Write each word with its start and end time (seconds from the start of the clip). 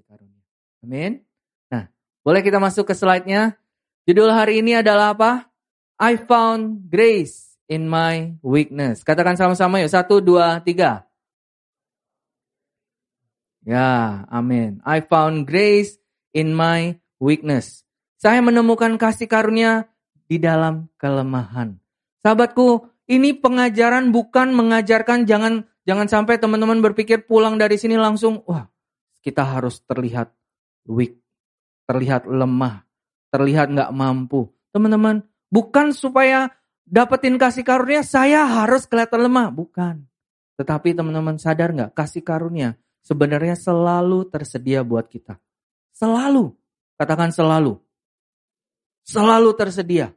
kasih 0.00 0.08
karunia. 0.08 0.44
Amin. 0.80 1.12
Nah, 1.68 1.92
boleh 2.24 2.40
kita 2.40 2.56
masuk 2.56 2.88
ke 2.88 2.96
slide-nya? 2.96 3.60
Judul 4.08 4.32
hari 4.32 4.64
ini 4.64 4.80
adalah 4.80 5.12
apa? 5.12 5.52
I 6.00 6.16
found 6.16 6.88
grace 6.88 7.60
in 7.68 7.84
my 7.84 8.32
weakness. 8.40 9.04
Katakan 9.04 9.36
sama-sama 9.36 9.76
yuk. 9.84 9.92
Satu, 9.92 10.24
dua, 10.24 10.64
tiga. 10.64 11.04
Ya, 13.60 14.24
amin. 14.32 14.80
I 14.88 15.04
found 15.04 15.44
grace 15.44 16.00
in 16.32 16.56
my 16.56 16.96
weakness. 17.20 17.84
Saya 18.16 18.40
menemukan 18.40 18.96
kasih 18.96 19.28
karunia 19.28 19.84
di 20.24 20.40
dalam 20.40 20.88
kelemahan. 20.96 21.76
Sahabatku, 22.24 22.88
ini 23.04 23.36
pengajaran 23.36 24.08
bukan 24.16 24.56
mengajarkan 24.56 25.28
jangan 25.28 25.68
jangan 25.84 26.08
sampai 26.08 26.40
teman-teman 26.40 26.80
berpikir 26.80 27.28
pulang 27.28 27.60
dari 27.60 27.76
sini 27.76 28.00
langsung 28.00 28.40
wah, 28.48 28.64
kita 29.20 29.44
harus 29.44 29.80
terlihat 29.84 30.32
weak, 30.88 31.20
terlihat 31.88 32.24
lemah, 32.28 32.84
terlihat 33.32 33.72
nggak 33.72 33.92
mampu. 33.92 34.48
Teman-teman, 34.72 35.24
bukan 35.52 35.92
supaya 35.92 36.52
dapetin 36.84 37.36
kasih 37.36 37.62
karunia 37.62 38.02
saya 38.02 38.44
harus 38.44 38.84
kelihatan 38.88 39.28
lemah, 39.28 39.48
bukan. 39.52 40.04
Tetapi 40.60 40.92
teman-teman 40.92 41.40
sadar 41.40 41.72
nggak 41.72 41.92
kasih 41.96 42.20
karunia 42.20 42.76
sebenarnya 43.00 43.56
selalu 43.56 44.28
tersedia 44.28 44.84
buat 44.84 45.08
kita. 45.08 45.40
Selalu. 45.96 46.52
Katakan 47.00 47.32
selalu. 47.32 47.80
Selalu 49.08 49.50
tersedia. 49.56 50.12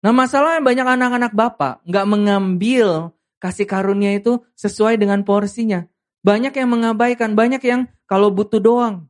Nah 0.00 0.14
masalahnya 0.14 0.62
banyak 0.64 0.86
anak-anak 0.88 1.32
bapak 1.34 1.74
nggak 1.84 2.06
mengambil 2.08 3.12
kasih 3.42 3.68
karunia 3.68 4.16
itu 4.16 4.40
sesuai 4.56 4.96
dengan 4.96 5.22
porsinya. 5.22 5.84
Banyak 6.24 6.54
yang 6.56 6.70
mengabaikan, 6.72 7.38
banyak 7.38 7.62
yang 7.62 7.86
kalau 8.08 8.32
butuh 8.32 8.58
doang. 8.58 9.06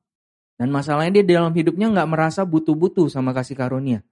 Dan 0.59 0.75
masalahnya 0.75 1.23
dia 1.23 1.39
dalam 1.39 1.55
hidupnya 1.55 1.87
nggak 1.87 2.11
merasa 2.11 2.43
butuh-butuh 2.43 3.07
sama 3.07 3.31
kasih 3.31 3.55
karunia. 3.55 4.03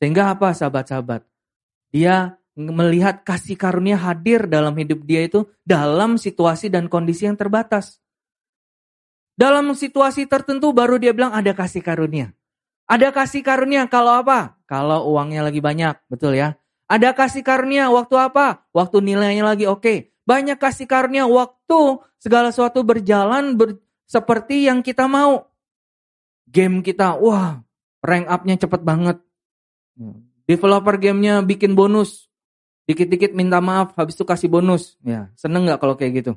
Sehingga 0.00 0.32
apa 0.32 0.56
sahabat-sahabat? 0.56 1.28
Dia 1.92 2.40
melihat 2.56 3.20
kasih 3.20 3.60
karunia 3.60 4.00
hadir 4.00 4.48
dalam 4.48 4.72
hidup 4.72 5.04
dia 5.04 5.28
itu 5.28 5.44
dalam 5.62 6.16
situasi 6.16 6.72
dan 6.72 6.88
kondisi 6.88 7.28
yang 7.28 7.36
terbatas. 7.36 8.00
Dalam 9.36 9.72
situasi 9.76 10.24
tertentu 10.24 10.72
baru 10.72 10.96
dia 10.96 11.12
bilang 11.12 11.36
ada 11.36 11.52
kasih 11.52 11.84
karunia. 11.84 12.32
Ada 12.88 13.12
kasih 13.12 13.44
karunia 13.44 13.84
kalau 13.86 14.24
apa? 14.24 14.58
Kalau 14.64 15.12
uangnya 15.12 15.46
lagi 15.46 15.60
banyak, 15.62 15.94
betul 16.08 16.34
ya. 16.34 16.56
Ada 16.90 17.14
kasih 17.14 17.46
karunia 17.46 17.86
waktu 17.92 18.18
apa? 18.18 18.66
Waktu 18.74 18.98
nilainya 18.98 19.46
lagi 19.46 19.68
oke. 19.68 20.10
Banyak 20.26 20.58
kasih 20.58 20.90
karunia 20.90 21.24
waktu 21.24 22.02
segala 22.18 22.50
sesuatu 22.50 22.82
berjalan 22.82 23.54
ber, 23.54 23.78
seperti 24.10 24.66
yang 24.66 24.82
kita 24.82 25.06
mau. 25.06 25.46
Game 26.50 26.82
kita, 26.82 27.14
wah, 27.14 27.62
rank 28.02 28.26
up-nya 28.26 28.58
cepet 28.58 28.82
banget. 28.82 29.22
Developer 30.50 30.98
gamenya 30.98 31.46
bikin 31.46 31.78
bonus, 31.78 32.30
Dikit-dikit 32.90 33.38
minta 33.38 33.62
maaf, 33.62 33.94
habis 33.94 34.18
itu 34.18 34.26
kasih 34.26 34.50
bonus. 34.50 34.98
Ya, 35.06 35.30
seneng 35.38 35.62
nggak 35.62 35.78
kalau 35.78 35.94
kayak 35.94 36.12
gitu? 36.26 36.32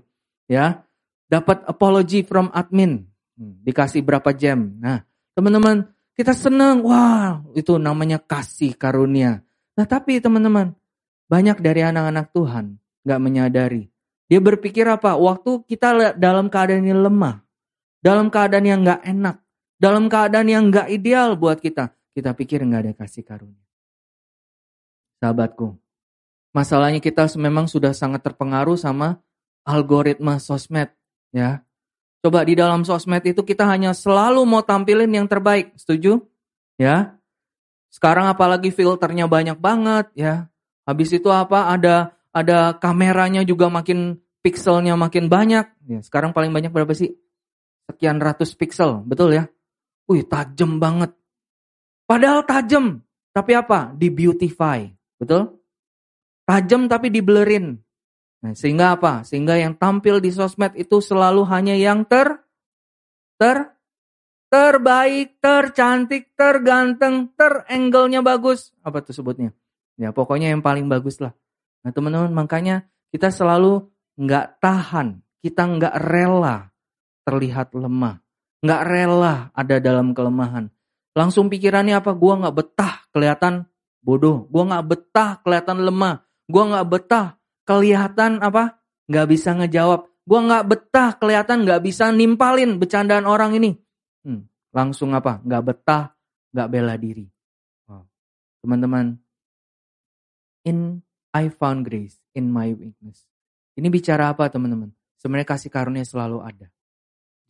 Ya, 0.46 0.86
dapat 1.26 1.66
apology 1.66 2.22
from 2.22 2.54
admin, 2.54 3.10
hmm, 3.42 3.66
dikasih 3.66 4.06
berapa 4.06 4.30
jam. 4.38 4.78
Nah, 4.78 5.02
teman-teman, 5.34 5.90
kita 6.14 6.38
seneng, 6.38 6.86
wah, 6.86 7.42
itu 7.58 7.82
namanya 7.82 8.22
kasih 8.22 8.78
karunia. 8.78 9.42
Nah, 9.74 9.90
tapi 9.90 10.22
teman-teman, 10.22 10.78
banyak 11.26 11.58
dari 11.58 11.82
anak-anak 11.82 12.30
Tuhan 12.30 12.78
nggak 13.02 13.22
menyadari. 13.24 13.90
Dia 14.30 14.38
berpikir 14.38 14.86
apa? 14.86 15.18
Waktu 15.18 15.66
kita 15.66 16.14
dalam 16.22 16.54
keadaan 16.54 16.86
yang 16.86 17.02
lemah, 17.02 17.43
dalam 18.04 18.28
keadaan 18.28 18.68
yang 18.68 18.84
nggak 18.84 19.02
enak, 19.08 19.40
dalam 19.80 20.12
keadaan 20.12 20.48
yang 20.52 20.68
nggak 20.68 20.92
ideal 20.92 21.40
buat 21.40 21.64
kita, 21.64 21.96
kita 22.12 22.36
pikir 22.36 22.68
nggak 22.68 22.82
ada 22.84 22.94
kasih 23.00 23.24
karunia. 23.24 23.64
Sahabatku, 25.24 25.80
Masalahnya 26.54 27.02
kita 27.02 27.26
memang 27.42 27.66
sudah 27.66 27.98
sangat 27.98 28.22
terpengaruh 28.22 28.78
sama 28.78 29.18
algoritma 29.66 30.38
sosmed, 30.38 30.94
ya. 31.34 31.66
Coba 32.22 32.46
di 32.46 32.54
dalam 32.54 32.86
sosmed 32.86 33.26
itu 33.26 33.42
kita 33.42 33.66
hanya 33.66 33.98
selalu 33.98 34.46
mau 34.46 34.62
tampilin 34.62 35.10
yang 35.10 35.26
terbaik, 35.26 35.74
setuju? 35.74 36.22
Ya. 36.78 37.18
Sekarang 37.90 38.30
apalagi 38.30 38.70
filternya 38.70 39.26
banyak 39.26 39.58
banget, 39.58 40.14
ya. 40.14 40.46
Habis 40.86 41.18
itu 41.18 41.34
apa? 41.34 41.74
Ada 41.74 42.14
ada 42.30 42.78
kameranya 42.78 43.42
juga 43.42 43.74
makin 43.74 44.22
pixelnya 44.46 44.94
makin 44.94 45.34
banyak. 45.34 45.66
Ya, 45.90 46.00
sekarang 46.06 46.38
paling 46.38 46.54
banyak 46.54 46.70
berapa 46.70 46.94
sih? 46.94 47.18
Sekian 47.90 48.18
ratus 48.24 48.56
pixel, 48.56 49.04
betul 49.04 49.36
ya? 49.36 49.46
Wih, 50.08 50.24
tajam 50.24 50.80
banget. 50.80 51.12
Padahal 52.08 52.44
tajam, 52.44 53.04
tapi 53.32 53.56
apa? 53.56 53.92
Di 53.96 54.12
beautify, 54.12 54.88
betul? 55.20 55.60
Tajam 56.44 56.92
tapi 56.92 57.08
diblerin. 57.08 57.80
Nah, 58.44 58.52
sehingga 58.52 59.00
apa? 59.00 59.24
Sehingga 59.24 59.56
yang 59.56 59.80
tampil 59.80 60.20
di 60.20 60.28
sosmed 60.32 60.76
itu 60.76 61.00
selalu 61.00 61.48
hanya 61.48 61.80
yang 61.80 62.04
ter 62.04 62.44
ter 63.40 63.72
terbaik, 64.52 65.40
tercantik, 65.42 66.36
terganteng, 66.36 67.32
terangle-nya 67.34 68.22
bagus. 68.22 68.76
Apa 68.84 69.02
tuh 69.02 69.16
sebutnya? 69.16 69.56
Ya 69.98 70.14
pokoknya 70.14 70.54
yang 70.54 70.62
paling 70.62 70.86
bagus 70.92 71.18
lah. 71.18 71.34
Nah 71.82 71.90
teman-teman 71.90 72.30
makanya 72.30 72.86
kita 73.10 73.34
selalu 73.34 73.90
nggak 74.20 74.62
tahan, 74.62 75.24
kita 75.42 75.64
nggak 75.66 75.96
rela 75.98 76.73
terlihat 77.24 77.76
lemah, 77.76 78.20
nggak 78.64 78.82
rela 78.88 79.50
ada 79.56 79.80
dalam 79.80 80.12
kelemahan. 80.12 80.68
Langsung 81.16 81.48
pikirannya 81.48 82.00
apa? 82.00 82.12
Gua 82.16 82.40
nggak 82.40 82.56
betah 82.56 82.94
kelihatan 83.12 83.66
bodoh, 84.04 84.48
gua 84.52 84.64
nggak 84.68 84.86
betah 84.88 85.32
kelihatan 85.44 85.84
lemah, 85.84 86.24
Gue 86.48 86.64
nggak 86.68 86.88
betah 86.88 87.28
kelihatan 87.64 88.44
apa? 88.44 88.80
Nggak 89.08 89.28
bisa 89.32 89.56
ngejawab. 89.56 90.08
Gue 90.24 90.40
nggak 90.40 90.66
betah 90.68 91.10
kelihatan 91.20 91.68
nggak 91.68 91.82
bisa 91.84 92.12
nimpalin 92.12 92.80
bercandaan 92.80 93.28
orang 93.28 93.56
ini. 93.60 93.76
Hmm, 94.24 94.48
langsung 94.72 95.12
apa? 95.16 95.40
Nggak 95.44 95.64
betah, 95.64 96.04
nggak 96.56 96.70
bela 96.72 96.96
diri. 97.00 97.28
Teman-teman, 98.64 99.20
in 100.64 101.04
I 101.36 101.52
found 101.52 101.84
grace 101.84 102.16
in 102.32 102.48
my 102.48 102.72
weakness. 102.72 103.28
Ini 103.76 103.92
bicara 103.92 104.32
apa 104.32 104.48
teman-teman? 104.48 104.96
Sebenarnya 105.20 105.48
kasih 105.52 105.68
karunia 105.68 106.08
selalu 106.08 106.40
ada. 106.40 106.72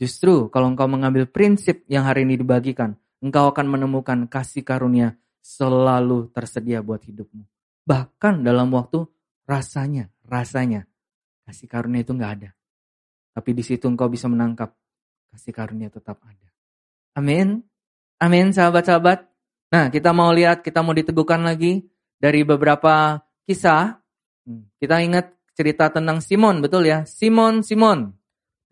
Justru 0.02 0.50
kalau 0.50 0.74
engkau 0.74 0.90
mengambil 0.90 1.30
prinsip 1.30 1.86
yang 1.86 2.04
hari 2.04 2.26
ini 2.26 2.40
dibagikan, 2.40 2.98
engkau 3.24 3.54
akan 3.54 3.66
menemukan 3.70 4.26
kasih 4.28 4.66
karunia 4.66 5.16
selalu 5.44 6.32
tersedia 6.32 6.80
buat 6.80 7.04
hidupmu. 7.04 7.44
Bahkan 7.84 8.42
dalam 8.42 8.72
waktu 8.72 9.06
rasanya, 9.44 10.08
rasanya 10.24 10.88
kasih 11.44 11.68
karunia 11.68 12.02
itu 12.02 12.16
nggak 12.16 12.34
ada. 12.40 12.50
Tapi 13.34 13.50
di 13.52 13.64
situ 13.66 13.86
engkau 13.90 14.08
bisa 14.08 14.32
menangkap 14.32 14.72
kasih 15.34 15.52
karunia 15.52 15.92
tetap 15.92 16.22
ada. 16.24 16.50
Amin. 17.18 17.62
Amin 18.22 18.56
sahabat-sahabat. 18.56 19.28
Nah 19.74 19.90
kita 19.92 20.16
mau 20.16 20.32
lihat, 20.32 20.64
kita 20.64 20.80
mau 20.86 20.96
diteguhkan 20.96 21.44
lagi 21.44 21.84
dari 22.22 22.46
beberapa 22.48 23.20
kisah. 23.44 24.00
Hmm, 24.48 24.70
kita 24.80 25.02
ingat 25.04 25.34
cerita 25.54 25.92
tentang 25.92 26.24
Simon, 26.24 26.64
betul 26.64 26.88
ya? 26.88 27.04
Simon, 27.04 27.62
Simon. 27.62 28.16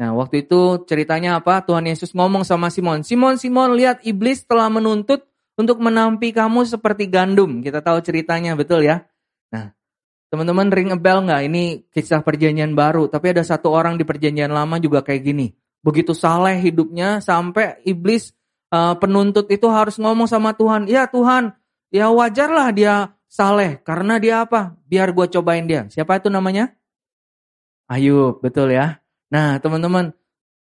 Nah 0.02 0.18
waktu 0.18 0.50
itu 0.50 0.82
ceritanya 0.90 1.38
apa? 1.38 1.62
Tuhan 1.62 1.86
Yesus 1.86 2.18
ngomong 2.18 2.42
sama 2.42 2.74
Simon. 2.74 3.06
Simon, 3.06 3.38
Simon 3.38 3.78
lihat 3.78 4.02
iblis 4.02 4.42
telah 4.50 4.66
menuntut 4.66 5.30
untuk 5.54 5.78
menampi 5.78 6.34
kamu 6.34 6.66
seperti 6.66 7.06
gandum. 7.06 7.62
Kita 7.62 7.86
tahu 7.86 8.02
ceritanya, 8.02 8.58
betul 8.58 8.82
ya? 8.82 9.06
Nah, 9.54 9.70
teman-teman 10.34 10.74
ring 10.74 10.90
a 10.90 10.98
bell 10.98 11.22
nggak? 11.22 11.42
Ini 11.46 11.64
kisah 11.94 12.26
perjanjian 12.26 12.74
baru, 12.74 13.14
tapi 13.14 13.38
ada 13.38 13.46
satu 13.46 13.70
orang 13.70 14.02
di 14.02 14.04
perjanjian 14.08 14.50
lama 14.50 14.82
juga 14.82 15.06
kayak 15.06 15.22
gini. 15.22 15.54
Begitu 15.86 16.18
saleh 16.18 16.58
hidupnya 16.58 17.22
sampai 17.22 17.82
iblis 17.86 18.34
uh, 18.74 18.98
penuntut 18.98 19.50
itu 19.54 19.70
harus 19.70 20.02
ngomong 20.02 20.26
sama 20.26 20.58
Tuhan, 20.58 20.90
ya 20.90 21.06
Tuhan, 21.10 21.54
ya 21.94 22.10
wajarlah 22.10 22.70
dia 22.74 23.14
saleh 23.30 23.82
karena 23.86 24.18
dia 24.18 24.46
apa? 24.46 24.78
Biar 24.90 25.14
gue 25.14 25.30
cobain 25.30 25.66
dia. 25.66 25.86
Siapa 25.90 26.22
itu 26.22 26.30
namanya? 26.34 26.74
Ayub, 27.92 28.40
betul 28.40 28.72
ya. 28.72 29.01
Nah, 29.32 29.58
teman-teman, 29.64 30.12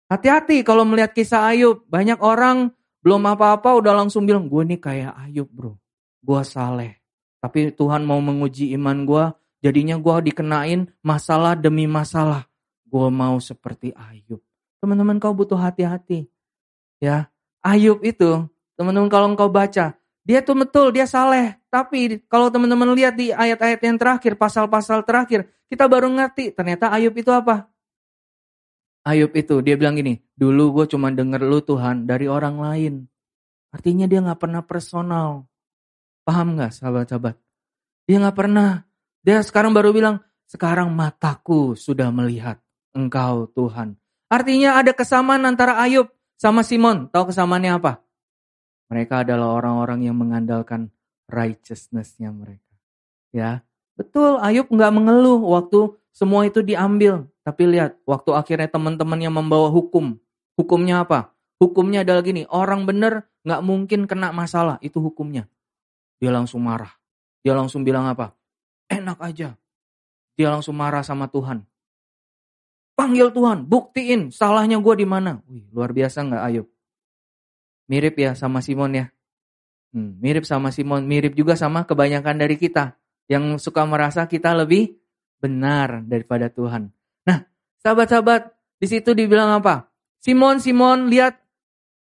hati-hati 0.08 0.64
kalau 0.64 0.88
melihat 0.88 1.12
kisah 1.12 1.52
Ayub. 1.52 1.84
Banyak 1.92 2.24
orang 2.24 2.72
belum 3.04 3.28
apa-apa 3.28 3.76
udah 3.76 3.92
langsung 3.92 4.24
bilang, 4.24 4.48
gue 4.48 4.64
nih 4.64 4.80
kayak 4.80 5.14
Ayub 5.28 5.52
bro. 5.52 5.76
Gue 6.24 6.42
saleh. 6.48 7.04
Tapi 7.44 7.76
Tuhan 7.76 8.08
mau 8.08 8.24
menguji 8.24 8.72
iman 8.80 9.04
gue. 9.04 9.26
Jadinya 9.60 10.00
gue 10.00 10.32
dikenain 10.32 10.88
masalah 11.04 11.60
demi 11.60 11.84
masalah. 11.84 12.48
Gue 12.88 13.12
mau 13.12 13.36
seperti 13.44 13.92
Ayub. 13.92 14.40
Teman-teman 14.80 15.20
kau 15.20 15.36
butuh 15.36 15.60
hati-hati. 15.60 16.32
Ya, 17.04 17.28
Ayub 17.60 18.00
itu, 18.04 18.48
teman-teman 18.80 19.12
kalau 19.12 19.28
engkau 19.32 19.52
baca, 19.52 19.96
dia 20.24 20.40
tuh 20.40 20.56
betul, 20.56 20.96
dia 20.96 21.04
saleh. 21.04 21.60
Tapi 21.68 22.24
kalau 22.32 22.48
teman-teman 22.48 22.96
lihat 22.96 23.20
di 23.20 23.36
ayat-ayat 23.36 23.80
yang 23.84 24.00
terakhir, 24.00 24.40
pasal-pasal 24.40 25.04
terakhir, 25.04 25.52
kita 25.68 25.88
baru 25.88 26.08
ngerti 26.08 26.56
ternyata 26.56 26.92
Ayub 26.96 27.12
itu 27.12 27.28
apa? 27.28 27.68
Ayub 29.04 29.36
itu 29.36 29.60
dia 29.60 29.76
bilang 29.76 30.00
gini, 30.00 30.24
dulu 30.32 30.80
gue 30.80 30.96
cuma 30.96 31.12
denger 31.12 31.44
lu 31.44 31.60
Tuhan 31.60 32.08
dari 32.08 32.32
orang 32.32 32.56
lain. 32.56 32.94
Artinya 33.76 34.08
dia 34.08 34.24
nggak 34.24 34.40
pernah 34.40 34.64
personal. 34.64 35.44
Paham 36.24 36.56
nggak 36.56 36.72
sahabat-sahabat? 36.72 37.36
Dia 38.08 38.24
nggak 38.24 38.38
pernah. 38.38 38.88
Dia 39.20 39.44
sekarang 39.44 39.76
baru 39.76 39.92
bilang, 39.92 40.24
sekarang 40.48 40.88
mataku 40.96 41.76
sudah 41.76 42.08
melihat 42.16 42.64
engkau 42.96 43.52
Tuhan. 43.52 44.00
Artinya 44.32 44.80
ada 44.80 44.96
kesamaan 44.96 45.44
antara 45.44 45.84
Ayub 45.84 46.08
sama 46.40 46.64
Simon. 46.64 47.12
Tahu 47.12 47.28
kesamaannya 47.28 47.76
apa? 47.76 48.00
Mereka 48.88 49.28
adalah 49.28 49.52
orang-orang 49.52 50.08
yang 50.08 50.16
mengandalkan 50.16 50.94
righteousness-nya 51.28 52.32
mereka. 52.32 52.72
Ya, 53.36 53.68
betul 54.00 54.40
Ayub 54.40 54.70
nggak 54.72 54.94
mengeluh 54.94 55.42
waktu 55.44 55.98
semua 56.14 56.46
itu 56.46 56.62
diambil. 56.62 57.26
Tapi 57.42 57.68
lihat, 57.68 57.98
waktu 58.06 58.32
akhirnya 58.38 58.70
teman-temannya 58.70 59.34
membawa 59.34 59.74
hukum. 59.74 60.16
Hukumnya 60.54 61.02
apa? 61.02 61.34
Hukumnya 61.58 62.06
adalah 62.06 62.22
gini, 62.22 62.46
orang 62.54 62.86
benar 62.86 63.26
nggak 63.42 63.62
mungkin 63.66 64.06
kena 64.06 64.30
masalah. 64.30 64.78
Itu 64.80 65.02
hukumnya. 65.02 65.50
Dia 66.22 66.30
langsung 66.30 66.62
marah. 66.64 66.94
Dia 67.42 67.58
langsung 67.58 67.82
bilang 67.82 68.06
apa? 68.08 68.32
Enak 68.88 69.20
aja. 69.20 69.58
Dia 70.38 70.48
langsung 70.54 70.78
marah 70.78 71.02
sama 71.02 71.28
Tuhan. 71.28 71.66
Panggil 72.94 73.34
Tuhan, 73.34 73.66
buktiin 73.66 74.30
salahnya 74.30 74.78
gue 74.78 74.96
di 75.02 75.08
mana. 75.10 75.42
Wih, 75.50 75.66
luar 75.74 75.92
biasa 75.92 76.22
nggak 76.30 76.44
Ayub? 76.46 76.68
Mirip 77.90 78.16
ya 78.22 78.38
sama 78.38 78.62
Simon 78.62 78.94
ya. 78.94 79.06
Hmm, 79.94 80.18
mirip 80.22 80.46
sama 80.46 80.70
Simon, 80.70 81.06
mirip 81.10 81.34
juga 81.34 81.58
sama 81.58 81.90
kebanyakan 81.90 82.38
dari 82.38 82.54
kita 82.58 82.98
yang 83.26 83.58
suka 83.58 83.82
merasa 83.86 84.30
kita 84.30 84.54
lebih 84.54 85.03
benar 85.44 86.00
daripada 86.08 86.48
Tuhan. 86.48 86.88
Nah, 87.28 87.44
sahabat-sahabat, 87.84 88.48
di 88.80 88.88
situ 88.88 89.12
dibilang 89.12 89.60
apa? 89.60 89.92
Simon, 90.24 90.64
Simon, 90.64 91.12
lihat 91.12 91.36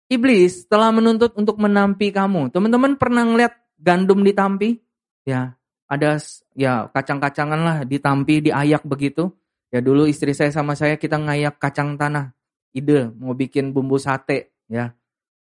iblis 0.06 0.70
telah 0.70 0.94
menuntut 0.94 1.34
untuk 1.34 1.58
menampi 1.58 2.14
kamu. 2.14 2.54
Teman-teman 2.54 3.02
pernah 3.02 3.26
ngeliat 3.26 3.58
gandum 3.82 4.22
ditampi? 4.22 4.78
Ya, 5.26 5.58
ada 5.90 6.22
ya 6.54 6.86
kacang-kacangan 6.94 7.60
lah 7.66 7.78
ditampi, 7.82 8.46
diayak 8.46 8.86
begitu. 8.86 9.34
Ya 9.74 9.82
dulu 9.82 10.06
istri 10.06 10.38
saya 10.38 10.54
sama 10.54 10.78
saya 10.78 11.02
kita 11.02 11.18
ngayak 11.18 11.58
kacang 11.58 11.98
tanah. 11.98 12.38
Ide 12.78 13.10
mau 13.18 13.34
bikin 13.34 13.74
bumbu 13.74 13.98
sate 13.98 14.54
ya. 14.70 14.94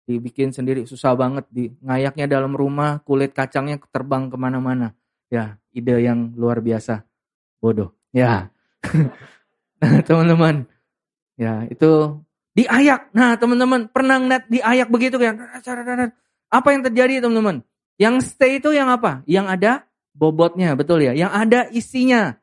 Dibikin 0.08 0.50
sendiri 0.50 0.88
susah 0.88 1.14
banget 1.14 1.46
di 1.52 1.70
ngayaknya 1.84 2.26
dalam 2.26 2.56
rumah 2.56 2.98
kulit 3.06 3.30
kacangnya 3.30 3.78
terbang 3.92 4.26
ke 4.32 4.36
mana-mana. 4.38 4.94
Ya 5.30 5.58
ide 5.70 6.02
yang 6.02 6.34
luar 6.34 6.58
biasa 6.62 7.09
bodoh. 7.60 7.94
Ya. 8.10 8.50
nah, 9.80 10.00
teman-teman. 10.02 10.66
Ya, 11.36 11.64
itu 11.68 12.20
diayak. 12.56 13.12
Nah, 13.14 13.36
teman-teman, 13.36 13.86
pernah 13.88 14.18
ngeliat 14.18 14.44
diayak 14.50 14.88
begitu 14.90 15.16
kan? 15.16 15.38
Apa 16.50 16.68
yang 16.74 16.82
terjadi, 16.82 17.22
teman-teman? 17.22 17.62
Yang 18.00 18.34
stay 18.34 18.58
itu 18.58 18.72
yang 18.72 18.88
apa? 18.90 19.22
Yang 19.28 19.46
ada 19.48 19.72
bobotnya, 20.16 20.74
betul 20.74 21.04
ya? 21.04 21.12
Yang 21.14 21.32
ada 21.32 21.60
isinya. 21.70 22.34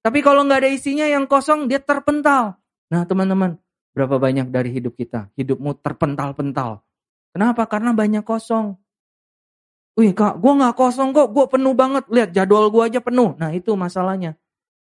Tapi 0.00 0.24
kalau 0.24 0.48
nggak 0.48 0.64
ada 0.64 0.70
isinya 0.72 1.04
yang 1.04 1.28
kosong, 1.28 1.68
dia 1.68 1.82
terpental. 1.82 2.56
Nah, 2.88 3.04
teman-teman, 3.04 3.60
berapa 3.92 4.16
banyak 4.16 4.48
dari 4.48 4.72
hidup 4.72 4.96
kita? 4.96 5.28
Hidupmu 5.36 5.76
terpental-pental. 5.84 6.80
Kenapa? 7.30 7.68
Karena 7.68 7.92
banyak 7.94 8.24
kosong. 8.24 8.74
Wih 10.00 10.16
kak, 10.16 10.40
gue 10.40 10.52
nggak 10.56 10.74
kosong 10.80 11.12
kok, 11.12 11.28
gue 11.28 11.44
penuh 11.44 11.76
banget. 11.76 12.08
Lihat 12.08 12.30
jadwal 12.32 12.72
gue 12.72 12.82
aja 12.88 13.04
penuh. 13.04 13.36
Nah 13.36 13.52
itu 13.52 13.76
masalahnya. 13.76 14.39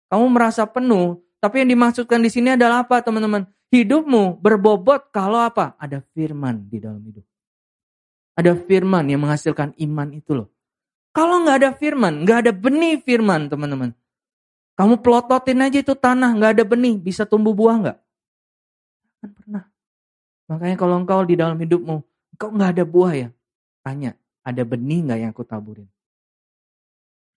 Kamu 0.08 0.26
merasa 0.32 0.64
penuh, 0.64 1.20
tapi 1.38 1.62
yang 1.62 1.70
dimaksudkan 1.76 2.18
di 2.24 2.32
sini 2.32 2.56
adalah 2.56 2.84
apa 2.84 3.04
teman-teman? 3.04 3.44
Hidupmu 3.68 4.40
berbobot 4.40 5.12
kalau 5.12 5.44
apa? 5.44 5.76
Ada 5.76 6.00
firman 6.16 6.64
di 6.66 6.80
dalam 6.80 7.04
hidup. 7.04 7.24
Ada 8.32 8.56
firman 8.56 9.04
yang 9.12 9.20
menghasilkan 9.20 9.76
iman 9.76 10.08
itu 10.16 10.32
loh. 10.32 10.48
Kalau 11.12 11.44
nggak 11.44 11.56
ada 11.60 11.70
firman, 11.74 12.24
nggak 12.24 12.38
ada 12.46 12.52
benih 12.54 13.02
firman 13.02 13.50
teman-teman. 13.50 13.90
Kamu 14.78 15.02
pelototin 15.02 15.58
aja 15.58 15.82
itu 15.82 15.92
tanah, 15.98 16.30
nggak 16.38 16.52
ada 16.54 16.64
benih, 16.64 16.94
bisa 16.94 17.26
tumbuh 17.26 17.50
buah 17.50 17.76
nggak? 17.82 17.98
Kan 19.18 19.30
pernah. 19.34 19.64
Makanya 20.46 20.76
kalau 20.78 21.02
engkau 21.02 21.26
di 21.26 21.34
dalam 21.34 21.58
hidupmu, 21.58 21.96
engkau 22.38 22.48
nggak 22.54 22.70
ada 22.78 22.84
buah 22.86 23.12
ya, 23.18 23.28
tanya, 23.82 24.14
ada 24.46 24.62
benih 24.62 25.02
nggak 25.02 25.18
yang 25.18 25.30
aku 25.34 25.42
taburin? 25.42 25.90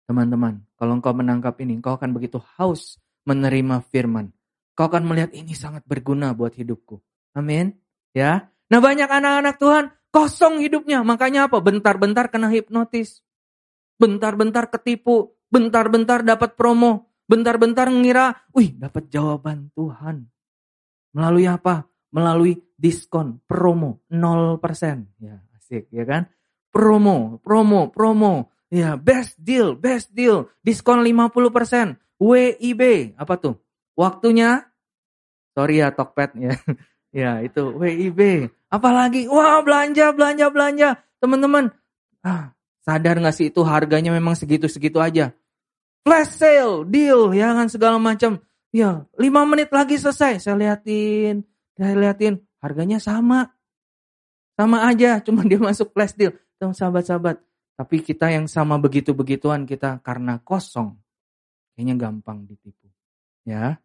Teman-teman, 0.06 0.62
kalau 0.82 0.98
engkau 0.98 1.14
menangkap 1.14 1.62
ini, 1.62 1.78
engkau 1.78 1.94
akan 1.94 2.10
begitu 2.18 2.42
haus 2.58 2.98
menerima 3.30 3.86
firman. 3.86 4.34
Kau 4.74 4.90
akan 4.90 5.06
melihat 5.06 5.30
ini 5.38 5.54
sangat 5.54 5.86
berguna 5.86 6.34
buat 6.34 6.58
hidupku. 6.58 6.98
Amin. 7.38 7.78
Ya. 8.18 8.50
Nah 8.74 8.82
banyak 8.82 9.06
anak-anak 9.06 9.62
Tuhan 9.62 9.94
kosong 10.10 10.58
hidupnya. 10.58 11.06
Makanya 11.06 11.46
apa? 11.46 11.62
Bentar-bentar 11.62 12.34
kena 12.34 12.50
hipnotis. 12.50 13.22
Bentar-bentar 14.02 14.74
ketipu. 14.74 15.38
Bentar-bentar 15.54 16.26
dapat 16.26 16.58
promo. 16.58 17.14
Bentar-bentar 17.30 17.88
ngira, 17.88 18.44
wih 18.52 18.74
dapat 18.74 19.08
jawaban 19.08 19.70
Tuhan. 19.78 20.28
Melalui 21.14 21.48
apa? 21.48 21.86
Melalui 22.12 22.60
diskon, 22.74 23.40
promo, 23.48 24.04
0%. 24.10 25.22
Ya 25.22 25.40
asik 25.56 25.88
ya 25.94 26.04
kan? 26.04 26.28
Promo, 26.74 27.40
promo, 27.40 27.88
promo. 27.88 28.52
Ya, 28.72 28.96
best 28.96 29.36
deal, 29.36 29.76
best 29.76 30.16
deal. 30.16 30.48
Diskon 30.64 31.04
50%. 31.04 32.00
WIB, 32.22 33.14
apa 33.20 33.36
tuh? 33.36 33.60
Waktunya, 34.00 34.64
sorry 35.52 35.84
ya 35.84 35.92
Tokped 35.92 36.40
ya. 36.40 36.56
ya, 37.22 37.32
itu 37.44 37.76
WIB. 37.76 38.48
Apalagi, 38.72 39.28
wah 39.28 39.60
belanja, 39.60 40.16
belanja, 40.16 40.46
belanja. 40.48 40.90
Teman-teman, 41.20 41.76
ah, 42.24 42.56
sadar 42.88 43.20
gak 43.20 43.36
sih 43.36 43.52
itu 43.52 43.60
harganya 43.68 44.16
memang 44.16 44.40
segitu-segitu 44.40 45.04
aja. 45.04 45.36
Flash 46.08 46.40
sale, 46.40 46.88
deal, 46.88 47.36
ya 47.36 47.52
kan 47.52 47.68
segala 47.68 48.00
macam. 48.00 48.40
Ya, 48.72 49.04
lima 49.20 49.44
menit 49.44 49.68
lagi 49.76 50.00
selesai. 50.00 50.40
Saya 50.40 50.56
liatin, 50.56 51.44
saya 51.76 51.94
liatin, 52.00 52.40
harganya 52.64 53.04
sama. 53.04 53.52
Sama 54.56 54.88
aja, 54.88 55.20
cuma 55.28 55.44
dia 55.44 55.60
masuk 55.60 55.92
flash 55.92 56.16
deal. 56.16 56.32
Sahabat-sahabat, 56.62 57.42
tapi 57.76 58.04
kita 58.04 58.30
yang 58.30 58.46
sama 58.46 58.78
begitu-begituan 58.78 59.66
kita 59.66 60.04
karena 60.06 60.38
kosong. 60.44 60.98
Kayaknya 61.74 61.96
gampang 61.98 62.46
ditipu. 62.46 62.92
Ya. 63.48 63.82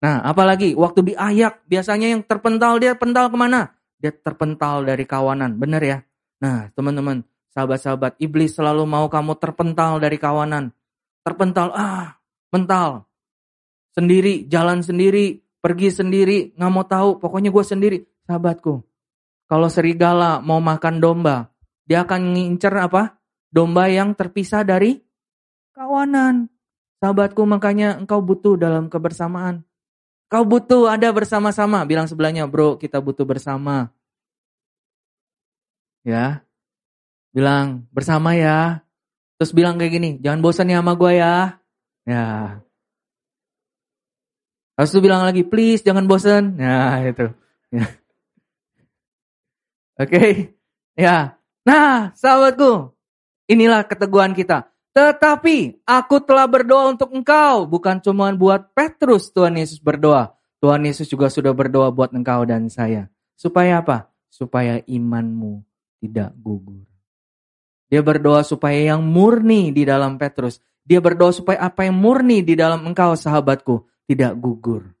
Nah, 0.00 0.22
apalagi 0.24 0.76
waktu 0.76 1.12
diayak, 1.12 1.64
biasanya 1.66 2.12
yang 2.16 2.22
terpental 2.24 2.76
dia 2.76 2.94
pental 2.96 3.32
ke 3.32 3.36
mana? 3.36 3.74
Dia 3.96 4.12
terpental 4.12 4.84
dari 4.84 5.08
kawanan, 5.08 5.56
benar 5.56 5.82
ya? 5.82 5.98
Nah, 6.44 6.68
teman-teman, 6.76 7.24
sahabat-sahabat, 7.56 8.20
iblis 8.20 8.52
selalu 8.52 8.84
mau 8.84 9.08
kamu 9.08 9.40
terpental 9.40 9.96
dari 9.96 10.20
kawanan. 10.20 10.70
Terpental, 11.24 11.72
ah, 11.72 12.20
mental. 12.52 13.08
Sendiri, 13.96 14.44
jalan 14.46 14.84
sendiri, 14.84 15.40
pergi 15.64 15.88
sendiri, 15.88 16.52
nggak 16.54 16.72
mau 16.72 16.84
tahu, 16.84 17.16
pokoknya 17.16 17.48
gue 17.48 17.64
sendiri. 17.64 17.98
Sahabatku, 18.28 18.84
kalau 19.48 19.68
serigala 19.72 20.44
mau 20.44 20.60
makan 20.60 21.00
domba, 21.00 21.48
dia 21.86 22.02
akan 22.02 22.34
ngincer 22.34 22.74
apa? 22.74 23.16
Domba 23.48 23.86
yang 23.86 24.12
terpisah 24.12 24.66
dari 24.66 25.00
kawanan. 25.72 26.50
Sahabatku 26.98 27.46
makanya 27.46 27.94
engkau 27.96 28.18
butuh 28.18 28.58
dalam 28.58 28.90
kebersamaan. 28.90 29.62
Kau 30.26 30.42
butuh 30.42 30.90
ada 30.90 31.06
bersama-sama. 31.14 31.86
Bilang 31.86 32.10
sebelahnya, 32.10 32.50
bro 32.50 32.74
kita 32.74 32.98
butuh 32.98 33.22
bersama. 33.22 33.94
Ya. 36.02 36.42
Bilang 37.30 37.86
bersama 37.94 38.34
ya. 38.34 38.82
Terus 39.38 39.52
bilang 39.54 39.78
kayak 39.78 39.92
gini, 39.92 40.10
jangan 40.18 40.40
bosan 40.42 40.72
ya 40.72 40.82
sama 40.82 40.98
gue 40.98 41.12
ya. 41.14 41.60
Ya. 42.08 42.26
Harus 44.76 44.90
tuh 44.92 45.04
bilang 45.04 45.22
lagi, 45.22 45.46
please 45.46 45.84
jangan 45.84 46.08
bosan. 46.08 46.58
Nah 46.58 47.00
itu. 47.06 47.30
Ya. 47.70 47.86
Oke. 49.96 50.10
Okay. 50.10 50.30
Ya. 50.96 51.36
Nah, 51.66 52.14
sahabatku, 52.14 52.94
inilah 53.50 53.82
keteguhan 53.82 54.38
kita. 54.38 54.70
Tetapi 54.94 55.82
aku 55.82 56.22
telah 56.22 56.46
berdoa 56.46 56.94
untuk 56.94 57.10
engkau, 57.12 57.66
bukan 57.66 57.98
cuma 57.98 58.30
buat 58.32 58.70
Petrus 58.72 59.34
Tuhan 59.34 59.58
Yesus 59.58 59.82
berdoa. 59.82 60.32
Tuhan 60.62 60.86
Yesus 60.86 61.10
juga 61.10 61.28
sudah 61.28 61.52
berdoa 61.52 61.92
buat 61.92 62.14
engkau 62.14 62.46
dan 62.48 62.70
saya. 62.70 63.10
Supaya 63.36 63.84
apa? 63.84 64.08
Supaya 64.30 64.80
imanmu 64.86 65.60
tidak 66.00 66.32
gugur. 66.38 66.86
Dia 67.86 68.02
berdoa 68.02 68.42
supaya 68.42 68.94
yang 68.96 69.04
murni 69.04 69.70
di 69.74 69.86
dalam 69.86 70.16
Petrus. 70.16 70.62
Dia 70.86 71.02
berdoa 71.02 71.34
supaya 71.34 71.66
apa 71.66 71.86
yang 71.86 71.98
murni 71.98 72.40
di 72.46 72.54
dalam 72.54 72.86
engkau 72.86 73.14
sahabatku 73.18 73.84
tidak 74.06 74.38
gugur. 74.38 74.96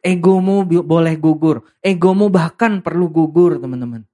Egomu 0.00 0.64
boleh 0.64 1.14
gugur. 1.20 1.66
Egomu 1.84 2.32
bahkan 2.32 2.80
perlu 2.80 3.12
gugur 3.12 3.60
teman-teman. 3.60 4.09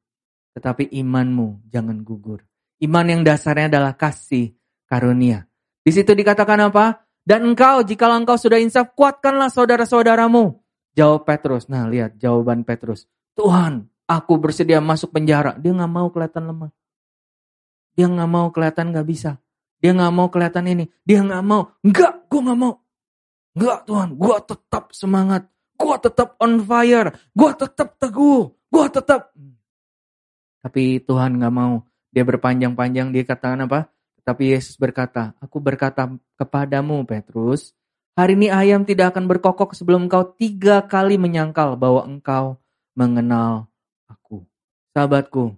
Tetapi 0.56 0.88
imanmu 0.88 1.68
jangan 1.68 2.00
gugur. 2.00 2.40
Iman 2.80 3.12
yang 3.12 3.20
dasarnya 3.20 3.68
adalah 3.68 3.92
kasih 3.92 4.56
karunia. 4.88 5.44
Di 5.84 5.92
situ 5.92 6.16
dikatakan 6.16 6.72
apa? 6.72 7.04
Dan 7.20 7.52
engkau, 7.52 7.84
jika 7.84 8.08
engkau 8.08 8.40
sudah 8.40 8.56
insaf, 8.56 8.96
kuatkanlah 8.96 9.52
saudara-saudaramu. 9.52 10.56
Jawab 10.96 11.28
Petrus. 11.28 11.68
Nah 11.68 11.84
lihat 11.84 12.16
jawaban 12.16 12.64
Petrus. 12.64 13.04
Tuhan, 13.36 13.84
aku 14.08 14.40
bersedia 14.40 14.80
masuk 14.80 15.12
penjara. 15.12 15.52
Dia 15.60 15.76
nggak 15.76 15.92
mau 15.92 16.08
kelihatan 16.08 16.48
lemah. 16.48 16.72
Dia 17.92 18.08
nggak 18.08 18.30
mau 18.30 18.48
kelihatan 18.48 18.96
nggak 18.96 19.06
bisa. 19.08 19.36
Dia 19.76 19.92
nggak 19.92 20.14
mau 20.14 20.32
kelihatan 20.32 20.64
ini. 20.72 20.84
Dia 21.04 21.20
nggak 21.20 21.44
mau. 21.44 21.68
Enggak, 21.84 22.24
gue 22.32 22.40
nggak 22.40 22.58
mau. 22.58 22.80
Enggak 23.56 23.78
Tuhan, 23.84 24.08
gue 24.16 24.36
tetap 24.48 24.84
semangat. 24.96 25.42
Gue 25.76 25.96
tetap 26.00 26.28
on 26.40 26.64
fire. 26.64 27.12
Gue 27.36 27.50
tetap 27.52 28.00
teguh. 28.00 28.48
Gue 28.72 28.86
tetap. 28.88 29.36
Tapi 30.66 30.98
Tuhan 31.06 31.38
nggak 31.38 31.54
mau. 31.54 31.86
Dia 32.10 32.26
berpanjang-panjang. 32.26 33.14
Dia 33.14 33.22
katakan 33.22 33.70
apa? 33.70 33.86
Tapi 34.26 34.50
Yesus 34.50 34.74
berkata, 34.74 35.38
aku 35.38 35.62
berkata 35.62 36.10
kepadamu 36.34 37.06
Petrus, 37.06 37.70
Hari 38.16 38.32
ini 38.32 38.48
ayam 38.48 38.80
tidak 38.88 39.12
akan 39.12 39.28
berkokok 39.28 39.76
sebelum 39.76 40.08
engkau 40.08 40.24
tiga 40.24 40.80
kali 40.88 41.20
menyangkal 41.20 41.76
bahwa 41.76 42.08
engkau 42.08 42.56
mengenal 42.96 43.68
aku. 44.08 44.40
Sahabatku, 44.96 45.52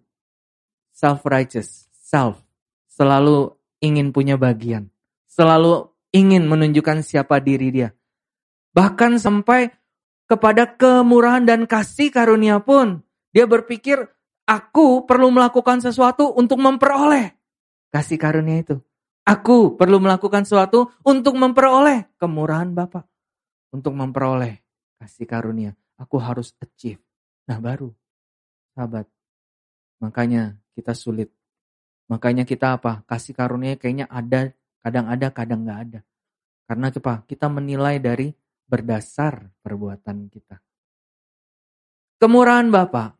self-righteous, 0.90 1.86
self, 1.94 2.42
selalu 2.90 3.54
ingin 3.78 4.10
punya 4.10 4.34
bagian. 4.34 4.90
Selalu 5.30 5.86
ingin 6.10 6.50
menunjukkan 6.50 7.06
siapa 7.06 7.38
diri 7.38 7.70
dia. 7.70 7.94
Bahkan 8.74 9.22
sampai 9.22 9.70
kepada 10.26 10.66
kemurahan 10.66 11.46
dan 11.46 11.62
kasih 11.62 12.10
karunia 12.10 12.58
pun, 12.58 13.06
dia 13.30 13.46
berpikir, 13.46 14.02
aku 14.48 15.04
perlu 15.04 15.28
melakukan 15.28 15.84
sesuatu 15.84 16.32
untuk 16.32 16.56
memperoleh 16.56 17.38
kasih 17.92 18.20
karunia 18.20 18.64
itu. 18.64 18.76
Aku 19.28 19.76
perlu 19.76 20.00
melakukan 20.00 20.48
sesuatu 20.48 20.88
untuk 21.04 21.36
memperoleh 21.36 22.08
kemurahan 22.16 22.72
Bapak. 22.72 23.04
Untuk 23.68 23.92
memperoleh 23.92 24.64
kasih 24.96 25.28
karunia. 25.28 25.76
Aku 26.00 26.16
harus 26.16 26.56
achieve. 26.64 27.04
Nah 27.44 27.60
baru, 27.60 27.92
sahabat. 28.72 29.04
Makanya 30.00 30.56
kita 30.72 30.96
sulit. 30.96 31.28
Makanya 32.08 32.48
kita 32.48 32.80
apa? 32.80 33.04
Kasih 33.04 33.36
karunia 33.36 33.76
kayaknya 33.76 34.08
ada, 34.08 34.48
kadang 34.80 35.12
ada, 35.12 35.28
kadang 35.28 35.60
nggak 35.68 35.80
ada. 35.92 36.00
Karena 36.64 36.88
apa? 36.88 37.14
Kita 37.28 37.52
menilai 37.52 38.00
dari 38.00 38.32
berdasar 38.64 39.52
perbuatan 39.60 40.32
kita. 40.32 40.56
Kemurahan 42.16 42.72
Bapak 42.72 43.17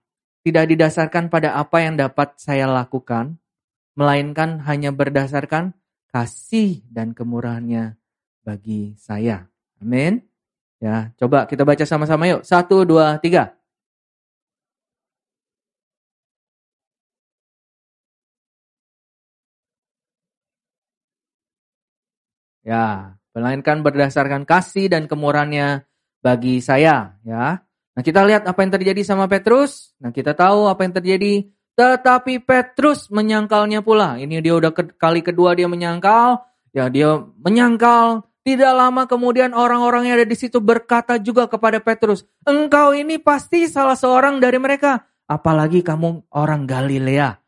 tidak 0.49 0.65
didasarkan 0.73 1.29
pada 1.29 1.55
apa 1.61 1.85
yang 1.85 2.01
dapat 2.01 2.35
saya 2.41 2.65
lakukan, 2.65 3.37
melainkan 3.93 4.65
hanya 4.65 4.91
berdasarkan 4.91 5.77
kasih 6.09 6.81
dan 6.89 7.13
kemurahannya 7.13 8.01
bagi 8.47 8.97
saya. 8.97 9.45
Amin. 9.79 10.25
Ya, 10.81 11.13
coba 11.19 11.45
kita 11.45 11.67
baca 11.69 11.85
sama-sama 11.85 12.25
yuk. 12.31 12.47
Satu, 12.47 12.87
dua, 12.89 13.21
tiga. 13.21 13.59
Ya, 22.65 23.17
melainkan 23.37 23.81
berdasarkan 23.81 24.45
kasih 24.49 24.89
dan 24.93 25.09
kemurahannya 25.11 25.85
bagi 26.25 26.61
saya. 26.65 27.19
Ya, 27.27 27.68
nah 27.99 28.03
kita 28.07 28.23
lihat 28.23 28.47
apa 28.47 28.63
yang 28.63 28.71
terjadi 28.79 29.03
sama 29.03 29.27
Petrus. 29.27 29.91
Nah 29.99 30.15
kita 30.15 30.39
tahu 30.39 30.71
apa 30.71 30.87
yang 30.87 30.95
terjadi 30.95 31.51
tetapi 31.79 32.43
Petrus 32.43 33.07
menyangkalnya 33.07 33.87
pula. 33.87 34.19
Ini 34.19 34.43
dia 34.43 34.59
udah 34.59 34.75
ke, 34.75 34.99
kali 34.99 35.23
kedua 35.23 35.55
dia 35.55 35.71
menyangkal. 35.71 36.43
Ya 36.75 36.91
dia 36.91 37.23
menyangkal. 37.39 38.27
Tidak 38.43 38.73
lama 38.75 39.07
kemudian 39.07 39.55
orang-orang 39.55 40.11
yang 40.11 40.19
ada 40.19 40.27
di 40.27 40.35
situ 40.35 40.59
berkata 40.59 41.23
juga 41.23 41.47
kepada 41.47 41.79
Petrus. 41.79 42.27
Engkau 42.43 42.99
ini 42.99 43.23
pasti 43.23 43.71
salah 43.71 43.95
seorang 43.95 44.43
dari 44.43 44.59
mereka. 44.59 45.07
Apalagi 45.31 45.87
kamu 45.87 46.35
orang 46.35 46.67
Galilea. 46.67 47.39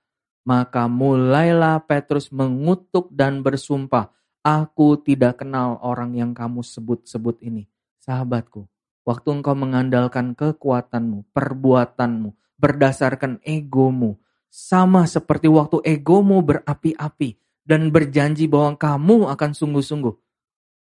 Maka 0.46 0.86
mulailah 0.86 1.82
Petrus 1.82 2.30
mengutuk 2.30 3.10
dan 3.10 3.42
bersumpah. 3.42 4.14
Aku 4.46 4.94
tidak 5.02 5.42
kenal 5.42 5.82
orang 5.82 6.14
yang 6.14 6.30
kamu 6.32 6.62
sebut-sebut 6.62 7.42
ini. 7.42 7.66
Sahabatku, 8.00 8.64
waktu 9.10 9.42
engkau 9.42 9.58
mengandalkan 9.58 10.38
kekuatanmu, 10.38 11.34
perbuatanmu, 11.34 12.30
berdasarkan 12.54 13.42
egomu. 13.42 14.22
Sama 14.50 15.06
seperti 15.10 15.50
waktu 15.50 15.82
egomu 15.82 16.42
berapi-api 16.42 17.38
dan 17.66 17.90
berjanji 17.90 18.46
bahwa 18.46 18.78
kamu 18.78 19.30
akan 19.34 19.50
sungguh-sungguh. 19.50 20.14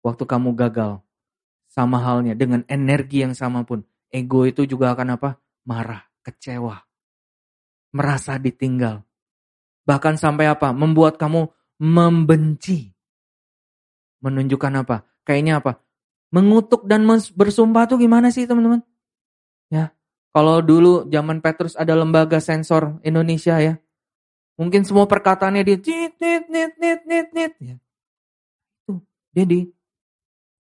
Waktu 0.02 0.24
kamu 0.26 0.54
gagal. 0.58 1.02
Sama 1.70 2.02
halnya 2.02 2.34
dengan 2.34 2.62
energi 2.66 3.22
yang 3.22 3.34
sama 3.34 3.62
pun. 3.62 3.82
Ego 4.10 4.46
itu 4.46 4.66
juga 4.66 4.94
akan 4.94 5.18
apa? 5.18 5.42
Marah, 5.66 6.06
kecewa. 6.22 6.78
Merasa 7.90 8.38
ditinggal. 8.38 9.02
Bahkan 9.82 10.14
sampai 10.14 10.46
apa? 10.46 10.70
Membuat 10.70 11.18
kamu 11.18 11.50
membenci. 11.82 12.94
Menunjukkan 14.22 14.72
apa? 14.86 15.02
Kayaknya 15.26 15.58
apa? 15.58 15.82
Mengutuk 16.34 16.84
dan 16.90 17.06
bersumpah 17.34 17.86
tuh 17.86 18.02
gimana 18.02 18.34
sih 18.34 18.44
teman-teman? 18.44 18.82
Ya, 19.70 19.94
kalau 20.34 20.60
dulu 20.60 21.06
zaman 21.08 21.40
Petrus 21.40 21.78
ada 21.78 21.94
lembaga 21.94 22.42
sensor 22.42 22.98
Indonesia 23.06 23.56
ya. 23.58 23.74
Mungkin 24.56 24.88
semua 24.88 25.04
perkataannya 25.04 25.62
dia 25.62 25.76
nit 25.76 26.14
nit 26.16 26.44
nit 26.48 26.72
nit 26.80 27.00
nit 27.04 27.28
nit 27.32 27.52
ya. 27.60 27.76
Itu 28.84 29.04
dia 29.32 29.44
di 29.44 29.60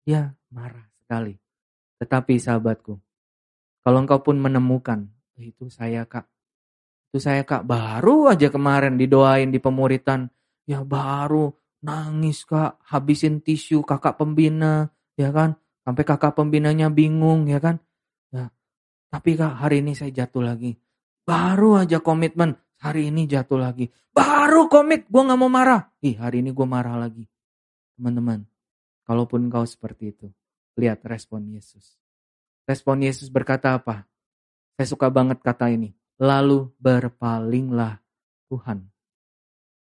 dia 0.04 0.32
marah 0.52 0.88
sekali. 1.04 1.36
Tetapi 1.98 2.38
sahabatku, 2.38 2.94
kalau 3.82 3.98
engkau 3.98 4.22
pun 4.22 4.38
menemukan 4.38 5.10
oh, 5.34 5.42
itu 5.42 5.66
saya 5.66 6.06
kak, 6.06 6.30
itu 7.10 7.18
saya 7.18 7.42
kak 7.42 7.66
baru 7.66 8.30
aja 8.30 8.48
kemarin 8.48 8.94
didoain 8.94 9.50
di 9.50 9.58
pemuritan, 9.58 10.30
ya 10.62 10.86
baru 10.86 11.50
nangis 11.82 12.46
kak, 12.46 12.78
habisin 12.86 13.42
tisu 13.42 13.82
kakak 13.82 14.14
pembina, 14.14 14.92
ya 15.18 15.34
kan, 15.34 15.58
sampai 15.82 16.06
kakak 16.06 16.38
pembinanya 16.38 16.88
bingung, 16.88 17.50
ya 17.50 17.58
kan, 17.58 17.82
tapi 19.08 19.40
kak 19.40 19.64
hari 19.64 19.80
ini 19.80 19.96
saya 19.96 20.12
jatuh 20.12 20.44
lagi. 20.44 20.76
Baru 21.24 21.80
aja 21.80 22.00
komitmen, 22.00 22.56
hari 22.80 23.08
ini 23.08 23.24
jatuh 23.24 23.56
lagi. 23.56 23.88
Baru 24.12 24.68
komit, 24.68 25.08
gue 25.08 25.22
gak 25.24 25.40
mau 25.40 25.48
marah. 25.48 25.88
Ih 26.04 26.16
hari 26.20 26.44
ini 26.44 26.52
gue 26.52 26.66
marah 26.68 26.96
lagi. 26.96 27.24
Teman-teman, 27.96 28.44
kalaupun 29.08 29.48
kau 29.48 29.64
seperti 29.64 30.12
itu, 30.12 30.28
lihat 30.76 31.04
respon 31.08 31.48
Yesus. 31.52 31.96
Respon 32.68 33.00
Yesus 33.00 33.32
berkata 33.32 33.76
apa? 33.76 34.04
Saya 34.76 34.86
suka 34.88 35.08
banget 35.08 35.40
kata 35.40 35.72
ini. 35.72 35.96
Lalu 36.20 36.68
berpalinglah 36.76 38.00
Tuhan 38.52 38.84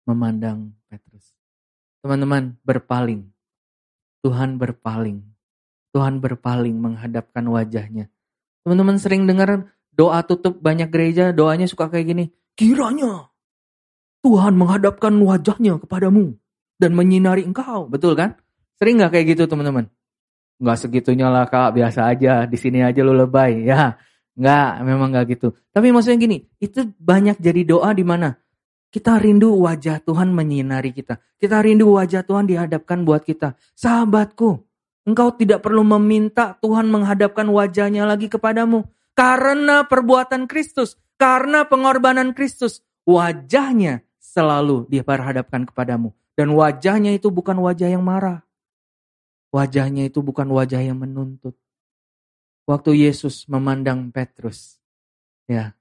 memandang 0.07 0.71
Petrus. 0.87 1.35
Teman-teman, 2.03 2.59
berpaling. 2.63 3.27
Tuhan 4.21 4.61
berpaling. 4.61 5.25
Tuhan 5.91 6.23
berpaling 6.23 6.79
menghadapkan 6.79 7.43
wajahnya 7.51 8.07
Teman-teman 8.61 9.01
sering 9.01 9.25
dengar 9.25 9.73
doa 9.97 10.21
tutup 10.21 10.61
banyak 10.61 10.93
gereja, 10.93 11.33
doanya 11.33 11.65
suka 11.65 11.89
kayak 11.89 12.07
gini. 12.13 12.25
Kiranya 12.53 13.33
Tuhan 14.21 14.53
menghadapkan 14.53 15.17
wajahnya 15.17 15.81
kepadamu 15.81 16.37
dan 16.77 16.93
menyinari 16.93 17.49
engkau. 17.49 17.89
Betul 17.89 18.13
kan? 18.13 18.37
Sering 18.77 19.01
nggak 19.01 19.17
kayak 19.17 19.27
gitu 19.33 19.49
teman-teman? 19.49 19.89
Nggak 20.61 20.77
segitunya 20.77 21.33
lah 21.33 21.49
kak, 21.49 21.73
biasa 21.73 22.13
aja. 22.13 22.45
Di 22.45 22.61
sini 22.61 22.85
aja 22.85 23.01
lu 23.01 23.17
lebay. 23.17 23.65
Ya, 23.65 23.97
nggak, 24.37 24.71
memang 24.85 25.09
nggak 25.17 25.27
gitu. 25.41 25.57
Tapi 25.73 25.89
maksudnya 25.89 26.21
gini, 26.21 26.45
itu 26.61 26.85
banyak 27.01 27.41
jadi 27.41 27.65
doa 27.65 27.97
di 27.97 28.05
mana 28.05 28.37
kita 28.91 29.23
rindu 29.23 29.55
wajah 29.55 30.03
Tuhan 30.03 30.35
menyinari 30.35 30.91
kita. 30.91 31.23
Kita 31.39 31.63
rindu 31.63 31.95
wajah 31.95 32.27
Tuhan 32.27 32.51
dihadapkan 32.51 33.07
buat 33.07 33.23
kita. 33.23 33.55
Sahabatku, 33.79 34.67
Engkau 35.07 35.33
tidak 35.33 35.65
perlu 35.65 35.87
meminta 35.87 36.59
Tuhan 36.61 36.91
menghadapkan 36.91 37.47
wajahnya 37.49 38.05
lagi 38.05 38.27
kepadamu. 38.27 38.85
Karena 39.15 39.87
perbuatan 39.87 40.51
Kristus, 40.51 40.99
karena 41.17 41.65
pengorbanan 41.67 42.35
Kristus, 42.35 42.83
wajahnya 43.07 44.03
selalu 44.19 44.91
diperhadapkan 44.91 45.71
kepadamu. 45.71 46.13
Dan 46.35 46.53
wajahnya 46.55 47.15
itu 47.15 47.31
bukan 47.31 47.59
wajah 47.59 47.91
yang 47.91 48.03
marah. 48.05 48.43
Wajahnya 49.51 50.07
itu 50.07 50.23
bukan 50.23 50.47
wajah 50.51 50.79
yang 50.79 50.99
menuntut. 50.99 51.59
Waktu 52.71 53.03
Yesus 53.03 53.51
memandang 53.51 54.15
Petrus, 54.15 54.79
ya, 55.51 55.75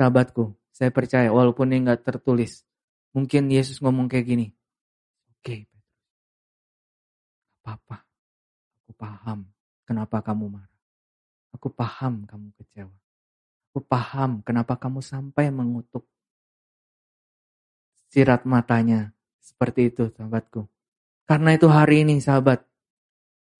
sahabatku, 0.00 0.56
saya 0.74 0.90
percaya 0.90 1.30
walaupun 1.30 1.70
ini 1.70 1.86
nggak 1.86 2.02
tertulis, 2.02 2.66
mungkin 3.14 3.46
Yesus 3.46 3.78
ngomong 3.78 4.10
kayak 4.10 4.26
gini, 4.26 4.46
oke, 5.30 5.38
okay, 5.38 5.60
apa-apa, 7.62 8.02
Aku 8.84 8.92
paham 9.00 9.48
kenapa 9.88 10.20
kamu 10.20 10.52
marah. 10.52 10.80
Aku 11.56 11.72
paham 11.72 12.28
kamu 12.28 12.52
kecewa. 12.60 12.92
Aku 13.72 13.80
paham 13.80 14.44
kenapa 14.44 14.76
kamu 14.76 15.00
sampai 15.00 15.48
mengutuk. 15.48 16.04
Sirat 18.12 18.44
matanya 18.44 19.16
seperti 19.40 19.88
itu 19.88 20.12
sahabatku. 20.12 20.68
Karena 21.24 21.56
itu 21.56 21.66
hari 21.72 22.04
ini 22.04 22.20
sahabat, 22.20 22.60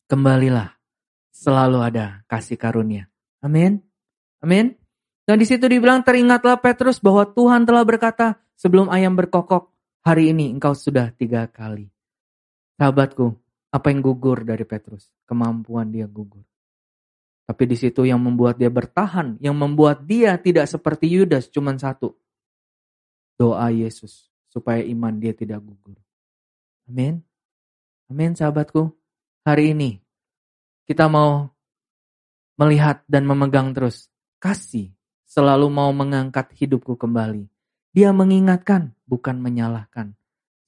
kembalilah 0.05 0.77
selalu 1.33 1.81
ada 1.81 2.21
kasih 2.29 2.61
karunia. 2.61 3.09
Amin. 3.41 3.81
Amin. 4.45 4.84
Dan 5.25 5.41
di 5.41 5.49
situ 5.49 5.65
dibilang 5.65 6.05
teringatlah 6.05 6.61
Petrus 6.61 7.01
bahwa 7.01 7.25
Tuhan 7.25 7.65
telah 7.65 7.81
berkata 7.81 8.37
sebelum 8.61 8.93
ayam 8.93 9.17
berkokok, 9.17 9.73
hari 10.05 10.37
ini 10.37 10.53
engkau 10.53 10.77
sudah 10.77 11.09
tiga 11.17 11.49
kali. 11.49 11.89
Sahabatku, 12.77 13.33
apa 13.73 13.87
yang 13.89 14.05
gugur 14.05 14.45
dari 14.45 14.69
Petrus? 14.69 15.09
Kemampuan 15.25 15.89
dia 15.89 16.05
gugur. 16.05 16.45
Tapi 17.45 17.65
di 17.65 17.77
situ 17.77 18.05
yang 18.05 18.21
membuat 18.21 18.61
dia 18.61 18.69
bertahan, 18.69 19.41
yang 19.41 19.57
membuat 19.57 20.05
dia 20.05 20.37
tidak 20.37 20.69
seperti 20.69 21.09
Yudas 21.09 21.49
cuma 21.49 21.73
satu. 21.77 22.13
Doa 23.37 23.73
Yesus 23.73 24.29
supaya 24.53 24.85
iman 24.85 25.17
dia 25.17 25.33
tidak 25.33 25.65
gugur. 25.65 25.97
Amin. 26.85 27.25
Amin 28.13 28.37
sahabatku. 28.37 28.93
Hari 29.45 29.73
ini 29.73 30.01
kita 30.85 31.09
mau 31.09 31.49
melihat 32.61 33.03
dan 33.09 33.25
memegang 33.25 33.73
terus 33.73 34.09
kasih 34.39 34.93
selalu 35.35 35.67
mau 35.67 35.91
mengangkat 35.91 36.55
hidupku 36.55 36.95
kembali. 36.95 37.51
Dia 37.91 38.15
mengingatkan, 38.15 38.95
bukan 39.11 39.43
menyalahkan. 39.43 40.15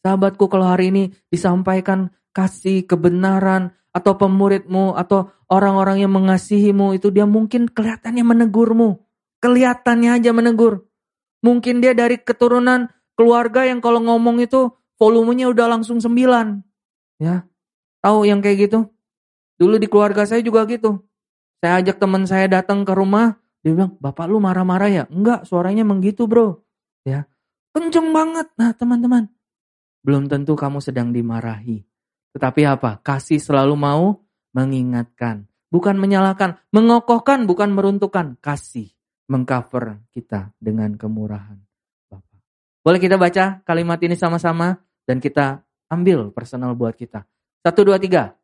Sahabatku 0.03 0.51
kalau 0.51 0.67
hari 0.67 0.91
ini 0.91 1.05
disampaikan 1.31 2.11
kasih, 2.35 2.83
kebenaran, 2.83 3.71
atau 3.97 4.13
pemuridmu 4.21 4.93
atau 4.93 5.33
orang-orang 5.49 6.05
yang 6.05 6.13
mengasihimu 6.13 6.93
itu 6.93 7.09
dia 7.09 7.25
mungkin 7.25 7.65
kelihatannya 7.65 8.21
menegurmu. 8.21 9.01
Kelihatannya 9.41 10.21
aja 10.21 10.37
menegur. 10.37 10.85
Mungkin 11.41 11.81
dia 11.81 11.97
dari 11.97 12.21
keturunan 12.21 12.93
keluarga 13.17 13.65
yang 13.65 13.81
kalau 13.81 14.05
ngomong 14.05 14.45
itu 14.45 14.69
volumenya 15.01 15.49
udah 15.49 15.79
langsung 15.79 15.97
sembilan. 15.97 16.61
Ya. 17.17 17.49
Tahu 18.05 18.29
yang 18.29 18.45
kayak 18.45 18.69
gitu? 18.69 18.85
Dulu 19.57 19.81
di 19.81 19.89
keluarga 19.89 20.29
saya 20.29 20.45
juga 20.45 20.69
gitu. 20.69 21.01
Saya 21.65 21.81
ajak 21.81 21.97
teman 21.97 22.29
saya 22.29 22.45
datang 22.53 22.85
ke 22.85 22.93
rumah, 22.93 23.41
dia 23.67 23.75
bilang, 23.75 23.99
"Bapak 23.99 24.31
lu 24.31 24.39
marah-marah 24.39 24.87
ya?" 24.87 25.05
"Enggak, 25.11 25.43
suaranya 25.43 25.83
menggitu, 25.83 26.31
Bro." 26.31 26.63
Ya. 27.03 27.27
Kenceng 27.75 28.15
banget. 28.15 28.47
Nah, 28.55 28.71
teman-teman, 28.79 29.27
belum 30.07 30.31
tentu 30.31 30.55
kamu 30.55 30.79
sedang 30.79 31.11
dimarahi. 31.11 31.83
Tetapi 32.31 32.63
apa? 32.63 33.03
Kasih 33.03 33.43
selalu 33.43 33.75
mau 33.75 34.23
mengingatkan. 34.55 35.51
Bukan 35.67 35.99
menyalahkan. 35.99 36.63
Mengokohkan, 36.71 37.43
bukan 37.51 37.75
meruntuhkan. 37.75 38.39
Kasih 38.39 38.95
mengcover 39.27 40.07
kita 40.15 40.55
dengan 40.63 40.95
kemurahan 40.95 41.59
Bapak. 42.07 42.39
Boleh 42.87 43.03
kita 43.03 43.19
baca 43.19 43.67
kalimat 43.67 43.99
ini 43.99 44.15
sama-sama 44.15 44.79
dan 45.03 45.19
kita 45.19 45.67
ambil 45.91 46.31
personal 46.31 46.79
buat 46.79 46.95
kita. 46.95 47.27
Satu, 47.67 47.83
dua, 47.83 47.99
tiga. 47.99 48.39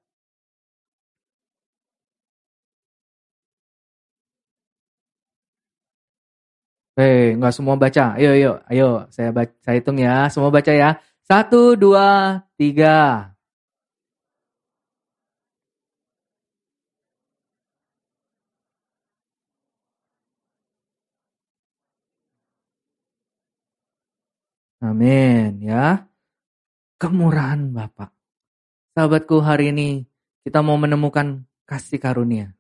Hei, 6.97 7.33
nggak 7.41 7.53
semua 7.57 7.75
baca. 7.81 8.05
Ayo, 8.21 8.29
ayo, 8.37 8.51
ayo. 8.69 8.89
Saya 9.09 9.33
baca, 9.33 9.53
saya 9.65 9.81
hitung 9.81 9.97
ya. 9.97 10.29
Semua 10.29 10.53
baca 10.53 10.73
ya. 10.77 11.01
Satu, 11.25 11.73
dua, 11.73 12.05
tiga. 12.61 13.33
Amin 24.85 25.65
ya. 25.65 26.05
Kemurahan 27.01 27.73
Bapak. 27.73 28.13
Sahabatku 28.93 29.41
hari 29.41 29.73
ini 29.73 30.05
kita 30.45 30.61
mau 30.61 30.77
menemukan 30.77 31.49
kasih 31.65 31.97
karunia. 31.97 32.53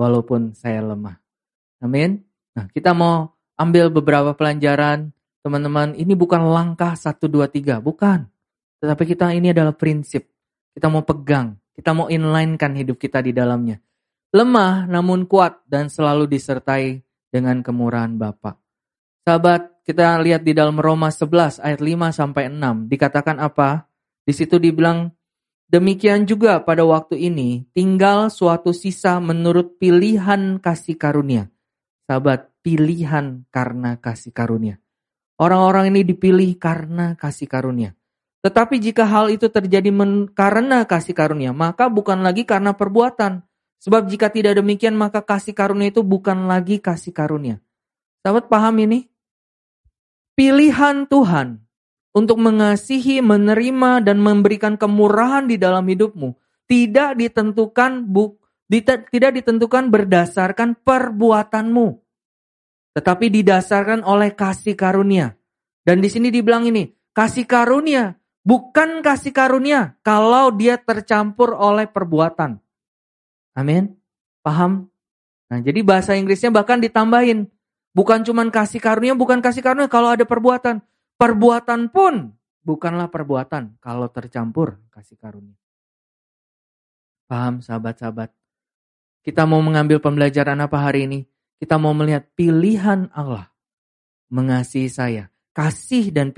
Walaupun 0.00 0.56
saya 0.56 0.80
lemah. 0.80 1.20
Amin. 1.84 2.24
Nah 2.56 2.72
kita 2.72 2.96
mau 2.96 3.35
ambil 3.56 3.88
beberapa 3.92 4.36
pelajaran. 4.36 5.12
Teman-teman 5.42 5.96
ini 5.96 6.12
bukan 6.12 6.42
langkah 6.52 6.92
1, 6.94 7.26
2, 7.26 7.48
3. 7.48 7.80
Bukan. 7.80 8.28
Tetapi 8.80 9.02
kita 9.08 9.32
ini 9.32 9.50
adalah 9.50 9.72
prinsip. 9.72 10.28
Kita 10.76 10.92
mau 10.92 11.02
pegang. 11.02 11.56
Kita 11.72 11.92
mau 11.92 12.08
inlinekan 12.08 12.72
hidup 12.76 12.96
kita 12.96 13.20
di 13.20 13.32
dalamnya. 13.36 13.80
Lemah 14.32 14.88
namun 14.88 15.24
kuat 15.24 15.64
dan 15.68 15.88
selalu 15.88 16.28
disertai 16.28 17.00
dengan 17.32 17.60
kemurahan 17.60 18.16
Bapak. 18.16 18.56
Sahabat, 19.26 19.82
kita 19.86 20.18
lihat 20.18 20.42
di 20.42 20.52
dalam 20.52 20.76
Roma 20.82 21.14
11 21.14 21.62
ayat 21.62 21.80
5 21.80 22.10
sampai 22.10 22.50
6 22.50 22.90
dikatakan 22.90 23.38
apa? 23.38 23.86
Di 24.26 24.34
situ 24.34 24.58
dibilang 24.58 25.14
demikian 25.70 26.26
juga 26.26 26.58
pada 26.58 26.82
waktu 26.82 27.30
ini 27.30 27.70
tinggal 27.70 28.26
suatu 28.28 28.74
sisa 28.74 29.22
menurut 29.22 29.78
pilihan 29.78 30.58
kasih 30.58 30.98
karunia. 30.98 31.46
Sahabat, 32.06 32.54
pilihan 32.62 33.44
karena 33.50 33.98
kasih 33.98 34.30
karunia. 34.30 34.78
Orang-orang 35.36 35.90
ini 35.92 36.06
dipilih 36.06 36.54
karena 36.56 37.18
kasih 37.18 37.50
karunia. 37.50 37.92
Tetapi 38.40 38.78
jika 38.78 39.04
hal 39.04 39.28
itu 39.34 39.50
terjadi 39.50 39.90
karena 40.32 40.86
kasih 40.86 41.12
karunia, 41.12 41.50
maka 41.50 41.90
bukan 41.90 42.22
lagi 42.22 42.46
karena 42.46 42.72
perbuatan. 42.78 43.42
Sebab 43.82 44.06
jika 44.06 44.30
tidak 44.30 44.56
demikian, 44.62 44.94
maka 44.94 45.20
kasih 45.20 45.52
karunia 45.52 45.90
itu 45.90 46.00
bukan 46.06 46.46
lagi 46.46 46.78
kasih 46.78 47.10
karunia. 47.10 47.58
Sahabat 48.22 48.46
paham 48.48 48.86
ini? 48.86 49.10
pilihan 50.36 51.08
Tuhan 51.08 51.64
untuk 52.12 52.38
mengasihi, 52.38 53.24
menerima, 53.24 54.04
dan 54.04 54.20
memberikan 54.20 54.76
kemurahan 54.76 55.48
di 55.48 55.56
dalam 55.56 55.82
hidupmu 55.82 56.36
tidak 56.68 57.16
ditentukan 57.18 58.04
buk, 58.06 58.38
tidak 58.66 59.32
ditentukan 59.42 59.88
berdasarkan 59.88 60.74
perbuatanmu, 60.82 61.86
tetapi 62.98 63.26
didasarkan 63.30 64.02
oleh 64.02 64.34
kasih 64.34 64.74
karunia. 64.74 65.38
Dan 65.86 66.02
di 66.02 66.10
sini 66.10 66.34
dibilang 66.34 66.66
ini, 66.66 66.90
kasih 67.14 67.46
karunia 67.46 68.18
bukan 68.42 69.02
kasih 69.06 69.30
karunia 69.30 69.94
kalau 70.02 70.50
dia 70.50 70.78
tercampur 70.78 71.54
oleh 71.54 71.86
perbuatan. 71.86 72.58
Amin. 73.54 73.94
Paham? 74.42 74.90
Nah, 75.46 75.62
jadi 75.62 75.86
bahasa 75.86 76.18
Inggrisnya 76.18 76.50
bahkan 76.50 76.82
ditambahin 76.82 77.46
Bukan 77.96 78.28
cuma 78.28 78.44
kasih 78.52 78.76
karunia, 78.76 79.16
bukan 79.16 79.40
kasih 79.40 79.64
karunia 79.64 79.88
kalau 79.88 80.12
ada 80.12 80.28
perbuatan. 80.28 80.84
Perbuatan 81.16 81.88
pun 81.88 82.36
bukanlah 82.60 83.08
perbuatan 83.08 83.80
kalau 83.80 84.12
tercampur 84.12 84.84
kasih 84.92 85.16
karunia. 85.16 85.56
Paham 87.24 87.64
sahabat-sahabat? 87.64 88.36
Kita 89.26 89.42
mau 89.42 89.58
mengambil 89.58 89.98
pembelajaran 89.98 90.54
apa 90.62 90.86
hari 90.86 91.10
ini? 91.10 91.20
Kita 91.58 91.82
mau 91.82 91.90
melihat 91.90 92.30
pilihan 92.38 93.10
Allah 93.10 93.50
mengasihi 94.30 94.86
saya. 94.86 95.34
Kasih 95.50 96.14
dan 96.14 96.30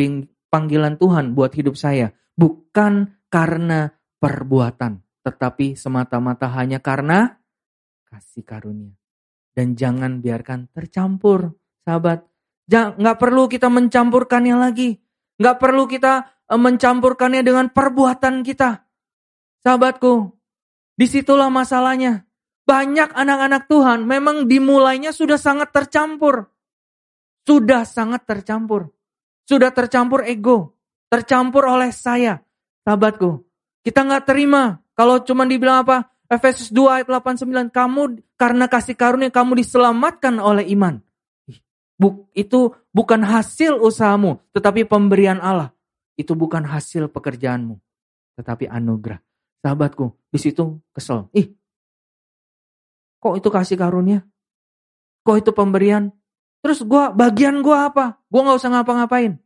panggilan 0.49 0.97
Tuhan 0.97 1.37
buat 1.37 1.53
hidup 1.53 1.77
saya. 1.77 2.17
Bukan 2.33 3.13
karena 3.29 3.93
perbuatan. 4.17 5.05
Tetapi 5.21 5.77
semata-mata 5.77 6.49
hanya 6.57 6.81
karena 6.81 7.37
kasih 8.09 8.41
karunia. 8.49 8.97
Dan 9.53 9.77
jangan 9.77 10.25
biarkan 10.25 10.73
tercampur, 10.73 11.61
sahabat. 11.85 12.25
Nggak 12.73 13.19
perlu 13.21 13.53
kita 13.53 13.69
mencampurkannya 13.69 14.57
lagi. 14.57 14.97
Nggak 15.37 15.57
perlu 15.61 15.85
kita 15.91 16.25
e, 16.47 16.55
mencampurkannya 16.57 17.43
dengan 17.45 17.69
perbuatan 17.69 18.47
kita. 18.47 18.87
Sahabatku, 19.61 20.33
di 20.95 21.05
situlah 21.11 21.51
masalahnya. 21.51 22.28
Banyak 22.69 23.17
anak-anak 23.17 23.65
Tuhan 23.65 24.05
memang 24.05 24.45
dimulainya 24.45 25.17
sudah 25.17 25.41
sangat 25.41 25.73
tercampur. 25.73 26.53
Sudah 27.49 27.89
sangat 27.89 28.29
tercampur. 28.29 28.93
Sudah 29.49 29.73
tercampur 29.73 30.29
ego. 30.29 30.77
Tercampur 31.09 31.65
oleh 31.65 31.89
saya. 31.89 32.45
Sahabatku, 32.85 33.41
kita 33.81 34.05
nggak 34.05 34.29
terima 34.29 34.85
kalau 34.93 35.21
cuma 35.25 35.49
dibilang 35.49 35.85
apa? 35.89 36.13
Efesus 36.29 36.69
2 36.69 37.01
ayat 37.01 37.09
89, 37.09 37.73
kamu 37.73 38.21
karena 38.37 38.69
kasih 38.69 38.93
karunia 38.93 39.33
kamu 39.33 39.65
diselamatkan 39.65 40.37
oleh 40.37 40.69
iman. 40.77 41.01
Buk, 41.99 42.31
itu 42.37 42.71
bukan 42.95 43.27
hasil 43.27 43.75
usahamu, 43.81 44.39
tetapi 44.55 44.87
pemberian 44.87 45.41
Allah. 45.43 45.73
Itu 46.15 46.37
bukan 46.37 46.63
hasil 46.63 47.11
pekerjaanmu, 47.11 47.81
tetapi 48.39 48.71
anugerah. 48.71 49.19
Sahabatku, 49.65 50.15
di 50.31 50.39
situ 50.39 50.79
kesel. 50.95 51.27
Ih, 51.35 51.58
kok 53.19 53.35
itu 53.39 53.49
kasih 53.51 53.77
karunia? 53.79 54.25
Kok 55.23 55.37
itu 55.39 55.51
pemberian? 55.53 56.11
Terus 56.65 56.83
gua 56.83 57.15
bagian 57.15 57.63
gua 57.63 57.91
apa? 57.91 58.19
Gua 58.27 58.41
nggak 58.49 58.59
usah 58.59 58.71
ngapa-ngapain. 58.75 59.39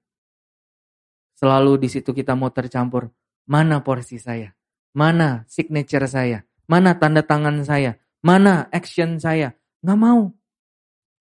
Selalu 1.37 1.83
di 1.83 1.89
situ 1.91 2.15
kita 2.15 2.39
mau 2.39 2.55
tercampur. 2.55 3.11
Mana 3.51 3.83
porsi 3.83 4.23
saya? 4.23 4.55
Mana 4.95 5.43
signature 5.51 6.07
saya? 6.07 6.47
Mana 6.71 6.95
tanda 6.95 7.27
tangan 7.27 7.67
saya? 7.67 7.99
Mana 8.23 8.71
action 8.71 9.19
saya? 9.19 9.59
Nggak 9.83 9.99
mau. 9.99 10.31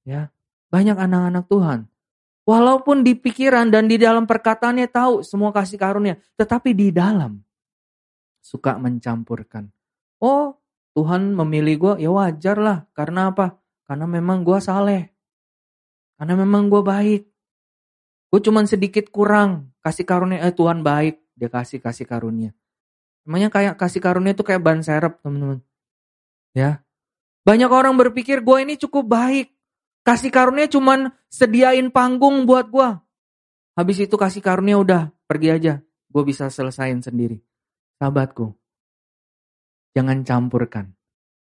Ya, 0.06 0.30
banyak 0.70 0.94
anak-anak 0.94 1.50
Tuhan. 1.50 1.80
Walaupun 2.46 3.02
di 3.02 3.18
pikiran 3.18 3.74
dan 3.74 3.90
di 3.90 3.98
dalam 3.98 4.30
perkataannya 4.30 4.90
tahu 4.90 5.26
semua 5.26 5.50
kasih 5.50 5.78
karunia, 5.78 6.18
tetapi 6.38 6.74
di 6.74 6.94
dalam 6.94 7.42
suka 8.42 8.78
mencampurkan. 8.78 9.70
Oh, 10.22 10.61
Tuhan 10.92 11.32
memilih 11.36 11.76
gue, 11.80 11.94
ya 12.04 12.12
wajar 12.12 12.58
lah. 12.60 12.78
Karena 12.92 13.32
apa? 13.32 13.60
Karena 13.88 14.06
memang 14.08 14.44
gue 14.44 14.60
saleh. 14.60 15.12
Karena 16.20 16.34
memang 16.36 16.68
gue 16.68 16.84
baik. 16.84 17.22
Gue 18.32 18.42
cuman 18.44 18.68
sedikit 18.68 19.12
kurang. 19.12 19.72
Kasih 19.84 20.06
karunia, 20.06 20.44
eh 20.44 20.54
Tuhan 20.54 20.84
baik. 20.84 21.20
Dia 21.36 21.50
kasih 21.50 21.82
kasih 21.82 22.06
karunia. 22.06 22.52
Emangnya 23.26 23.50
kayak 23.50 23.76
kasih 23.78 24.02
karunia 24.02 24.34
itu 24.36 24.46
kayak 24.46 24.62
ban 24.62 24.80
serep 24.82 25.18
teman-teman. 25.22 25.60
Ya. 26.54 26.84
Banyak 27.42 27.72
orang 27.74 27.98
berpikir 27.98 28.46
gue 28.46 28.58
ini 28.62 28.78
cukup 28.78 29.10
baik. 29.10 29.50
Kasih 30.06 30.30
karunia 30.30 30.70
cuman 30.70 31.14
sediain 31.30 31.90
panggung 31.90 32.46
buat 32.46 32.70
gue. 32.70 32.90
Habis 33.78 34.06
itu 34.06 34.16
kasih 34.20 34.44
karunia 34.44 34.78
udah 34.78 35.02
pergi 35.26 35.50
aja. 35.50 35.74
Gue 36.12 36.24
bisa 36.28 36.52
selesain 36.52 37.00
sendiri. 37.00 37.40
Sahabatku, 37.98 38.54
Jangan 39.92 40.24
campurkan. 40.24 40.96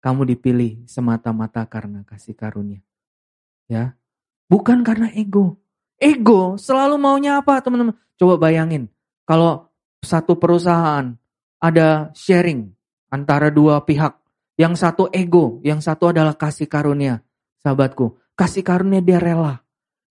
Kamu 0.00 0.22
dipilih 0.22 0.86
semata-mata 0.86 1.66
karena 1.66 2.06
kasih 2.06 2.38
karunia. 2.38 2.78
Ya. 3.66 3.98
Bukan 4.46 4.86
karena 4.86 5.10
ego. 5.10 5.58
Ego 5.98 6.54
selalu 6.54 6.94
maunya 7.00 7.42
apa, 7.42 7.58
teman-teman? 7.58 7.98
Coba 8.14 8.38
bayangin. 8.38 8.86
Kalau 9.26 9.66
satu 10.04 10.38
perusahaan 10.38 11.18
ada 11.58 12.14
sharing 12.14 12.70
antara 13.10 13.50
dua 13.50 13.82
pihak. 13.82 14.14
Yang 14.56 14.80
satu 14.80 15.04
ego, 15.12 15.60
yang 15.66 15.82
satu 15.82 16.14
adalah 16.14 16.32
kasih 16.38 16.70
karunia. 16.70 17.20
Sahabatku, 17.60 18.16
kasih 18.38 18.62
karunia 18.64 19.02
dia 19.04 19.20
rela. 19.20 19.60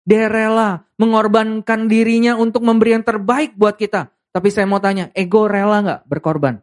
Dia 0.05 0.29
rela 0.29 0.85
mengorbankan 1.01 1.89
dirinya 1.89 2.37
untuk 2.37 2.61
memberi 2.61 2.93
yang 2.93 3.05
terbaik 3.07 3.57
buat 3.57 3.73
kita. 3.79 4.13
Tapi 4.35 4.47
saya 4.53 4.69
mau 4.69 4.77
tanya, 4.83 5.09
ego 5.17 5.49
rela 5.49 5.81
nggak 5.81 6.01
berkorban? 6.05 6.61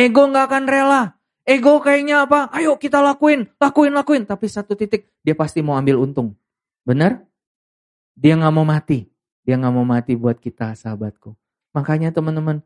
Ego 0.00 0.32
nggak 0.32 0.44
akan 0.48 0.64
rela. 0.64 1.02
Ego 1.44 1.76
kayaknya 1.84 2.24
apa? 2.24 2.48
Ayo 2.56 2.80
kita 2.80 3.04
lakuin, 3.04 3.52
lakuin, 3.60 3.92
lakuin. 3.92 4.24
Tapi 4.24 4.48
satu 4.48 4.72
titik 4.72 5.12
dia 5.20 5.36
pasti 5.36 5.60
mau 5.60 5.76
ambil 5.76 6.00
untung. 6.00 6.32
Benar? 6.88 7.20
Dia 8.16 8.40
nggak 8.40 8.54
mau 8.56 8.64
mati. 8.64 9.04
Dia 9.44 9.60
nggak 9.60 9.74
mau 9.76 9.84
mati 9.84 10.16
buat 10.16 10.40
kita 10.40 10.72
sahabatku. 10.72 11.36
Makanya 11.76 12.16
teman-teman 12.16 12.64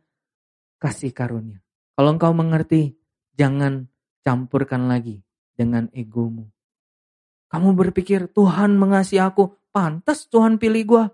kasih 0.79 1.11
karunia. 1.11 1.59
Kalau 1.99 2.14
engkau 2.14 2.31
mengerti, 2.31 2.94
jangan 3.35 3.90
campurkan 4.23 4.87
lagi 4.87 5.23
dengan 5.59 5.90
egomu. 5.90 6.47
Kamu 7.51 7.75
berpikir 7.75 8.31
Tuhan 8.31 8.75
mengasihi 8.75 9.23
aku, 9.23 9.55
pantas 9.70 10.27
Tuhan 10.27 10.59
pilih 10.59 10.83
gue. 10.87 11.05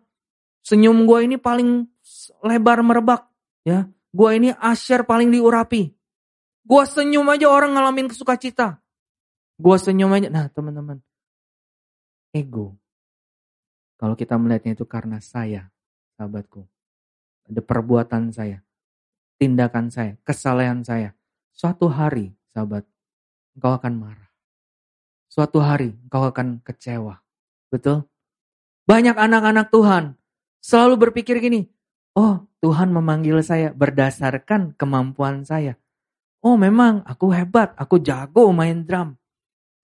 Senyum 0.64 1.04
gue 1.04 1.28
ini 1.28 1.36
paling 1.36 1.84
lebar 2.44 2.80
merebak, 2.80 3.28
ya. 3.64 3.88
Gue 4.10 4.30
ini 4.40 4.50
asyar 4.56 5.04
paling 5.04 5.28
diurapi. 5.28 5.99
Gua 6.64 6.84
senyum 6.84 7.26
aja 7.28 7.48
orang 7.48 7.74
ngalamin 7.74 8.08
cita. 8.12 8.78
Gua 9.60 9.76
senyum 9.76 10.12
aja. 10.12 10.28
Nah 10.28 10.46
teman-teman. 10.52 11.00
Ego. 12.30 12.78
Kalau 14.00 14.16
kita 14.16 14.40
melihatnya 14.40 14.72
itu 14.78 14.88
karena 14.88 15.20
saya, 15.20 15.68
sahabatku. 16.16 16.64
Ada 17.50 17.60
perbuatan 17.60 18.32
saya. 18.32 18.64
Tindakan 19.36 19.92
saya. 19.92 20.16
Kesalahan 20.24 20.80
saya. 20.80 21.12
Suatu 21.52 21.90
hari, 21.90 22.32
sahabat. 22.48 22.88
Engkau 23.56 23.76
akan 23.76 23.94
marah. 24.00 24.30
Suatu 25.30 25.62
hari 25.62 25.94
engkau 25.94 26.26
akan 26.26 26.58
kecewa. 26.66 27.22
Betul? 27.70 28.02
Banyak 28.90 29.14
anak-anak 29.14 29.70
Tuhan 29.70 30.18
selalu 30.58 31.08
berpikir 31.08 31.38
gini, 31.38 31.70
oh 32.18 32.50
Tuhan 32.58 32.90
memanggil 32.90 33.38
saya 33.46 33.70
berdasarkan 33.70 34.74
kemampuan 34.74 35.46
saya. 35.46 35.78
Oh 36.40 36.56
memang 36.56 37.04
aku 37.04 37.36
hebat, 37.36 37.76
aku 37.76 38.00
jago 38.00 38.48
main 38.56 38.80
drum. 38.80 39.12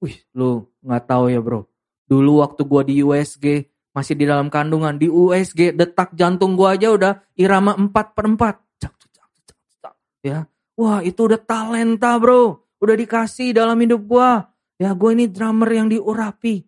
Wih, 0.00 0.16
lu 0.32 0.64
nggak 0.80 1.04
tahu 1.04 1.28
ya 1.28 1.40
bro. 1.44 1.68
Dulu 2.08 2.40
waktu 2.40 2.64
gua 2.64 2.80
di 2.80 3.04
USG 3.04 3.68
masih 3.92 4.16
di 4.16 4.24
dalam 4.24 4.48
kandungan 4.48 4.96
di 4.96 5.08
USG 5.08 5.76
detak 5.76 6.16
jantung 6.16 6.56
gua 6.56 6.72
aja 6.72 6.92
udah 6.96 7.12
irama 7.36 7.76
4 7.76 8.16
per 8.16 8.26
4. 8.32 10.24
Ya, 10.24 10.48
wah 10.80 11.04
itu 11.04 11.28
udah 11.28 11.40
talenta 11.44 12.16
bro. 12.16 12.64
Udah 12.80 12.96
dikasih 12.96 13.52
dalam 13.52 13.76
hidup 13.76 14.00
gua. 14.08 14.48
Ya 14.76 14.92
gue 14.92 15.10
ini 15.16 15.24
drummer 15.32 15.72
yang 15.72 15.88
diurapi. 15.88 16.60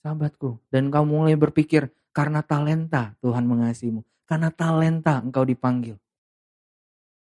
Sahabatku. 0.00 0.64
Dan 0.72 0.88
kamu 0.88 1.28
mulai 1.28 1.36
berpikir 1.36 1.92
karena 2.08 2.40
talenta 2.40 3.12
Tuhan 3.20 3.44
mengasihimu. 3.44 4.00
Karena 4.24 4.48
talenta 4.48 5.20
engkau 5.20 5.44
dipanggil. 5.44 6.00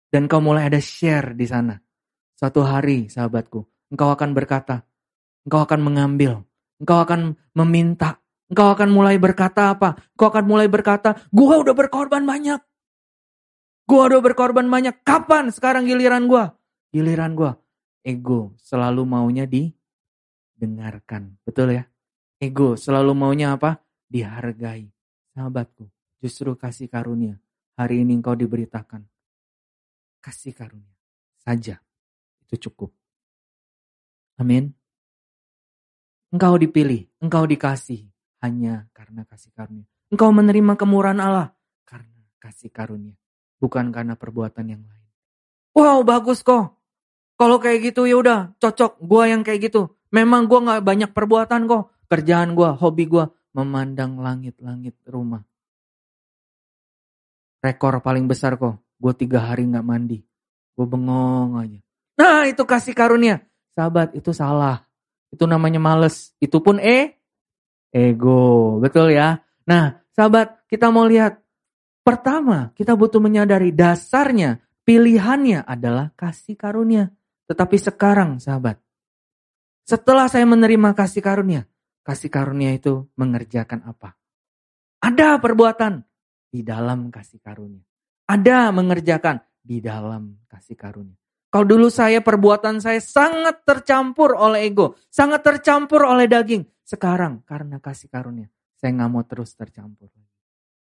Dan 0.07 0.31
kau 0.31 0.39
mulai 0.39 0.71
ada 0.71 0.79
share 0.79 1.35
di 1.35 1.43
sana 1.43 1.75
satu 2.39 2.63
hari, 2.63 3.11
sahabatku, 3.11 3.67
engkau 3.91 4.15
akan 4.15 4.31
berkata, 4.31 4.87
engkau 5.43 5.59
akan 5.59 5.83
mengambil, 5.83 6.47
engkau 6.79 7.03
akan 7.03 7.35
meminta, 7.51 8.23
engkau 8.47 8.71
akan 8.71 8.95
mulai 8.95 9.19
berkata 9.19 9.75
apa? 9.75 9.99
Engkau 10.15 10.31
akan 10.31 10.47
mulai 10.47 10.71
berkata, 10.71 11.19
gua 11.35 11.59
udah 11.59 11.75
berkorban 11.75 12.23
banyak. 12.23 12.63
Gua 13.83 14.07
udah 14.07 14.23
berkorban 14.23 14.71
banyak. 14.71 15.03
Kapan 15.03 15.51
sekarang 15.51 15.83
giliran 15.83 16.31
gua? 16.31 16.55
Giliran 16.95 17.35
gua. 17.35 17.59
Ego 18.07 18.55
selalu 18.55 19.03
maunya 19.03 19.43
didengarkan. 19.43 21.35
Betul 21.43 21.75
ya? 21.75 21.83
Ego 22.39 22.79
selalu 22.79 23.11
maunya 23.19 23.59
apa? 23.59 23.83
Dihargai. 24.07 24.87
Sahabatku, 25.35 25.91
justru 26.23 26.55
kasih 26.55 26.87
karunia. 26.87 27.35
Hari 27.75 28.07
ini 28.07 28.15
engkau 28.15 28.31
diberitakan. 28.31 29.03
Kasih 30.23 30.55
karunia 30.55 30.95
saja 31.39 31.83
itu 32.49 32.69
cukup. 32.69 32.89
Amin. 34.41 34.73
Engkau 36.33 36.57
dipilih, 36.57 37.05
engkau 37.21 37.45
dikasih 37.45 38.09
hanya 38.41 38.89
karena 38.97 39.21
kasih 39.29 39.53
karunia. 39.53 39.85
Engkau 40.09 40.33
menerima 40.33 40.73
kemurahan 40.73 41.21
Allah 41.21 41.53
karena 41.85 42.25
kasih 42.41 42.73
karunia, 42.73 43.13
bukan 43.61 43.93
karena 43.93 44.17
perbuatan 44.17 44.65
yang 44.65 44.81
lain. 44.81 45.07
Wow, 45.77 46.01
bagus 46.01 46.41
kok. 46.41 46.77
Kalau 47.37 47.61
kayak 47.61 47.93
gitu 47.93 48.09
ya 48.09 48.17
udah 48.19 48.39
cocok. 48.57 48.99
Gua 48.99 49.29
yang 49.29 49.45
kayak 49.45 49.69
gitu. 49.69 49.95
Memang 50.09 50.49
gua 50.49 50.59
nggak 50.65 50.83
banyak 50.83 51.11
perbuatan 51.13 51.69
kok. 51.69 51.93
Kerjaan 52.09 52.57
gua, 52.57 52.73
hobi 52.73 53.05
gua 53.05 53.29
memandang 53.53 54.17
langit-langit 54.21 54.97
rumah. 55.05 55.45
Rekor 57.59 57.99
paling 57.99 58.25
besar 58.29 58.55
kok. 58.55 58.79
Gue 58.99 59.11
tiga 59.15 59.43
hari 59.43 59.67
nggak 59.67 59.83
mandi. 59.83 60.23
Gue 60.75 60.87
bengong 60.87 61.59
aja. 61.59 61.79
Nah 62.19 62.43
itu 62.51 62.67
kasih 62.67 62.91
karunia. 62.91 63.39
Sahabat 63.71 64.11
itu 64.11 64.35
salah. 64.35 64.83
Itu 65.31 65.47
namanya 65.47 65.79
males. 65.79 66.35
Itu 66.43 66.59
pun 66.59 66.83
eh 66.83 67.15
ego. 67.95 68.77
Betul 68.83 69.15
ya. 69.15 69.39
Nah 69.63 70.03
sahabat 70.11 70.67
kita 70.67 70.91
mau 70.91 71.07
lihat. 71.07 71.39
Pertama 72.03 72.75
kita 72.75 72.97
butuh 72.99 73.23
menyadari 73.23 73.71
dasarnya 73.71 74.59
pilihannya 74.83 75.63
adalah 75.63 76.11
kasih 76.19 76.59
karunia. 76.59 77.07
Tetapi 77.47 77.77
sekarang 77.79 78.43
sahabat. 78.43 78.81
Setelah 79.87 80.27
saya 80.27 80.43
menerima 80.43 80.91
kasih 80.97 81.23
karunia. 81.23 81.63
Kasih 82.03 82.29
karunia 82.33 82.73
itu 82.73 83.05
mengerjakan 83.15 83.85
apa? 83.85 84.17
Ada 84.99 85.37
perbuatan 85.37 86.01
di 86.49 86.65
dalam 86.65 87.13
kasih 87.13 87.39
karunia. 87.39 87.85
Ada 88.25 88.73
mengerjakan 88.73 89.39
di 89.61 89.77
dalam 89.79 90.41
kasih 90.49 90.73
karunia. 90.73 91.18
Kalau 91.49 91.65
dulu 91.65 91.89
saya 91.89 92.21
perbuatan 92.21 92.77
saya 92.77 93.01
sangat 93.01 93.65
tercampur 93.65 94.37
oleh 94.37 94.69
ego, 94.69 94.93
sangat 95.09 95.41
tercampur 95.41 96.05
oleh 96.05 96.29
daging. 96.29 96.61
Sekarang 96.85 97.41
karena 97.41 97.81
kasih 97.81 98.05
karunia, 98.05 98.53
saya 98.77 98.93
nggak 98.93 99.09
mau 99.09 99.25
terus 99.25 99.57
tercampur. 99.57 100.13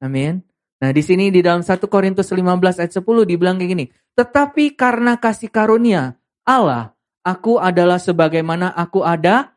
Amin. 0.02 0.42
Nah 0.82 0.90
di 0.90 1.06
sini 1.06 1.30
di 1.30 1.46
dalam 1.46 1.62
1 1.62 1.86
Korintus 1.86 2.34
15 2.34 2.82
ayat 2.82 2.94
10 2.98 3.30
dibilang 3.30 3.62
kayak 3.62 3.70
gini. 3.78 3.86
Tetapi 4.18 4.74
karena 4.74 5.22
kasih 5.22 5.54
karunia 5.54 6.18
Allah, 6.42 6.98
aku 7.22 7.62
adalah 7.62 8.02
sebagaimana 8.02 8.74
aku 8.74 9.06
ada 9.06 9.54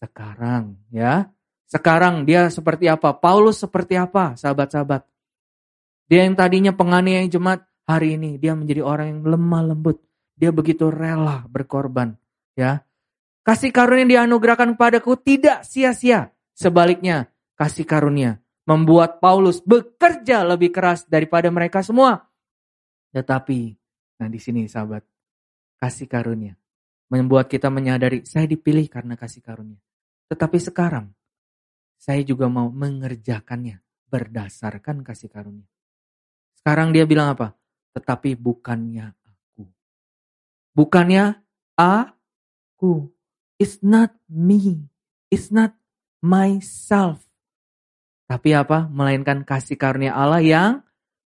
sekarang. 0.00 0.80
Ya, 0.88 1.28
sekarang 1.68 2.24
dia 2.24 2.48
seperti 2.48 2.88
apa? 2.88 3.12
Paulus 3.12 3.60
seperti 3.60 4.00
apa? 4.00 4.32
Sahabat-sahabat. 4.40 5.04
Dia 6.08 6.24
yang 6.24 6.40
tadinya 6.40 6.72
penganiaya 6.72 7.28
jemaat, 7.28 7.68
hari 7.84 8.16
ini 8.16 8.40
dia 8.40 8.56
menjadi 8.56 8.80
orang 8.80 9.06
yang 9.12 9.20
lemah 9.28 9.62
lembut 9.72 10.00
dia 10.42 10.50
begitu 10.50 10.90
rela 10.90 11.46
berkorban, 11.46 12.18
ya. 12.58 12.82
Kasih 13.46 13.70
karunia 13.70 14.02
yang 14.02 14.10
dianugerahkan 14.26 14.74
kepadaku 14.74 15.14
tidak 15.14 15.62
sia-sia. 15.62 16.34
Sebaliknya, 16.50 17.30
kasih 17.54 17.86
karunia 17.86 18.42
membuat 18.66 19.22
Paulus 19.22 19.62
bekerja 19.62 20.42
lebih 20.42 20.74
keras 20.74 21.06
daripada 21.06 21.46
mereka 21.54 21.78
semua. 21.86 22.26
Tetapi, 23.14 23.78
nah 24.18 24.26
di 24.26 24.42
sini 24.42 24.66
sahabat, 24.66 25.06
kasih 25.78 26.10
karunia 26.10 26.58
membuat 27.06 27.46
kita 27.46 27.70
menyadari 27.70 28.26
saya 28.26 28.50
dipilih 28.50 28.90
karena 28.90 29.14
kasih 29.14 29.46
karunia. 29.46 29.78
Tetapi 30.26 30.58
sekarang, 30.58 31.06
saya 32.02 32.18
juga 32.26 32.50
mau 32.50 32.66
mengerjakannya 32.66 33.78
berdasarkan 34.10 35.06
kasih 35.06 35.30
karunia. 35.30 35.70
Sekarang 36.58 36.90
dia 36.90 37.06
bilang 37.06 37.30
apa? 37.30 37.54
Tetapi 37.94 38.34
bukannya 38.34 39.21
Bukannya 40.72 41.40
aku. 41.76 43.12
It's 43.60 43.84
not 43.84 44.16
me. 44.26 44.88
It's 45.28 45.52
not 45.52 45.76
myself. 46.24 47.22
Tapi 48.26 48.56
apa? 48.56 48.88
Melainkan 48.88 49.44
kasih 49.44 49.76
karunia 49.76 50.16
Allah 50.16 50.40
yang 50.40 50.72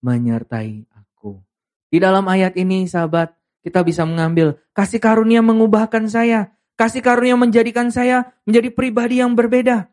menyertai 0.04 0.86
aku. 0.94 1.42
Di 1.90 1.98
dalam 1.98 2.24
ayat 2.30 2.54
ini 2.54 2.86
sahabat, 2.86 3.34
kita 3.64 3.82
bisa 3.82 4.06
mengambil 4.06 4.60
kasih 4.76 5.02
karunia 5.02 5.42
mengubahkan 5.42 6.06
saya. 6.06 6.54
Kasih 6.74 7.02
karunia 7.02 7.34
menjadikan 7.34 7.90
saya 7.90 8.34
menjadi 8.46 8.70
pribadi 8.74 9.22
yang 9.22 9.34
berbeda. 9.34 9.90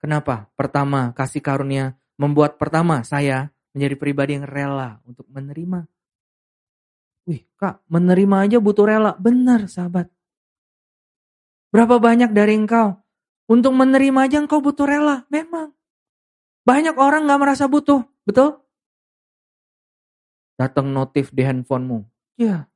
Kenapa? 0.00 0.50
Pertama, 0.58 1.14
kasih 1.14 1.44
karunia 1.44 1.94
membuat 2.18 2.58
pertama 2.58 3.04
saya 3.06 3.54
menjadi 3.72 3.94
pribadi 3.96 4.32
yang 4.36 4.44
rela 4.48 5.00
untuk 5.08 5.24
menerima. 5.32 5.88
Wih, 7.28 7.46
Kak, 7.54 7.86
menerima 7.86 8.36
aja 8.48 8.58
butuh 8.58 8.86
rela. 8.86 9.12
Benar, 9.18 9.70
sahabat. 9.70 10.10
Berapa 11.70 12.02
banyak 12.02 12.34
dari 12.34 12.58
engkau? 12.58 12.98
Untuk 13.46 13.72
menerima 13.74 14.28
aja 14.28 14.38
engkau 14.42 14.60
butuh 14.60 14.84
rela. 14.84 15.24
Memang. 15.30 15.70
Banyak 16.62 16.94
orang 16.98 17.26
gak 17.26 17.40
merasa 17.42 17.64
butuh. 17.66 18.02
Betul? 18.22 18.62
Datang 20.58 20.94
notif 20.94 21.34
di 21.34 21.42
handphonemu. 21.42 22.06
Ya, 22.38 22.70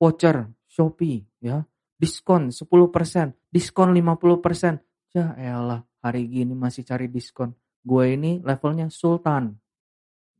voucher, 0.00 0.48
Shopee, 0.68 1.26
ya. 1.42 1.64
Diskon 1.98 2.54
10%, 2.54 3.34
diskon 3.50 3.90
50%. 3.90 4.78
Ya 5.16 5.34
elah, 5.34 5.82
hari 5.98 6.30
gini 6.30 6.54
masih 6.54 6.86
cari 6.86 7.10
diskon. 7.10 7.58
Gue 7.82 8.14
ini 8.14 8.38
levelnya 8.38 8.86
sultan. 8.86 9.58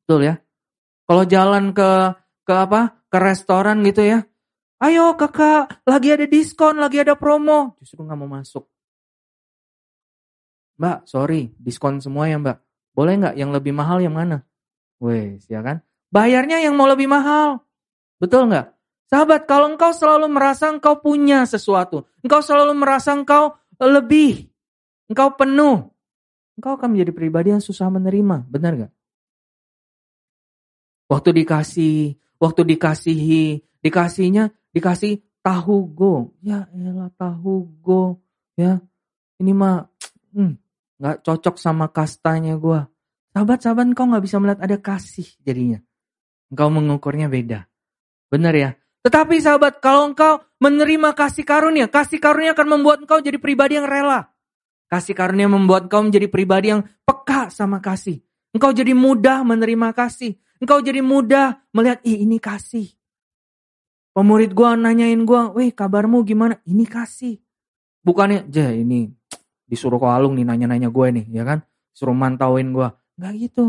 Betul 0.04 0.30
ya? 0.30 0.38
Kalau 1.08 1.24
jalan 1.26 1.74
ke 1.74 2.14
ke 2.48 2.54
apa? 2.56 3.04
Ke 3.12 3.20
restoran 3.20 3.84
gitu 3.84 4.00
ya. 4.00 4.24
Ayo 4.80 5.12
kakak, 5.20 5.84
lagi 5.84 6.08
ada 6.16 6.24
diskon, 6.24 6.80
lagi 6.80 7.04
ada 7.04 7.12
promo. 7.12 7.76
Justru 7.84 8.00
nggak 8.00 8.16
mau 8.16 8.30
masuk. 8.40 8.64
Mbak, 10.80 11.04
sorry, 11.04 11.52
diskon 11.60 12.00
semua 12.00 12.30
ya 12.30 12.38
mbak. 12.40 12.62
Boleh 12.96 13.18
nggak 13.20 13.34
yang 13.36 13.50
lebih 13.52 13.74
mahal 13.76 14.00
yang 14.00 14.14
mana? 14.14 14.46
Wes, 15.02 15.44
ya 15.50 15.60
kan? 15.60 15.82
Bayarnya 16.08 16.62
yang 16.62 16.78
mau 16.78 16.88
lebih 16.88 17.10
mahal. 17.10 17.60
Betul 18.16 18.48
nggak? 18.48 18.72
Sahabat, 19.10 19.50
kalau 19.50 19.74
engkau 19.74 19.90
selalu 19.90 20.30
merasa 20.30 20.70
engkau 20.70 21.02
punya 21.02 21.42
sesuatu, 21.44 22.06
engkau 22.22 22.38
selalu 22.38 22.72
merasa 22.78 23.16
engkau 23.16 23.58
lebih, 23.80 24.46
engkau 25.10 25.34
penuh, 25.34 25.90
engkau 26.60 26.72
akan 26.78 26.94
menjadi 26.94 27.12
pribadi 27.16 27.48
yang 27.50 27.64
susah 27.64 27.90
menerima. 27.90 28.46
Benar 28.46 28.72
nggak? 28.78 28.92
Waktu 31.08 31.28
dikasih, 31.42 32.20
waktu 32.42 32.64
dikasihi, 32.74 33.62
dikasihnya 33.82 34.50
dikasih 34.74 35.22
tahu 35.42 35.86
go. 35.90 36.14
Ya 36.42 36.66
elah 36.74 37.10
tahu 37.14 37.68
go. 37.82 38.18
Ya, 38.58 38.82
ini 39.38 39.54
mah 39.54 39.86
hmm, 40.34 40.58
hmm, 40.98 41.22
cocok 41.22 41.58
sama 41.58 41.90
kastanya 41.94 42.58
gue. 42.58 42.82
Sahabat-sahabat 43.30 43.94
kau 43.94 44.10
nggak 44.10 44.24
bisa 44.24 44.42
melihat 44.42 44.60
ada 44.66 44.76
kasih 44.82 45.28
jadinya. 45.46 45.78
Engkau 46.50 46.72
mengukurnya 46.72 47.30
beda. 47.30 47.68
Benar 48.32 48.54
ya? 48.56 48.70
Tetapi 49.06 49.38
sahabat, 49.38 49.78
kalau 49.78 50.10
engkau 50.10 50.42
menerima 50.58 51.14
kasih 51.14 51.46
karunia, 51.46 51.86
kasih 51.86 52.18
karunia 52.18 52.52
akan 52.52 52.66
membuat 52.66 53.06
engkau 53.06 53.22
jadi 53.22 53.38
pribadi 53.38 53.78
yang 53.78 53.86
rela. 53.86 54.26
Kasih 54.90 55.14
karunia 55.14 55.46
membuat 55.46 55.86
engkau 55.86 56.02
menjadi 56.02 56.26
pribadi 56.26 56.74
yang 56.74 56.82
peka 57.06 57.52
sama 57.52 57.78
kasih. 57.78 58.18
Engkau 58.50 58.72
jadi 58.72 58.96
mudah 58.96 59.44
menerima 59.46 59.94
kasih. 59.94 60.34
Engkau 60.58 60.82
jadi 60.82 61.02
mudah 61.02 61.62
melihat, 61.70 62.02
ih 62.02 62.26
ini 62.26 62.42
kasih. 62.42 62.90
Pemurid 64.14 64.50
gua 64.54 64.74
nanyain 64.74 65.22
gua, 65.22 65.54
weh 65.54 65.70
kabarmu 65.70 66.26
gimana? 66.26 66.58
Ini 66.66 66.84
kasih. 66.86 67.38
Bukannya, 68.02 68.50
jah 68.50 68.74
ini 68.74 69.10
disuruh 69.68 70.00
ke 70.00 70.08
alung 70.08 70.34
nih 70.34 70.48
nanya-nanya 70.48 70.88
gue 70.88 71.06
nih, 71.12 71.26
ya 71.28 71.44
kan? 71.44 71.60
Suruh 71.92 72.16
mantauin 72.16 72.72
gua. 72.72 72.96
Enggak 73.20 73.34
gitu. 73.36 73.64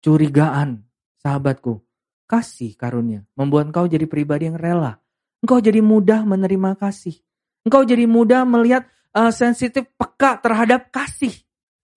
Curigaan, 0.00 0.86
sahabatku. 1.20 1.82
Kasih 2.24 2.72
karunia 2.76 3.24
membuat 3.36 3.68
engkau 3.68 3.84
jadi 3.84 4.08
pribadi 4.08 4.48
yang 4.48 4.56
rela. 4.56 4.96
Engkau 5.44 5.60
jadi 5.60 5.84
mudah 5.84 6.24
menerima 6.24 6.72
kasih. 6.80 7.20
Engkau 7.68 7.84
jadi 7.84 8.08
mudah 8.08 8.48
melihat 8.48 8.88
uh, 9.12 9.28
sensitif 9.28 9.84
peka 10.00 10.40
terhadap 10.40 10.88
kasih. 10.88 11.32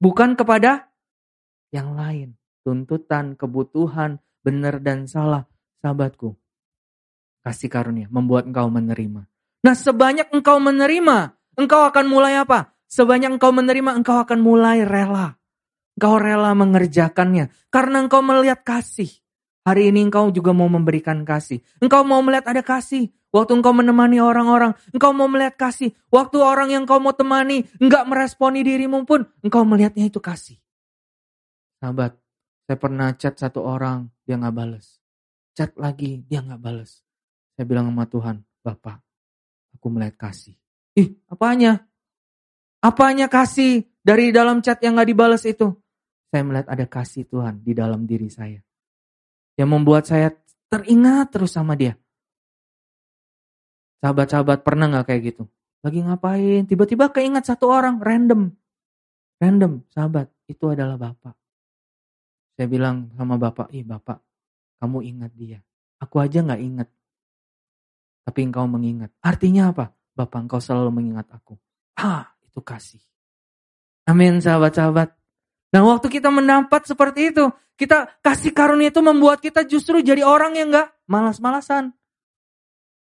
Bukan 0.03 0.35
kepada 0.35 0.91
yang 1.71 1.95
lain. 1.95 2.35
Tuntutan, 2.67 3.39
kebutuhan, 3.39 4.19
benar 4.43 4.83
dan 4.83 5.07
salah. 5.07 5.47
Sahabatku, 5.79 6.35
kasih 7.47 7.71
karunia 7.71 8.11
membuat 8.11 8.43
engkau 8.43 8.67
menerima. 8.67 9.23
Nah 9.63 9.71
sebanyak 9.71 10.27
engkau 10.35 10.59
menerima, 10.59 11.31
engkau 11.55 11.87
akan 11.87 12.05
mulai 12.11 12.35
apa? 12.35 12.75
Sebanyak 12.91 13.39
engkau 13.39 13.55
menerima, 13.55 13.95
engkau 13.95 14.19
akan 14.19 14.43
mulai 14.43 14.83
rela. 14.83 15.39
Engkau 15.95 16.19
rela 16.19 16.51
mengerjakannya. 16.59 17.47
Karena 17.71 18.03
engkau 18.03 18.19
melihat 18.19 18.67
kasih. 18.67 19.15
Hari 19.63 19.95
ini 19.95 20.11
engkau 20.11 20.27
juga 20.35 20.51
mau 20.51 20.67
memberikan 20.67 21.23
kasih. 21.23 21.63
Engkau 21.79 22.03
mau 22.03 22.19
melihat 22.19 22.51
ada 22.51 22.67
kasih. 22.67 23.07
Waktu 23.31 23.63
engkau 23.63 23.71
menemani 23.71 24.19
orang-orang, 24.19 24.75
engkau 24.91 25.15
mau 25.15 25.31
melihat 25.31 25.55
kasih. 25.55 25.95
Waktu 26.11 26.39
orang 26.43 26.75
yang 26.75 26.83
engkau 26.83 26.99
mau 26.99 27.15
temani, 27.15 27.63
enggak 27.79 28.03
meresponi 28.07 28.59
dirimu 28.63 29.07
pun, 29.07 29.23
engkau 29.39 29.63
melihatnya 29.63 30.07
itu 30.07 30.19
kasih. 30.19 30.59
Sahabat, 31.83 32.15
saya 32.67 32.75
pernah 32.75 33.15
chat 33.15 33.39
satu 33.39 33.63
orang, 33.63 34.11
dia 34.27 34.35
nggak 34.35 34.51
bales. 34.51 34.99
Chat 35.55 35.71
lagi, 35.79 36.19
dia 36.27 36.43
nggak 36.43 36.59
bales. 36.59 36.99
Saya 37.55 37.63
bilang 37.63 37.87
sama 37.87 38.03
Tuhan, 38.11 38.43
Bapak, 38.59 38.99
aku 39.71 39.87
melihat 39.87 40.19
kasih. 40.27 40.59
Ih, 40.99 41.15
apanya? 41.31 41.87
Apanya 42.83 43.31
kasih 43.31 43.87
dari 44.03 44.35
dalam 44.35 44.59
chat 44.59 44.83
yang 44.83 44.99
nggak 44.99 45.07
dibales 45.07 45.47
itu? 45.47 45.71
Saya 46.27 46.43
melihat 46.43 46.67
ada 46.67 46.83
kasih 46.83 47.23
Tuhan 47.23 47.63
di 47.63 47.71
dalam 47.71 48.03
diri 48.03 48.27
saya. 48.27 48.59
Yang 49.55 49.69
membuat 49.71 50.03
saya 50.03 50.35
teringat 50.67 51.31
terus 51.31 51.55
sama 51.55 51.79
dia. 51.79 51.95
Sahabat-sahabat 54.03 54.61
pernah 54.61 54.91
gak 54.91 55.09
kayak 55.09 55.21
gitu? 55.33 55.43
Lagi 55.81 56.03
ngapain? 56.03 56.67
Tiba-tiba 56.67 57.09
keingat 57.09 57.47
satu 57.47 57.71
orang, 57.71 57.97
random. 57.97 58.53
Random, 59.41 59.81
sahabat. 59.89 60.29
Itu 60.45 60.69
adalah 60.69 60.99
Bapak. 60.99 61.46
Saya 62.57 62.65
bilang 62.65 63.13
sama 63.13 63.37
Bapak, 63.37 63.69
ih 63.69 63.85
Bapak, 63.85 64.17
kamu 64.81 65.05
ingat 65.05 65.31
dia. 65.37 65.61
Aku 66.01 66.17
aja 66.17 66.41
gak 66.41 66.57
ingat. 66.57 66.89
Tapi 68.25 68.49
engkau 68.49 68.65
mengingat. 68.65 69.13
Artinya 69.21 69.69
apa? 69.69 69.93
Bapak 70.17 70.49
engkau 70.49 70.57
selalu 70.57 70.89
mengingat 70.89 71.29
aku. 71.29 71.53
Ah, 72.01 72.33
itu 72.41 72.57
kasih. 72.65 73.01
Amin 74.09 74.41
sahabat-sahabat. 74.41 75.13
Nah 75.69 75.81
waktu 75.85 76.09
kita 76.09 76.33
mendapat 76.33 76.89
seperti 76.89 77.29
itu, 77.29 77.45
kita 77.77 78.09
kasih 78.25 78.57
karunia 78.57 78.89
itu 78.89 79.05
membuat 79.05 79.37
kita 79.37 79.61
justru 79.69 80.01
jadi 80.01 80.25
orang 80.25 80.57
yang 80.57 80.73
gak 80.73 80.89
malas-malasan. 81.05 81.93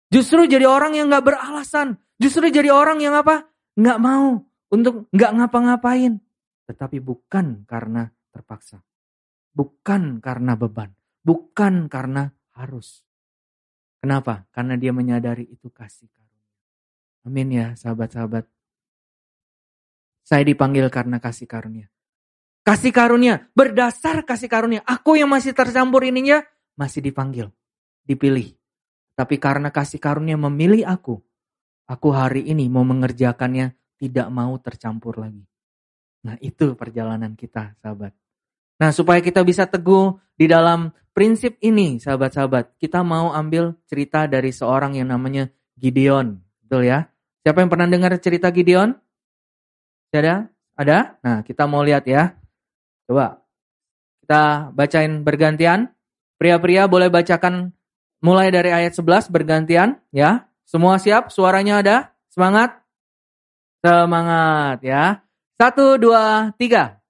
Justru 0.09 0.49
jadi 0.49 0.65
orang 0.65 0.97
yang 0.97 1.13
gak 1.13 1.21
beralasan. 1.21 2.01
Justru 2.17 2.49
jadi 2.49 2.73
orang 2.73 2.97
yang 3.05 3.13
apa? 3.13 3.45
Gak 3.77 4.01
mau 4.01 4.41
untuk 4.73 5.05
gak 5.13 5.37
ngapa-ngapain. 5.37 6.17
Tetapi 6.65 6.97
bukan 7.05 7.69
karena 7.69 8.09
terpaksa. 8.33 8.81
Bukan 9.55 10.19
karena 10.19 10.59
beban. 10.59 10.91
Bukan 11.23 11.87
karena 11.87 12.29
harus. 12.59 13.07
Kenapa? 14.03 14.45
Karena 14.53 14.77
dia 14.77 14.93
menyadari 14.93 15.49
itu 15.49 15.73
kasih 15.73 16.11
karunia. 16.13 16.53
Amin 17.25 17.49
ya 17.55 17.67
sahabat-sahabat. 17.79 18.45
Saya 20.27 20.45
dipanggil 20.45 20.91
karena 20.93 21.23
kasih 21.23 21.49
karunia. 21.49 21.89
Kasih 22.65 22.97
karunia, 22.97 23.49
berdasar 23.53 24.25
kasih 24.25 24.49
karunia. 24.49 24.81
Aku 24.89 25.21
yang 25.21 25.29
masih 25.29 25.53
tercampur 25.53 26.01
ininya, 26.01 26.41
masih 26.81 27.05
dipanggil, 27.05 27.53
dipilih. 28.09 28.57
Tapi 29.15 29.37
karena 29.37 29.69
kasih 29.69 30.01
karunia 30.01 30.41
memilih 30.41 30.89
aku, 30.89 31.21
aku 31.85 32.09
hari 32.11 32.49
ini 32.49 32.73
mau 32.73 32.83
mengerjakannya 32.83 33.77
tidak 34.01 34.29
mau 34.33 34.57
tercampur 34.59 35.21
lagi. 35.21 35.45
Nah 36.25 36.41
itu 36.41 36.73
perjalanan 36.73 37.37
kita 37.37 37.77
sahabat. 37.85 38.17
Nah 38.81 38.91
supaya 38.91 39.23
kita 39.23 39.47
bisa 39.47 39.67
teguh 39.71 40.19
di 40.35 40.51
dalam 40.51 40.91
prinsip 41.15 41.57
ini 41.63 42.03
sahabat-sahabat. 42.03 42.75
Kita 42.77 43.07
mau 43.07 43.31
ambil 43.31 43.79
cerita 43.87 44.27
dari 44.27 44.51
seorang 44.51 44.99
yang 44.99 45.15
namanya 45.15 45.47
Gideon. 45.79 46.43
Betul 46.67 46.91
ya? 46.91 47.07
Siapa 47.47 47.63
yang 47.63 47.71
pernah 47.71 47.87
dengar 47.87 48.13
cerita 48.19 48.51
Gideon? 48.51 48.97
Ada? 50.11 50.51
Ada? 50.75 50.99
Nah 51.23 51.37
kita 51.47 51.71
mau 51.71 51.87
lihat 51.87 52.07
ya. 52.07 52.35
Coba 53.07 53.45
kita 54.25 54.73
bacain 54.75 55.23
bergantian. 55.23 55.93
Pria-pria 56.35 56.91
boleh 56.91 57.13
bacakan 57.13 57.71
mulai 58.25 58.51
dari 58.51 58.75
ayat 58.75 58.97
11 58.97 59.31
bergantian 59.31 60.01
ya. 60.11 60.51
Semua 60.65 60.99
siap? 60.99 61.31
Suaranya 61.31 61.85
ada? 61.85 61.97
Semangat? 62.33 62.81
Semangat 63.85 64.81
ya. 64.81 65.21
Satu, 65.61 66.01
dua, 66.01 66.51
tiga. 66.57 67.04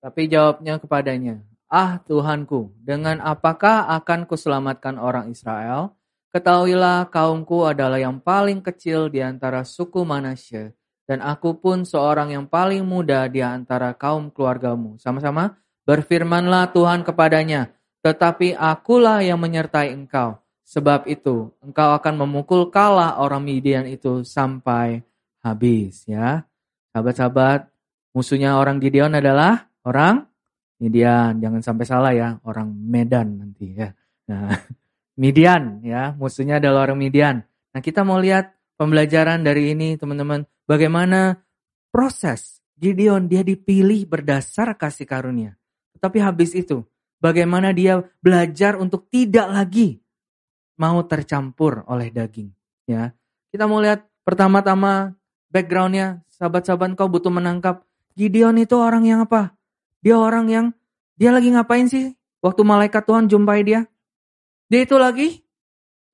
Tapi 0.00 0.32
jawabnya 0.32 0.80
kepadanya, 0.80 1.44
Ah 1.68 2.00
Tuhanku, 2.02 2.72
dengan 2.80 3.20
apakah 3.20 3.86
akan 4.00 4.26
kuselamatkan 4.26 4.96
orang 4.96 5.30
Israel? 5.30 5.94
Ketahuilah 6.34 7.12
kaumku 7.12 7.68
adalah 7.68 8.00
yang 8.00 8.18
paling 8.18 8.64
kecil 8.64 9.12
di 9.12 9.20
antara 9.20 9.62
suku 9.62 10.02
Manasye, 10.02 10.74
dan 11.04 11.22
aku 11.22 11.58
pun 11.60 11.86
seorang 11.86 12.32
yang 12.34 12.46
paling 12.50 12.82
muda 12.82 13.28
di 13.28 13.44
antara 13.44 13.94
kaum 13.94 14.34
keluargamu. 14.34 14.96
Sama-sama, 14.98 15.58
berfirmanlah 15.84 16.74
Tuhan 16.74 17.06
kepadanya, 17.06 17.70
tetapi 18.02 18.58
akulah 18.58 19.20
yang 19.20 19.38
menyertai 19.38 19.94
engkau. 19.94 20.40
Sebab 20.66 21.06
itu, 21.10 21.50
engkau 21.62 21.98
akan 21.98 22.14
memukul 22.24 22.70
kalah 22.70 23.18
orang 23.18 23.42
Midian 23.42 23.90
itu 23.90 24.22
sampai 24.22 25.02
habis. 25.42 26.06
Ya, 26.06 26.46
Sahabat-sahabat, 26.90 27.70
musuhnya 28.10 28.58
orang 28.58 28.82
Gideon 28.82 29.14
adalah 29.14 29.69
orang 29.86 30.26
Midian, 30.80 31.36
jangan 31.44 31.60
sampai 31.60 31.84
salah 31.84 32.12
ya, 32.16 32.40
orang 32.48 32.72
Medan 32.72 33.36
nanti 33.36 33.76
ya. 33.76 33.92
Nah, 34.32 34.48
Midian 35.20 35.84
ya, 35.84 36.16
musuhnya 36.16 36.56
adalah 36.56 36.88
orang 36.88 36.96
Midian. 37.04 37.44
Nah, 37.44 37.80
kita 37.84 38.00
mau 38.00 38.16
lihat 38.16 38.56
pembelajaran 38.80 39.44
dari 39.44 39.76
ini 39.76 40.00
teman-teman, 40.00 40.48
bagaimana 40.64 41.36
proses 41.92 42.64
Gideon 42.80 43.28
dia 43.28 43.44
dipilih 43.44 44.08
berdasar 44.08 44.72
kasih 44.80 45.04
karunia. 45.04 45.52
Tapi 46.00 46.16
habis 46.16 46.56
itu, 46.56 46.80
bagaimana 47.20 47.76
dia 47.76 48.00
belajar 48.24 48.80
untuk 48.80 49.12
tidak 49.12 49.52
lagi 49.52 50.00
mau 50.80 51.04
tercampur 51.04 51.84
oleh 51.92 52.08
daging. 52.08 52.48
Ya, 52.88 53.12
kita 53.52 53.68
mau 53.68 53.84
lihat 53.84 54.08
pertama-tama 54.24 55.12
backgroundnya, 55.52 56.24
sahabat-sahabat 56.32 56.96
kau 56.96 57.12
butuh 57.12 57.28
menangkap 57.28 57.84
Gideon 58.16 58.56
itu 58.56 58.80
orang 58.80 59.04
yang 59.04 59.20
apa? 59.28 59.59
Dia 60.00 60.16
orang 60.16 60.46
yang 60.48 60.66
dia 61.20 61.30
lagi 61.32 61.52
ngapain 61.52 61.88
sih? 61.88 62.16
Waktu 62.40 62.64
malaikat 62.64 63.04
Tuhan 63.04 63.28
jumpai 63.28 63.60
dia. 63.64 63.84
Dia 64.72 64.88
itu 64.88 64.96
lagi 64.96 65.44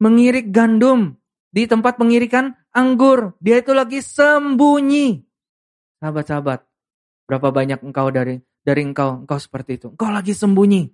mengirik 0.03 0.51
gandum 0.51 1.14
di 1.55 1.70
tempat 1.70 1.94
pengirikan 1.94 2.53
anggur. 2.75 3.38
Dia 3.38 3.62
itu 3.62 3.70
lagi 3.70 4.03
sembunyi. 4.03 5.22
Sahabat-sahabat, 6.03 6.66
berapa 7.31 7.49
banyak 7.55 7.81
engkau 7.87 8.11
dari 8.11 8.42
dari 8.66 8.83
engkau 8.83 9.22
engkau 9.22 9.38
seperti 9.38 9.79
itu. 9.79 9.88
Engkau 9.94 10.11
lagi 10.11 10.35
sembunyi. 10.35 10.90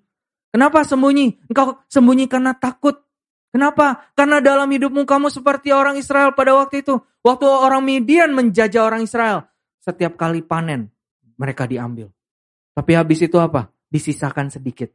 Kenapa 0.53 0.85
sembunyi? 0.85 1.49
Engkau 1.49 1.81
sembunyi 1.89 2.29
karena 2.29 2.53
takut. 2.53 3.01
Kenapa? 3.53 4.13
Karena 4.17 4.41
dalam 4.41 4.69
hidupmu 4.69 5.05
kamu 5.09 5.33
seperti 5.33 5.73
orang 5.73 5.97
Israel 5.97 6.37
pada 6.37 6.53
waktu 6.57 6.85
itu. 6.85 7.01
Waktu 7.25 7.45
orang 7.49 7.85
Midian 7.85 8.33
menjajah 8.37 8.85
orang 8.85 9.05
Israel. 9.05 9.49
Setiap 9.81 10.17
kali 10.17 10.45
panen, 10.45 10.93
mereka 11.41 11.65
diambil. 11.65 12.13
Tapi 12.73 12.93
habis 12.97 13.21
itu 13.21 13.37
apa? 13.37 13.69
Disisakan 13.93 14.49
sedikit. 14.49 14.89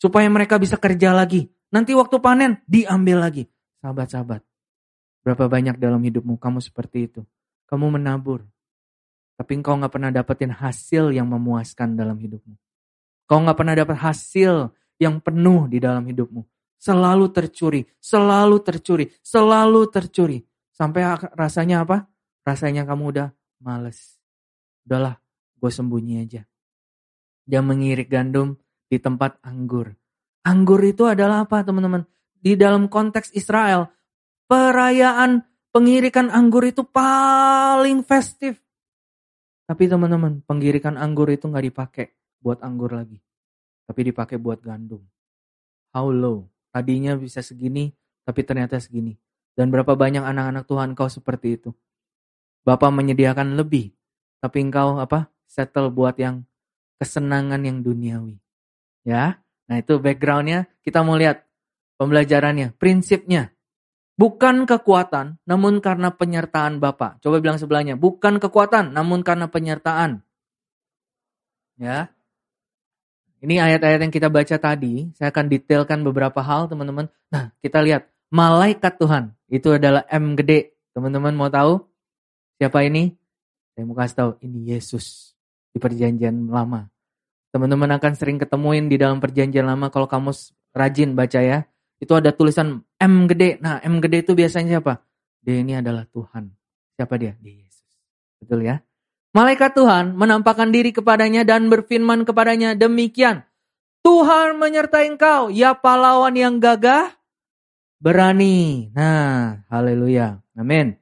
Supaya 0.00 0.28
mereka 0.32 0.56
bisa 0.56 0.80
kerja 0.80 1.12
lagi. 1.12 1.48
Nanti 1.68 1.92
waktu 1.92 2.16
panen, 2.22 2.64
diambil 2.64 3.20
lagi. 3.20 3.44
Sahabat-sahabat, 3.84 4.40
berapa 5.22 5.44
banyak 5.46 5.76
dalam 5.76 6.00
hidupmu 6.00 6.40
kamu 6.40 6.64
seperti 6.64 7.12
itu. 7.12 7.20
Kamu 7.68 7.92
menabur. 7.92 8.48
Tapi 9.36 9.60
engkau 9.60 9.76
gak 9.78 9.92
pernah 9.92 10.10
dapetin 10.10 10.50
hasil 10.50 11.14
yang 11.14 11.28
memuaskan 11.28 11.94
dalam 11.94 12.16
hidupmu. 12.18 12.56
Kau 13.28 13.38
gak 13.44 13.58
pernah 13.60 13.76
dapat 13.76 14.00
hasil 14.00 14.72
yang 14.98 15.20
penuh 15.20 15.68
di 15.68 15.78
dalam 15.78 16.02
hidupmu. 16.08 16.42
Selalu 16.78 17.30
tercuri, 17.30 17.82
selalu 18.00 18.56
tercuri, 18.64 19.04
selalu 19.22 19.80
tercuri. 19.92 20.38
Sampai 20.72 21.02
rasanya 21.34 21.82
apa? 21.84 22.06
Rasanya 22.46 22.86
kamu 22.86 23.04
udah 23.14 23.28
males. 23.62 24.18
Udahlah, 24.86 25.18
gue 25.58 25.70
sembunyi 25.70 26.22
aja. 26.22 26.42
Dia 27.48 27.64
mengirik 27.64 28.12
gandum 28.12 28.60
di 28.92 29.00
tempat 29.00 29.40
anggur. 29.40 29.96
Anggur 30.44 30.84
itu 30.84 31.08
adalah 31.08 31.48
apa 31.48 31.64
teman-teman? 31.64 32.04
Di 32.36 32.60
dalam 32.60 32.92
konteks 32.92 33.32
Israel, 33.32 33.88
perayaan 34.44 35.48
pengirikan 35.72 36.28
anggur 36.28 36.68
itu 36.68 36.84
paling 36.84 38.04
festif. 38.04 38.60
Tapi 39.68 39.84
teman-teman, 39.84 40.44
pengirikan 40.44 40.96
anggur 40.96 41.28
itu 41.28 41.48
nggak 41.48 41.64
dipakai 41.72 42.06
buat 42.40 42.64
anggur 42.64 42.96
lagi. 42.96 43.20
Tapi 43.84 44.00
dipakai 44.12 44.40
buat 44.40 44.64
gandum. 44.64 45.04
How 45.92 46.08
low? 46.08 46.48
Tadinya 46.72 47.16
bisa 47.16 47.44
segini, 47.44 47.92
tapi 48.24 48.44
ternyata 48.44 48.80
segini. 48.80 49.16
Dan 49.52 49.68
berapa 49.68 49.92
banyak 49.92 50.24
anak-anak 50.24 50.64
Tuhan 50.64 50.96
kau 50.96 51.08
seperti 51.12 51.60
itu. 51.60 51.70
Bapak 52.64 52.92
menyediakan 52.92 53.56
lebih, 53.60 53.92
tapi 54.40 54.64
engkau 54.64 54.96
apa? 54.96 55.28
Settle 55.48 55.92
buat 55.92 56.16
yang 56.16 56.47
kesenangan 56.98 57.62
yang 57.62 57.80
duniawi. 57.80 58.36
Ya, 59.06 59.40
nah 59.70 59.76
itu 59.78 59.96
backgroundnya. 60.02 60.66
Kita 60.82 61.00
mau 61.06 61.16
lihat 61.16 61.46
pembelajarannya, 61.96 62.76
prinsipnya. 62.76 63.54
Bukan 64.18 64.66
kekuatan, 64.66 65.38
namun 65.46 65.78
karena 65.78 66.10
penyertaan 66.10 66.82
Bapak. 66.82 67.22
Coba 67.22 67.38
bilang 67.38 67.56
sebelahnya, 67.56 67.94
bukan 67.94 68.42
kekuatan, 68.42 68.90
namun 68.90 69.22
karena 69.22 69.46
penyertaan. 69.46 70.26
Ya, 71.78 72.10
ini 73.38 73.62
ayat-ayat 73.62 74.02
yang 74.02 74.10
kita 74.10 74.26
baca 74.26 74.58
tadi, 74.58 75.14
saya 75.14 75.30
akan 75.30 75.46
detailkan 75.46 76.02
beberapa 76.02 76.42
hal 76.42 76.66
teman-teman. 76.66 77.06
Nah, 77.30 77.54
kita 77.62 77.78
lihat, 77.86 78.10
malaikat 78.34 78.98
Tuhan, 78.98 79.30
itu 79.46 79.70
adalah 79.70 80.02
M 80.10 80.34
gede. 80.34 80.74
Teman-teman 80.90 81.38
mau 81.38 81.46
tahu 81.46 81.78
siapa 82.58 82.82
ini? 82.82 83.14
Saya 83.78 83.86
mau 83.86 83.94
kasih 83.94 84.16
tahu, 84.18 84.30
ini 84.42 84.74
Yesus 84.74 85.27
di 85.72 85.78
perjanjian 85.78 86.48
lama. 86.48 86.88
Teman-teman 87.48 87.96
akan 87.96 88.12
sering 88.12 88.36
ketemuin 88.36 88.92
di 88.92 89.00
dalam 89.00 89.18
perjanjian 89.18 89.64
lama 89.64 89.88
kalau 89.88 90.04
kamu 90.04 90.32
rajin 90.76 91.16
baca 91.16 91.40
ya. 91.40 91.64
Itu 91.98 92.14
ada 92.14 92.30
tulisan 92.30 92.84
M 93.00 93.26
gede. 93.26 93.58
Nah 93.58 93.80
M 93.82 93.98
gede 93.98 94.22
itu 94.22 94.32
biasanya 94.36 94.78
siapa? 94.78 95.02
Dia 95.42 95.64
ini 95.64 95.78
adalah 95.80 96.04
Tuhan. 96.06 96.52
Siapa 96.94 97.14
dia? 97.16 97.34
Dia 97.40 97.54
Yesus. 97.62 97.92
Betul 98.38 98.68
ya? 98.68 98.84
Malaikat 99.32 99.76
Tuhan 99.76 100.16
menampakkan 100.16 100.72
diri 100.72 100.90
kepadanya 100.90 101.44
dan 101.44 101.68
berfirman 101.68 102.24
kepadanya 102.24 102.74
demikian. 102.74 103.44
Tuhan 104.00 104.56
menyertai 104.56 105.10
engkau, 105.10 105.52
ya 105.52 105.76
pahlawan 105.76 106.32
yang 106.32 106.62
gagah, 106.62 107.18
berani. 107.98 108.88
Nah, 108.94 109.66
haleluya. 109.68 110.40
Amin. 110.54 110.96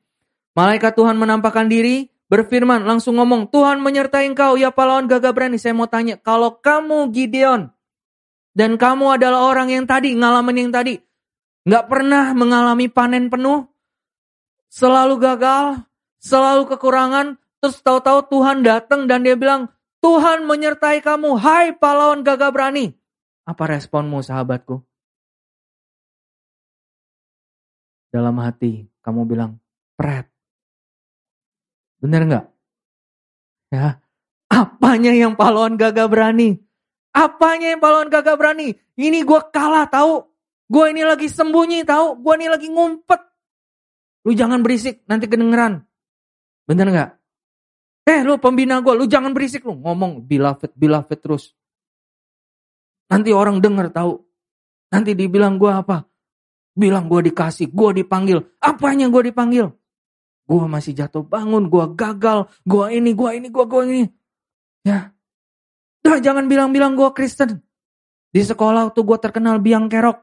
Malaikat 0.57 0.97
Tuhan 0.97 1.21
menampakkan 1.21 1.69
diri 1.69 2.09
berfirman, 2.27 2.83
langsung 2.87 3.19
ngomong, 3.19 3.51
Tuhan 3.51 3.79
menyertai 3.83 4.27
engkau, 4.31 4.59
ya 4.59 4.75
pahlawan 4.75 5.07
gagah 5.07 5.33
berani. 5.35 5.59
Saya 5.59 5.75
mau 5.75 5.91
tanya, 5.91 6.19
kalau 6.19 6.59
kamu 6.59 7.11
Gideon, 7.15 7.71
dan 8.57 8.81
kamu 8.81 9.21
adalah 9.21 9.47
orang 9.47 9.69
yang 9.69 9.85
tadi, 9.85 10.17
ngalamin 10.17 10.69
yang 10.69 10.73
tadi, 10.73 10.97
nggak 11.67 11.85
pernah 11.91 12.33
mengalami 12.33 12.87
panen 12.89 13.29
penuh, 13.29 13.69
selalu 14.73 15.21
gagal, 15.21 15.83
selalu 16.23 16.69
kekurangan, 16.75 17.39
terus 17.61 17.79
tahu-tahu 17.81 18.27
Tuhan 18.33 18.65
datang 18.65 19.05
dan 19.07 19.25
dia 19.25 19.37
bilang, 19.37 19.69
Tuhan 20.05 20.47
menyertai 20.47 21.03
kamu, 21.03 21.35
hai 21.41 21.75
pahlawan 21.75 22.23
gagah 22.23 22.53
berani. 22.53 22.95
Apa 23.47 23.71
responmu 23.71 24.23
sahabatku? 24.23 24.83
Dalam 28.15 28.39
hati 28.41 28.87
kamu 29.03 29.29
bilang, 29.29 29.61
pret, 29.99 30.31
Bener 32.07 32.23
nggak? 32.23 32.47
Ya, 33.75 33.99
apanya 34.47 35.11
yang 35.11 35.35
pahlawan 35.35 35.75
gagah 35.75 36.07
berani? 36.07 36.63
Apanya 37.11 37.75
yang 37.75 37.83
pahlawan 37.83 38.07
gagah 38.07 38.39
berani? 38.39 38.79
Ini 38.95 39.27
gue 39.27 39.41
kalah 39.51 39.91
tahu. 39.91 40.23
Gue 40.71 40.95
ini 40.95 41.03
lagi 41.03 41.27
sembunyi 41.27 41.83
tahu. 41.83 42.23
Gue 42.23 42.39
ini 42.39 42.47
lagi 42.47 42.71
ngumpet. 42.71 43.19
Lu 44.23 44.31
jangan 44.39 44.63
berisik, 44.63 45.03
nanti 45.11 45.27
kedengeran. 45.27 45.83
Bener 46.63 46.87
nggak? 46.95 47.11
Eh 48.07 48.23
lu 48.23 48.39
pembina 48.39 48.79
gue, 48.79 48.95
lu 48.95 49.11
jangan 49.11 49.35
berisik 49.35 49.67
lu. 49.67 49.75
Ngomong 49.75 50.23
beloved, 50.23 50.79
beloved 50.79 51.19
terus. 51.19 51.59
Nanti 53.11 53.35
orang 53.35 53.59
denger 53.59 53.91
tahu. 53.91 54.15
Nanti 54.95 55.19
dibilang 55.19 55.59
gue 55.59 55.75
apa? 55.75 56.07
Bilang 56.71 57.11
gue 57.11 57.35
dikasih, 57.35 57.67
gue 57.67 58.07
dipanggil. 58.07 58.39
Apanya 58.63 59.11
gue 59.11 59.35
dipanggil? 59.35 59.67
Gue 60.47 60.65
masih 60.71 60.95
jatuh 60.95 61.27
bangun, 61.27 61.67
gue 61.67 61.85
gagal, 61.99 62.47
gue 62.63 62.87
ini, 62.95 63.11
gue 63.13 63.31
ini, 63.35 63.49
gue 63.51 63.65
gue 63.67 63.83
ini. 63.87 64.03
Ya, 64.87 65.11
Nah, 66.07 66.23
jangan 66.23 66.47
bilang-bilang 66.47 66.95
gue 66.95 67.11
Kristen. 67.11 67.59
Di 68.31 68.43
sekolah 68.47 68.95
tuh 68.95 69.03
gue 69.03 69.19
terkenal 69.19 69.59
biang 69.59 69.91
kerok. 69.91 70.23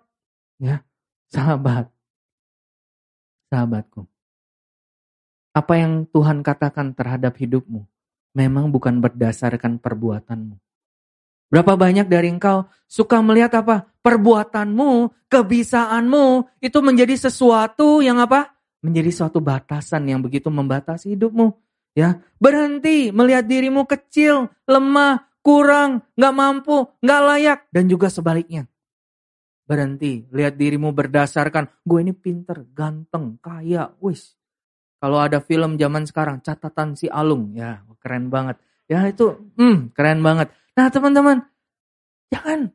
Ya, 0.63 0.79
sahabat. 1.27 1.91
Sahabatku. 3.51 4.07
Apa 5.53 5.73
yang 5.75 6.07
Tuhan 6.07 6.39
katakan 6.41 6.95
terhadap 6.95 7.35
hidupmu 7.35 7.83
memang 8.33 8.71
bukan 8.71 9.03
berdasarkan 9.03 9.77
perbuatanmu. 9.77 10.57
Berapa 11.53 11.77
banyak 11.77 12.09
dari 12.09 12.33
engkau 12.33 12.65
suka 12.89 13.21
melihat 13.21 13.53
apa? 13.61 13.85
Perbuatanmu, 14.01 15.13
kebisaanmu 15.29 16.25
itu 16.63 16.79
menjadi 16.81 17.13
sesuatu 17.29 18.01
yang 18.01 18.17
apa? 18.17 18.52
Menjadi 18.83 19.09
suatu 19.09 19.39
batasan 19.39 20.05
yang 20.11 20.19
begitu 20.19 20.51
membatasi 20.51 21.15
hidupmu. 21.15 21.55
Ya, 21.93 22.19
berhenti 22.41 23.13
melihat 23.13 23.45
dirimu 23.47 23.85
kecil, 23.87 24.49
lemah, 24.65 25.29
kurang, 25.45 26.03
nggak 26.17 26.33
mampu, 26.33 26.89
nggak 26.99 27.21
layak, 27.21 27.59
dan 27.69 27.85
juga 27.85 28.09
sebaliknya. 28.09 28.65
Berhenti, 29.63 30.27
lihat 30.33 30.59
dirimu 30.59 30.91
berdasarkan, 30.91 31.69
gue 31.85 31.99
ini 32.03 32.11
pinter, 32.11 32.67
ganteng, 32.73 33.39
kaya, 33.39 33.93
wis. 34.03 34.35
Kalau 34.99 35.21
ada 35.21 35.39
film 35.39 35.77
zaman 35.77 36.03
sekarang, 36.03 36.41
catatan 36.41 36.97
si 36.97 37.07
Alung, 37.07 37.53
ya 37.55 37.83
keren 38.03 38.27
banget. 38.27 38.59
Ya 38.89 39.05
itu, 39.07 39.53
hmm, 39.55 39.95
keren 39.95 40.19
banget. 40.19 40.51
Nah 40.75 40.89
teman-teman, 40.91 41.45
jangan 42.33 42.73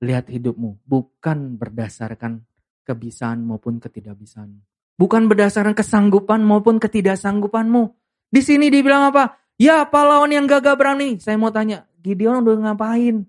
lihat 0.00 0.32
hidupmu 0.32 0.80
bukan 0.88 1.60
berdasarkan 1.60 2.48
kebisaan 2.84 3.44
maupun 3.44 3.78
ketidakbisaan. 3.78 4.60
Bukan 5.00 5.32
berdasarkan 5.32 5.72
kesanggupan 5.72 6.44
maupun 6.44 6.76
ketidaksanggupanmu. 6.76 7.96
Di 8.28 8.40
sini 8.44 8.68
dibilang 8.68 9.14
apa? 9.14 9.40
Ya 9.56 9.84
pahlawan 9.88 10.32
yang 10.32 10.44
gagah 10.44 10.76
berani. 10.76 11.16
Saya 11.20 11.40
mau 11.40 11.52
tanya, 11.52 11.88
Gideon 12.00 12.44
udah 12.44 12.72
ngapain? 12.72 13.24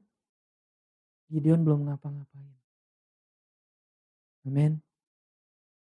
Gideon 1.31 1.63
belum 1.63 1.87
ngapa-ngapain. 1.87 2.55
Amin. 4.47 4.83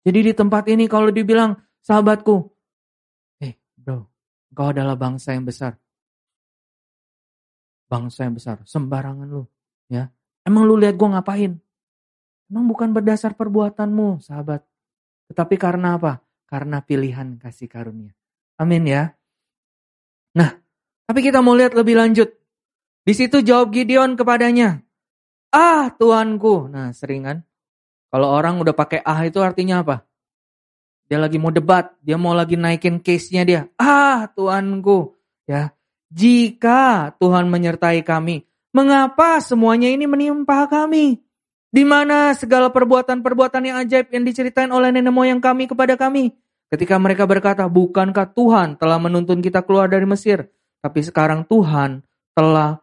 Jadi 0.06 0.20
di 0.30 0.34
tempat 0.34 0.66
ini 0.70 0.86
kalau 0.86 1.10
dibilang, 1.10 1.58
sahabatku, 1.82 2.50
eh 3.44 3.58
bro, 3.76 4.06
kau 4.54 4.70
adalah 4.70 4.94
bangsa 4.94 5.34
yang 5.34 5.46
besar. 5.46 5.76
Bangsa 7.90 8.30
yang 8.30 8.38
besar, 8.38 8.62
sembarangan 8.64 9.26
lu. 9.26 9.44
ya. 9.90 10.06
Emang 10.46 10.66
lu 10.70 10.78
lihat 10.78 10.98
gue 10.98 11.10
ngapain? 11.10 11.52
Emang 12.50 12.66
bukan 12.66 12.90
berdasar 12.90 13.38
perbuatanmu, 13.38 14.26
sahabat. 14.26 14.66
Tetapi 15.30 15.56
karena 15.62 16.02
apa? 16.02 16.26
Karena 16.50 16.82
pilihan 16.82 17.38
kasih 17.38 17.70
karunia. 17.70 18.12
Amin 18.58 18.90
ya. 18.90 19.14
Nah, 20.34 20.58
tapi 21.06 21.22
kita 21.22 21.46
mau 21.46 21.54
lihat 21.54 21.78
lebih 21.78 21.94
lanjut. 21.94 22.34
Di 23.06 23.14
situ 23.14 23.46
jawab 23.46 23.70
Gideon 23.70 24.18
kepadanya, 24.18 24.82
Ah 25.50 25.90
Tuanku. 25.90 26.70
Nah 26.70 26.94
sering 26.94 27.26
kan. 27.26 27.38
Kalau 28.10 28.30
orang 28.34 28.62
udah 28.62 28.74
pakai 28.74 29.02
ah 29.06 29.22
itu 29.26 29.42
artinya 29.42 29.86
apa? 29.86 30.06
Dia 31.10 31.18
lagi 31.18 31.42
mau 31.42 31.50
debat, 31.50 31.94
dia 32.06 32.18
mau 32.22 32.38
lagi 32.38 32.54
naikin 32.54 33.02
case-nya 33.02 33.42
dia. 33.46 33.62
Ah 33.78 34.30
Tuanku. 34.30 35.18
Ya, 35.50 35.74
jika 36.14 37.14
Tuhan 37.18 37.50
menyertai 37.50 38.06
kami, 38.06 38.46
mengapa 38.70 39.42
semuanya 39.42 39.90
ini 39.90 40.06
menimpa 40.06 40.70
kami? 40.70 41.18
Di 41.70 41.86
mana 41.86 42.34
segala 42.34 42.74
perbuatan-perbuatan 42.74 43.62
yang 43.62 43.78
ajaib 43.86 44.10
yang 44.10 44.26
diceritain 44.26 44.74
oleh 44.74 44.90
nenek 44.90 45.14
moyang 45.14 45.38
kami 45.38 45.70
kepada 45.70 45.94
kami? 45.94 46.34
Ketika 46.70 46.98
mereka 46.98 47.30
berkata, 47.30 47.66
bukankah 47.70 48.34
Tuhan 48.34 48.78
telah 48.78 48.98
menuntun 48.98 49.42
kita 49.42 49.62
keluar 49.62 49.90
dari 49.90 50.06
Mesir? 50.10 50.50
Tapi 50.82 51.02
sekarang 51.06 51.46
Tuhan 51.46 52.02
telah 52.34 52.82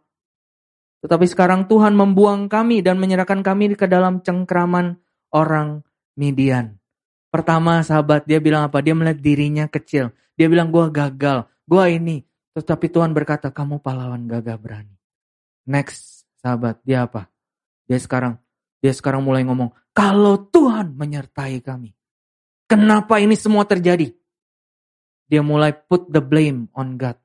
tetapi 1.07 1.27
sekarang 1.31 1.71
Tuhan 1.71 1.95
membuang 1.95 2.51
kami 2.51 2.83
dan 2.83 2.99
menyerahkan 2.99 3.39
kami 3.47 3.79
ke 3.79 3.87
dalam 3.87 4.27
cengkraman 4.27 4.99
orang 5.31 5.87
Midian. 6.19 6.83
Pertama 7.31 7.85
sahabat 7.87 8.27
dia 8.27 8.43
bilang 8.43 8.67
apa? 8.67 8.83
Dia 8.83 8.97
melihat 8.97 9.23
dirinya 9.23 9.71
kecil. 9.71 10.11
Dia 10.35 10.51
bilang 10.51 10.75
gue 10.75 10.89
gagal, 10.91 11.47
gue 11.69 11.85
ini. 11.95 12.27
Tetapi 12.59 12.91
Tuhan 12.91 13.13
berkata 13.13 13.53
kamu 13.53 13.85
pahlawan 13.85 14.27
gagah 14.27 14.59
berani. 14.59 14.97
Next 15.69 16.27
sahabat 16.41 16.81
dia 16.83 17.07
apa? 17.07 17.29
Dia 17.87 18.01
sekarang 18.01 18.41
dia 18.81 18.93
sekarang 18.93 19.25
mulai 19.25 19.43
ngomong 19.43 19.73
kalau 19.97 20.37
Tuhan 20.53 20.93
menyertai 20.93 21.65
kami. 21.65 21.97
Kenapa 22.67 23.23
ini 23.23 23.39
semua 23.39 23.65
terjadi? 23.65 24.13
Dia 25.27 25.43
mulai 25.43 25.73
put 25.73 26.11
the 26.13 26.21
blame 26.21 26.69
on 26.77 27.01
God. 27.01 27.17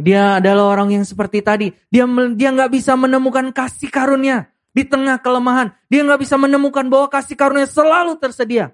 Dia 0.00 0.40
adalah 0.40 0.72
orang 0.72 0.96
yang 0.96 1.04
seperti 1.04 1.44
tadi. 1.44 1.68
Dia 1.92 2.08
dia 2.32 2.50
nggak 2.54 2.72
bisa 2.72 2.96
menemukan 2.96 3.52
kasih 3.52 3.92
karunia 3.92 4.48
di 4.72 4.86
tengah 4.86 5.20
kelemahan. 5.20 5.76
Dia 5.92 6.06
nggak 6.06 6.20
bisa 6.24 6.40
menemukan 6.40 6.88
bahwa 6.88 7.10
kasih 7.12 7.36
karunia 7.36 7.68
selalu 7.68 8.16
tersedia. 8.16 8.72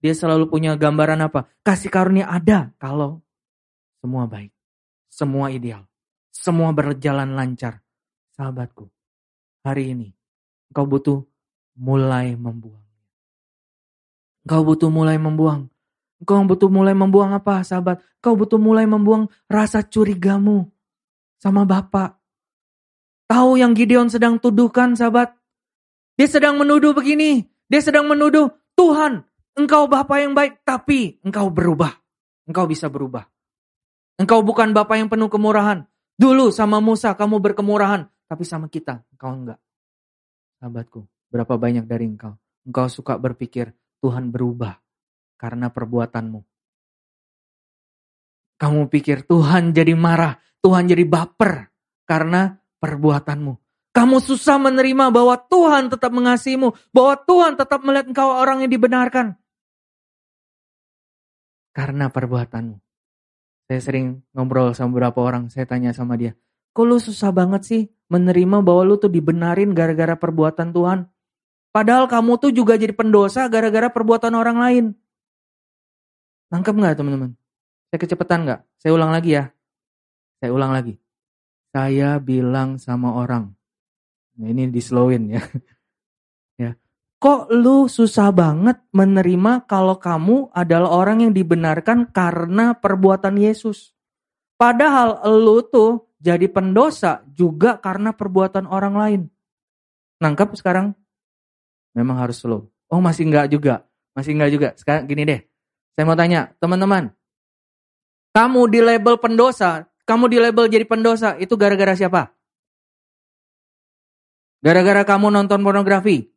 Dia 0.00 0.12
selalu 0.16 0.48
punya 0.48 0.76
gambaran 0.76 1.20
apa? 1.28 1.48
Kasih 1.64 1.92
karunia 1.92 2.28
ada 2.28 2.72
kalau 2.80 3.24
semua 4.00 4.24
baik, 4.28 4.52
semua 5.12 5.52
ideal, 5.52 5.84
semua 6.32 6.72
berjalan 6.72 7.36
lancar. 7.36 7.84
Sahabatku, 8.36 8.88
hari 9.60 9.92
ini 9.92 10.08
kau 10.70 10.86
butuh 10.86 11.26
mulai 11.78 12.34
membuang. 12.34 12.82
Kau 14.48 14.64
butuh 14.64 14.88
mulai 14.88 15.20
membuang 15.20 15.70
Kau 16.20 16.44
butuh 16.44 16.68
mulai 16.68 16.92
membuang 16.92 17.32
apa 17.32 17.64
sahabat? 17.64 18.04
Kau 18.20 18.36
butuh 18.36 18.60
mulai 18.60 18.84
membuang 18.84 19.32
rasa 19.48 19.80
curigamu 19.80 20.68
sama 21.40 21.64
Bapak. 21.64 22.20
Tahu 23.24 23.56
yang 23.56 23.72
Gideon 23.72 24.12
sedang 24.12 24.36
tuduhkan 24.36 24.92
sahabat? 24.92 25.32
Dia 26.20 26.28
sedang 26.28 26.60
menuduh 26.60 26.92
begini. 26.92 27.48
Dia 27.72 27.80
sedang 27.80 28.04
menuduh 28.04 28.52
Tuhan 28.76 29.24
engkau 29.56 29.88
Bapak 29.88 30.18
yang 30.20 30.36
baik 30.36 30.60
tapi 30.60 31.16
engkau 31.24 31.48
berubah. 31.48 31.96
Engkau 32.44 32.68
bisa 32.68 32.92
berubah. 32.92 33.24
Engkau 34.20 34.44
bukan 34.44 34.76
Bapak 34.76 35.00
yang 35.00 35.08
penuh 35.08 35.32
kemurahan. 35.32 35.88
Dulu 36.20 36.52
sama 36.52 36.84
Musa 36.84 37.16
kamu 37.16 37.40
berkemurahan. 37.40 38.04
Tapi 38.28 38.44
sama 38.44 38.68
kita 38.68 39.00
engkau 39.16 39.32
enggak. 39.32 39.58
Sahabatku, 40.60 41.08
berapa 41.32 41.56
banyak 41.56 41.88
dari 41.88 42.04
engkau? 42.04 42.36
Engkau 42.68 42.86
suka 42.92 43.16
berpikir 43.16 43.72
Tuhan 44.04 44.28
berubah 44.28 44.76
karena 45.40 45.72
perbuatanmu. 45.72 46.44
Kamu 48.60 48.92
pikir 48.92 49.24
Tuhan 49.24 49.72
jadi 49.72 49.96
marah, 49.96 50.36
Tuhan 50.60 50.84
jadi 50.84 51.00
baper 51.08 51.72
karena 52.04 52.60
perbuatanmu. 52.76 53.56
Kamu 53.96 54.20
susah 54.20 54.60
menerima 54.60 55.08
bahwa 55.08 55.40
Tuhan 55.40 55.88
tetap 55.88 56.12
mengasihimu, 56.12 56.76
bahwa 56.92 57.16
Tuhan 57.24 57.56
tetap 57.56 57.80
melihat 57.80 58.12
engkau 58.12 58.28
orang 58.28 58.60
yang 58.60 58.70
dibenarkan. 58.70 59.40
Karena 61.72 62.12
perbuatanmu. 62.12 62.76
Saya 63.64 63.80
sering 63.80 64.20
ngobrol 64.36 64.76
sama 64.76 64.92
beberapa 64.92 65.24
orang, 65.24 65.48
saya 65.48 65.64
tanya 65.64 65.96
sama 65.96 66.20
dia, 66.20 66.36
kok 66.70 66.84
lu 66.86 66.98
susah 66.98 67.30
banget 67.34 67.62
sih 67.66 67.82
menerima 68.10 68.62
bahwa 68.62 68.82
lu 68.86 68.96
tuh 68.98 69.10
dibenarin 69.10 69.70
gara-gara 69.74 70.18
perbuatan 70.18 70.74
Tuhan? 70.74 71.06
Padahal 71.70 72.10
kamu 72.10 72.32
tuh 72.42 72.50
juga 72.50 72.74
jadi 72.74 72.90
pendosa 72.90 73.46
gara-gara 73.46 73.86
perbuatan 73.86 74.34
orang 74.34 74.58
lain. 74.58 74.84
Nangkep 76.50 76.74
nggak 76.74 76.98
teman-teman? 76.98 77.30
Saya 77.90 77.98
kecepatan 78.02 78.38
nggak? 78.42 78.60
Saya 78.82 78.90
ulang 78.94 79.14
lagi 79.14 79.38
ya. 79.38 79.44
Saya 80.42 80.50
ulang 80.50 80.74
lagi. 80.74 80.98
Saya 81.70 82.18
bilang 82.18 82.82
sama 82.82 83.14
orang. 83.14 83.54
Nah, 84.34 84.46
ini 84.50 84.66
dislowin 84.66 85.30
ya. 85.30 85.42
ya. 86.62 86.70
Kok 87.22 87.54
lu 87.54 87.86
susah 87.86 88.34
banget 88.34 88.82
menerima 88.90 89.70
kalau 89.70 90.02
kamu 90.02 90.50
adalah 90.50 90.90
orang 90.90 91.22
yang 91.22 91.32
dibenarkan 91.34 92.10
karena 92.10 92.74
perbuatan 92.74 93.38
Yesus? 93.38 93.94
Padahal 94.58 95.22
lu 95.38 95.62
tuh 95.62 96.09
jadi 96.20 96.46
pendosa 96.52 97.24
juga 97.32 97.80
karena 97.80 98.12
perbuatan 98.12 98.68
orang 98.68 98.94
lain. 98.94 99.20
Nangkep 100.20 100.52
sekarang? 100.60 100.92
Memang 101.96 102.20
harus 102.20 102.44
slow. 102.44 102.68
Oh 102.92 103.00
masih 103.00 103.24
enggak 103.26 103.48
juga. 103.48 103.88
Masih 104.12 104.36
enggak 104.36 104.50
juga. 104.52 104.68
Sekarang 104.76 105.08
gini 105.08 105.24
deh. 105.24 105.40
Saya 105.96 106.04
mau 106.04 106.14
tanya, 106.14 106.52
teman-teman. 106.60 107.10
Kamu 108.30 108.70
di 108.70 108.78
label 108.78 109.18
pendosa, 109.18 109.90
kamu 110.06 110.30
di 110.30 110.38
label 110.38 110.70
jadi 110.70 110.86
pendosa, 110.86 111.34
itu 111.42 111.58
gara-gara 111.58 111.98
siapa? 111.98 112.30
Gara-gara 114.62 115.02
kamu 115.02 115.34
nonton 115.34 115.58
pornografi? 115.66 116.30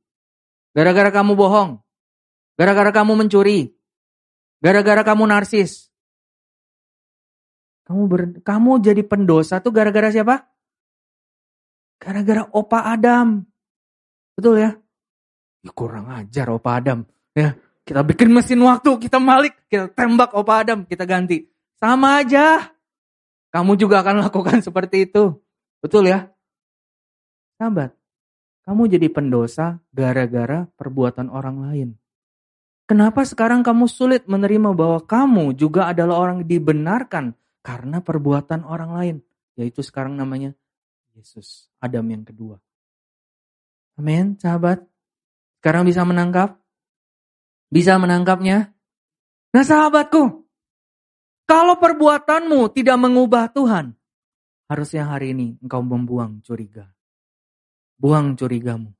Gara-gara 0.73 1.13
kamu 1.13 1.37
bohong? 1.37 1.77
Gara-gara 2.57 2.89
kamu 2.89 3.13
mencuri? 3.13 3.77
Gara-gara 4.57 5.05
kamu 5.05 5.29
narsis? 5.29 5.92
Kamu 7.83 8.01
ber, 8.07 8.21
kamu 8.39 8.79
jadi 8.79 9.03
pendosa 9.03 9.59
tuh 9.59 9.75
gara-gara 9.75 10.07
siapa? 10.07 10.47
Gara-gara 11.99 12.47
Opa 12.55 12.87
Adam. 12.87 13.43
Betul 14.35 14.63
ya? 14.63 14.71
ya 15.63 15.71
kurang 15.75 16.07
ajar 16.11 16.47
Opa 16.51 16.79
Adam. 16.79 17.03
Ya, 17.35 17.59
kita 17.83 18.03
bikin 18.03 18.31
mesin 18.31 18.59
waktu, 18.63 18.95
kita 19.03 19.19
malik, 19.19 19.55
kita 19.67 19.91
tembak 19.91 20.31
Opa 20.31 20.63
Adam, 20.63 20.87
kita 20.87 21.03
ganti. 21.03 21.47
Sama 21.75 22.23
aja. 22.23 22.71
Kamu 23.51 23.75
juga 23.75 23.99
akan 23.99 24.19
lakukan 24.27 24.63
seperti 24.63 25.11
itu. 25.11 25.35
Betul 25.83 26.07
ya? 26.07 26.31
Sahabat, 27.59 27.91
kamu 28.63 28.87
jadi 28.95 29.07
pendosa 29.11 29.83
gara-gara 29.91 30.67
perbuatan 30.79 31.27
orang 31.27 31.57
lain. 31.67 31.89
Kenapa 32.87 33.23
sekarang 33.23 33.63
kamu 33.63 33.87
sulit 33.87 34.27
menerima 34.27 34.75
bahwa 34.75 34.99
kamu 35.03 35.55
juga 35.55 35.91
adalah 35.91 36.19
orang 36.19 36.43
dibenarkan 36.43 37.31
karena 37.63 38.03
perbuatan 38.03 38.67
orang 38.67 38.91
lain? 38.91 39.17
Yaitu 39.55 39.81
sekarang 39.81 40.19
namanya 40.19 40.51
Yesus, 41.15 41.71
Adam 41.79 42.05
yang 42.11 42.27
kedua. 42.27 42.59
Amin, 43.95 44.35
sahabat. 44.37 44.83
Sekarang 45.61 45.87
bisa 45.87 46.03
menangkap? 46.03 46.59
Bisa 47.71 47.95
menangkapnya? 47.97 48.73
Nah 49.53 49.63
sahabatku, 49.63 50.43
kalau 51.45 51.75
perbuatanmu 51.77 52.73
tidak 52.73 52.97
mengubah 52.97 53.53
Tuhan, 53.53 53.93
harusnya 54.65 55.05
hari 55.05 55.37
ini 55.37 55.47
engkau 55.61 55.85
membuang 55.85 56.41
curiga. 56.41 56.89
Buang 58.01 58.33
curigamu. 58.33 58.91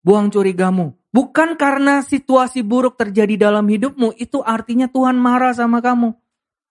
Buang 0.00 0.32
curigamu. 0.32 0.96
Bukan 1.10 1.58
karena 1.58 2.06
situasi 2.06 2.62
buruk 2.62 2.94
terjadi 2.94 3.50
dalam 3.50 3.66
hidupmu, 3.66 4.14
itu 4.16 4.38
artinya 4.40 4.86
Tuhan 4.86 5.18
marah 5.18 5.50
sama 5.50 5.82
kamu. 5.82 6.14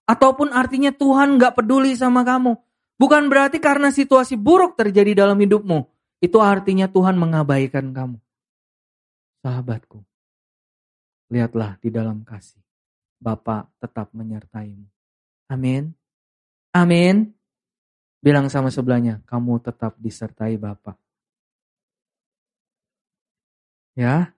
Ataupun 0.10 0.50
artinya 0.50 0.90
Tuhan 0.90 1.38
gak 1.38 1.62
peduli 1.62 1.94
sama 1.94 2.26
kamu. 2.26 2.58
Bukan 2.98 3.30
berarti 3.30 3.62
karena 3.62 3.94
situasi 3.94 4.34
buruk 4.34 4.74
terjadi 4.74 5.24
dalam 5.24 5.38
hidupmu, 5.38 5.86
itu 6.20 6.36
artinya 6.42 6.90
Tuhan 6.90 7.16
mengabaikan 7.16 7.96
kamu. 7.96 8.18
Sahabatku, 9.40 10.04
lihatlah 11.32 11.80
di 11.80 11.88
dalam 11.94 12.28
kasih. 12.28 12.60
Bapak 13.24 13.72
tetap 13.80 14.12
menyertaimu. 14.12 14.84
Amin. 15.48 15.96
Amin. 16.76 17.32
Bilang 18.20 18.52
sama 18.52 18.68
sebelahnya, 18.68 19.24
kamu 19.24 19.64
tetap 19.64 19.96
disertai 19.96 20.60
Bapak. 20.60 21.00
Ya. 23.96 24.36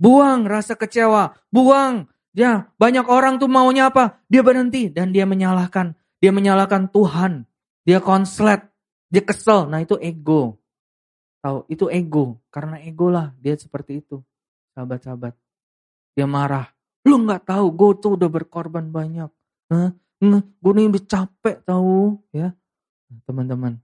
Buang 0.00 0.48
rasa 0.48 0.80
kecewa, 0.80 1.36
buang. 1.52 2.08
Ya, 2.36 2.68
banyak 2.76 3.08
orang 3.08 3.40
tuh 3.40 3.48
maunya 3.48 3.88
apa? 3.88 4.20
Dia 4.28 4.44
berhenti 4.44 4.92
dan 4.92 5.08
dia 5.08 5.24
menyalahkan. 5.24 5.96
Dia 6.20 6.36
menyalahkan 6.36 6.92
Tuhan. 6.92 7.48
Dia 7.88 8.04
konslet, 8.04 8.60
dia 9.08 9.24
kesel. 9.24 9.72
Nah, 9.72 9.80
itu 9.80 9.96
ego. 9.96 10.60
Tahu, 11.40 11.64
itu 11.72 11.88
ego. 11.88 12.36
Karena 12.52 12.76
ego 12.84 13.08
lah 13.08 13.32
dia 13.40 13.56
seperti 13.56 14.04
itu. 14.04 14.20
Sahabat-sahabat. 14.76 15.32
Dia 16.12 16.28
marah. 16.28 16.68
Lu 17.08 17.24
nggak 17.24 17.48
tahu, 17.48 17.72
gue 17.72 17.90
tuh 18.04 18.12
udah 18.20 18.28
berkorban 18.28 18.84
banyak. 18.92 19.32
Hah? 19.72 19.96
Gue 20.60 20.72
nih 20.76 20.92
udah 20.92 21.04
capek 21.08 21.64
tahu, 21.64 22.20
ya. 22.36 22.52
Teman-teman, 23.24 23.80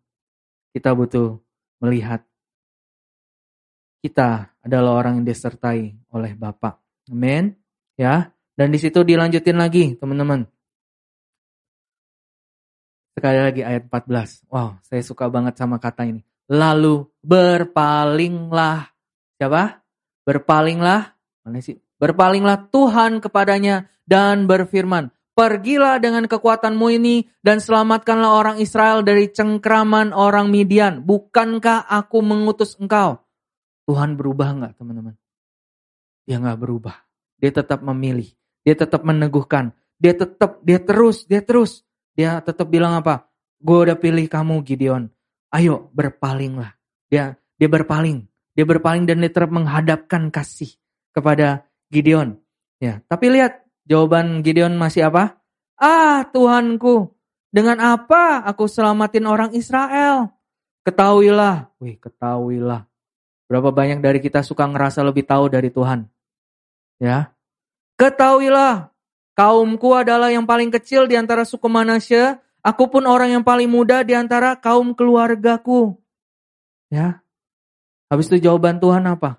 kita 0.77 0.93
butuh 0.93 1.39
melihat 1.79 2.27
kita 4.03 4.51
adalah 4.59 4.99
orang 4.99 5.23
yang 5.23 5.27
disertai 5.31 5.95
oleh 6.11 6.35
Bapak. 6.35 6.83
Amin. 7.07 7.55
Ya. 7.95 8.35
Dan 8.53 8.69
di 8.69 8.79
situ 8.81 9.01
dilanjutin 9.01 9.57
lagi, 9.57 9.97
teman-teman. 9.97 10.45
Sekali 13.13 13.39
lagi 13.41 13.61
ayat 13.65 13.89
14. 13.89 14.49
Wow, 14.49 14.81
saya 14.85 15.03
suka 15.05 15.29
banget 15.29 15.57
sama 15.57 15.77
kata 15.77 16.09
ini. 16.09 16.25
Lalu 16.53 17.09
berpalinglah. 17.25 18.93
Siapa? 19.41 19.85
Berpalinglah. 20.25 21.13
Mana 21.45 21.61
sih? 21.65 21.81
Berpalinglah 21.97 22.69
Tuhan 22.69 23.23
kepadanya 23.25 23.89
dan 24.05 24.45
berfirman, 24.45 25.13
Pergilah 25.33 25.97
dengan 25.97 26.29
kekuatanmu 26.29 26.93
ini 26.93 27.25
dan 27.41 27.57
selamatkanlah 27.57 28.37
orang 28.37 28.57
Israel 28.61 29.01
dari 29.01 29.33
cengkraman 29.33 30.13
orang 30.13 30.53
Midian. 30.53 31.01
Bukankah 31.01 31.89
aku 31.89 32.21
mengutus 32.21 32.77
engkau? 32.77 33.17
Tuhan 33.89 34.21
berubah 34.21 34.53
nggak 34.53 34.73
teman-teman? 34.77 35.17
Dia 36.29 36.37
nggak 36.37 36.59
berubah. 36.61 37.01
Dia 37.41 37.49
tetap 37.49 37.81
memilih. 37.81 38.29
Dia 38.63 38.75
tetap 38.79 39.03
meneguhkan. 39.03 39.75
Dia 39.99 40.15
tetap, 40.15 40.63
dia 40.63 40.79
terus, 40.83 41.27
dia 41.27 41.43
terus. 41.43 41.83
Dia 42.15 42.43
tetap 42.43 42.71
bilang 42.71 42.99
apa? 42.99 43.31
Gue 43.63 43.87
udah 43.87 43.99
pilih 43.99 44.27
kamu 44.27 44.63
Gideon. 44.67 45.07
Ayo 45.55 45.91
berpalinglah. 45.95 46.75
Dia 47.07 47.39
dia 47.63 47.69
berpaling. 47.71 48.27
Dia 48.59 48.67
berpaling 48.67 49.07
dan 49.07 49.23
dia 49.23 49.31
tetap 49.31 49.55
menghadapkan 49.55 50.29
kasih 50.35 50.75
kepada 51.15 51.69
Gideon. 51.95 52.37
Ya, 52.83 52.99
tapi 53.07 53.31
lihat 53.31 53.63
jawaban 53.87 54.43
Gideon 54.43 54.75
masih 54.75 55.07
apa? 55.07 55.39
Ah, 55.79 56.27
Tuhanku, 56.27 57.15
dengan 57.53 57.79
apa 57.79 58.43
aku 58.43 58.67
selamatin 58.67 59.29
orang 59.29 59.55
Israel? 59.55 60.35
Ketahuilah, 60.83 61.71
wih, 61.79 61.97
ketahuilah. 62.03 62.89
Berapa 63.47 63.71
banyak 63.71 64.03
dari 64.03 64.19
kita 64.19 64.43
suka 64.43 64.67
ngerasa 64.67 65.05
lebih 65.05 65.23
tahu 65.29 65.53
dari 65.53 65.71
Tuhan? 65.71 66.09
Ya. 66.99 67.32
Ketahuilah, 68.03 68.91
kaumku 69.39 69.95
adalah 69.95 70.35
yang 70.35 70.43
paling 70.43 70.75
kecil 70.75 71.07
di 71.07 71.15
antara 71.15 71.47
suku 71.47 71.71
Manasya, 71.71 72.43
aku 72.59 72.91
pun 72.91 73.07
orang 73.07 73.39
yang 73.39 73.47
paling 73.47 73.71
muda 73.71 74.03
di 74.03 74.11
antara 74.11 74.59
kaum 74.59 74.91
keluargaku. 74.91 75.95
Ya. 76.91 77.23
Habis 78.11 78.27
itu 78.27 78.51
jawaban 78.51 78.83
Tuhan 78.83 79.07
apa? 79.07 79.39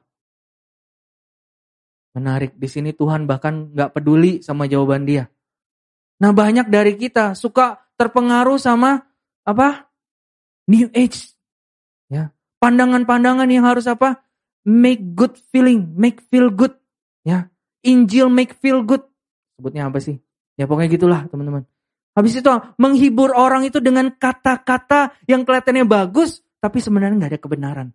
Menarik, 2.16 2.55
di 2.55 2.72
sini 2.72 2.95
Tuhan 2.95 3.28
bahkan 3.28 3.76
nggak 3.76 3.99
peduli 3.99 4.39
sama 4.39 4.64
jawaban 4.64 5.03
dia. 5.03 5.28
Nah 6.24 6.32
banyak 6.32 6.72
dari 6.72 6.95
kita 6.95 7.36
suka 7.36 7.84
terpengaruh 7.99 8.55
sama 8.55 9.03
apa? 9.43 9.91
New 10.72 10.88
Age. 10.95 11.36
Ya, 12.07 12.32
pandangan-pandangan 12.64 13.51
yang 13.51 13.68
harus 13.68 13.91
apa? 13.91 14.24
Make 14.64 15.20
good 15.20 15.36
feeling, 15.51 15.91
make 15.99 16.24
feel 16.32 16.47
good. 16.47 16.72
Ya, 17.28 17.53
Injil 17.84 18.32
make 18.32 18.56
feel 18.58 18.82
good. 18.84 19.04
Sebutnya 19.60 19.92
apa 19.92 20.00
sih? 20.00 20.18
Ya 20.56 20.66
pokoknya 20.66 20.90
gitulah 20.96 21.22
teman-teman. 21.28 21.68
Habis 22.14 22.40
itu 22.40 22.50
menghibur 22.78 23.34
orang 23.34 23.66
itu 23.66 23.82
dengan 23.82 24.14
kata-kata 24.14 25.18
yang 25.26 25.42
kelihatannya 25.44 25.86
bagus, 25.86 26.46
tapi 26.62 26.78
sebenarnya 26.78 27.18
nggak 27.18 27.32
ada 27.34 27.42
kebenaran. 27.42 27.88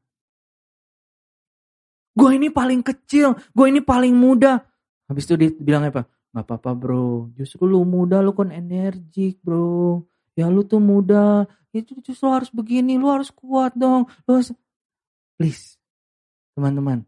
Gue 2.18 2.34
ini 2.34 2.50
paling 2.50 2.82
kecil, 2.82 3.38
gue 3.54 3.66
ini 3.70 3.78
paling 3.78 4.10
muda. 4.10 4.58
Habis 5.06 5.24
itu 5.30 5.34
dia 5.38 5.50
bilang 5.54 5.86
apa? 5.86 6.02
Gak 6.34 6.44
apa-apa 6.44 6.70
bro, 6.74 7.30
justru 7.38 7.64
lu 7.64 7.86
muda, 7.86 8.18
lu 8.20 8.34
kan 8.34 8.50
energik 8.50 9.38
bro. 9.40 10.02
Ya 10.34 10.50
lu 10.50 10.66
tuh 10.66 10.82
muda, 10.82 11.46
itu 11.70 11.94
justru 12.02 12.26
harus 12.26 12.50
begini, 12.50 12.98
lu 12.98 13.06
harus 13.06 13.30
kuat 13.30 13.72
dong. 13.78 14.10
Lu 14.26 14.30
harus... 14.34 14.50
Please, 15.38 15.78
teman-teman. 16.58 17.06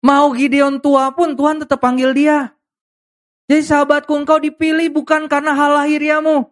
Mau 0.00 0.32
Gideon 0.32 0.80
tua 0.80 1.12
pun 1.12 1.36
Tuhan 1.36 1.60
tetap 1.60 1.84
panggil 1.84 2.16
dia. 2.16 2.56
Jadi 3.50 3.62
sahabatku 3.66 4.14
engkau 4.16 4.40
dipilih 4.40 4.88
bukan 4.94 5.28
karena 5.28 5.52
hal 5.52 5.76
lahiriamu. 5.84 6.48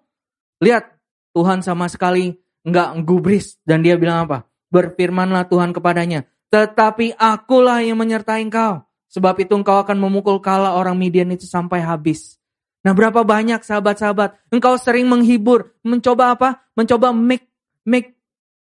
Lihat, 0.60 0.98
Tuhan 1.32 1.64
sama 1.64 1.88
sekali 1.88 2.34
nggak 2.66 3.06
gubris 3.06 3.56
dan 3.64 3.80
dia 3.80 3.96
bilang 3.96 4.28
apa? 4.28 4.44
Berfirmanlah 4.68 5.48
Tuhan 5.48 5.72
kepadanya, 5.72 6.28
tetapi 6.52 7.16
akulah 7.16 7.80
yang 7.80 7.96
menyertai 7.96 8.44
engkau. 8.44 8.84
Sebab 9.08 9.40
itu 9.40 9.56
engkau 9.56 9.80
akan 9.80 9.96
memukul 9.96 10.36
kala 10.44 10.76
orang 10.76 10.92
Midian 11.00 11.32
itu 11.32 11.48
sampai 11.48 11.80
habis. 11.80 12.36
Nah 12.84 12.92
berapa 12.92 13.24
banyak 13.24 13.64
sahabat-sahabat, 13.64 14.52
engkau 14.52 14.76
sering 14.76 15.08
menghibur, 15.08 15.72
mencoba 15.80 16.36
apa? 16.36 16.48
Mencoba 16.76 17.16
make 17.16 17.48
make 17.88 18.20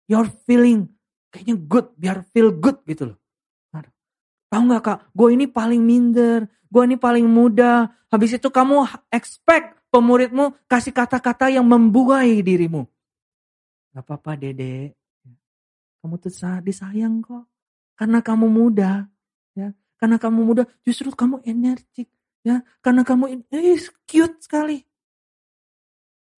your 0.07 0.31
feeling 0.47 0.87
kayaknya 1.27 1.59
good, 1.59 1.91
biar 1.99 2.23
feel 2.31 2.55
good 2.55 2.79
gitu 2.87 3.13
loh. 3.13 3.18
Tahu 4.49 4.61
nggak 4.65 4.81
kak, 4.81 4.99
gue 5.13 5.29
ini 5.29 5.45
paling 5.45 5.81
minder, 5.81 6.49
gue 6.49 6.83
ini 6.85 6.97
paling 6.97 7.25
muda. 7.29 7.93
Habis 8.09 8.41
itu 8.41 8.49
kamu 8.49 8.89
expect 9.13 9.77
pemuridmu 9.93 10.57
kasih 10.65 10.89
kata-kata 10.89 11.53
yang 11.53 11.65
membuai 11.69 12.41
dirimu. 12.41 12.89
Gak 13.93 14.05
apa-apa 14.05 14.37
dede, 14.37 14.97
kamu 16.01 16.15
tuh 16.17 16.31
disayang 16.63 17.19
kok. 17.19 17.45
Karena 17.99 18.23
kamu 18.23 18.47
muda, 18.47 19.05
ya. 19.53 19.75
Karena 19.99 20.15
kamu 20.15 20.39
muda, 20.47 20.63
justru 20.87 21.11
kamu 21.11 21.43
energik, 21.43 22.07
ya. 22.47 22.63
Karena 22.79 23.03
kamu 23.03 23.43
eh, 23.51 23.75
cute 24.07 24.39
sekali. 24.39 24.79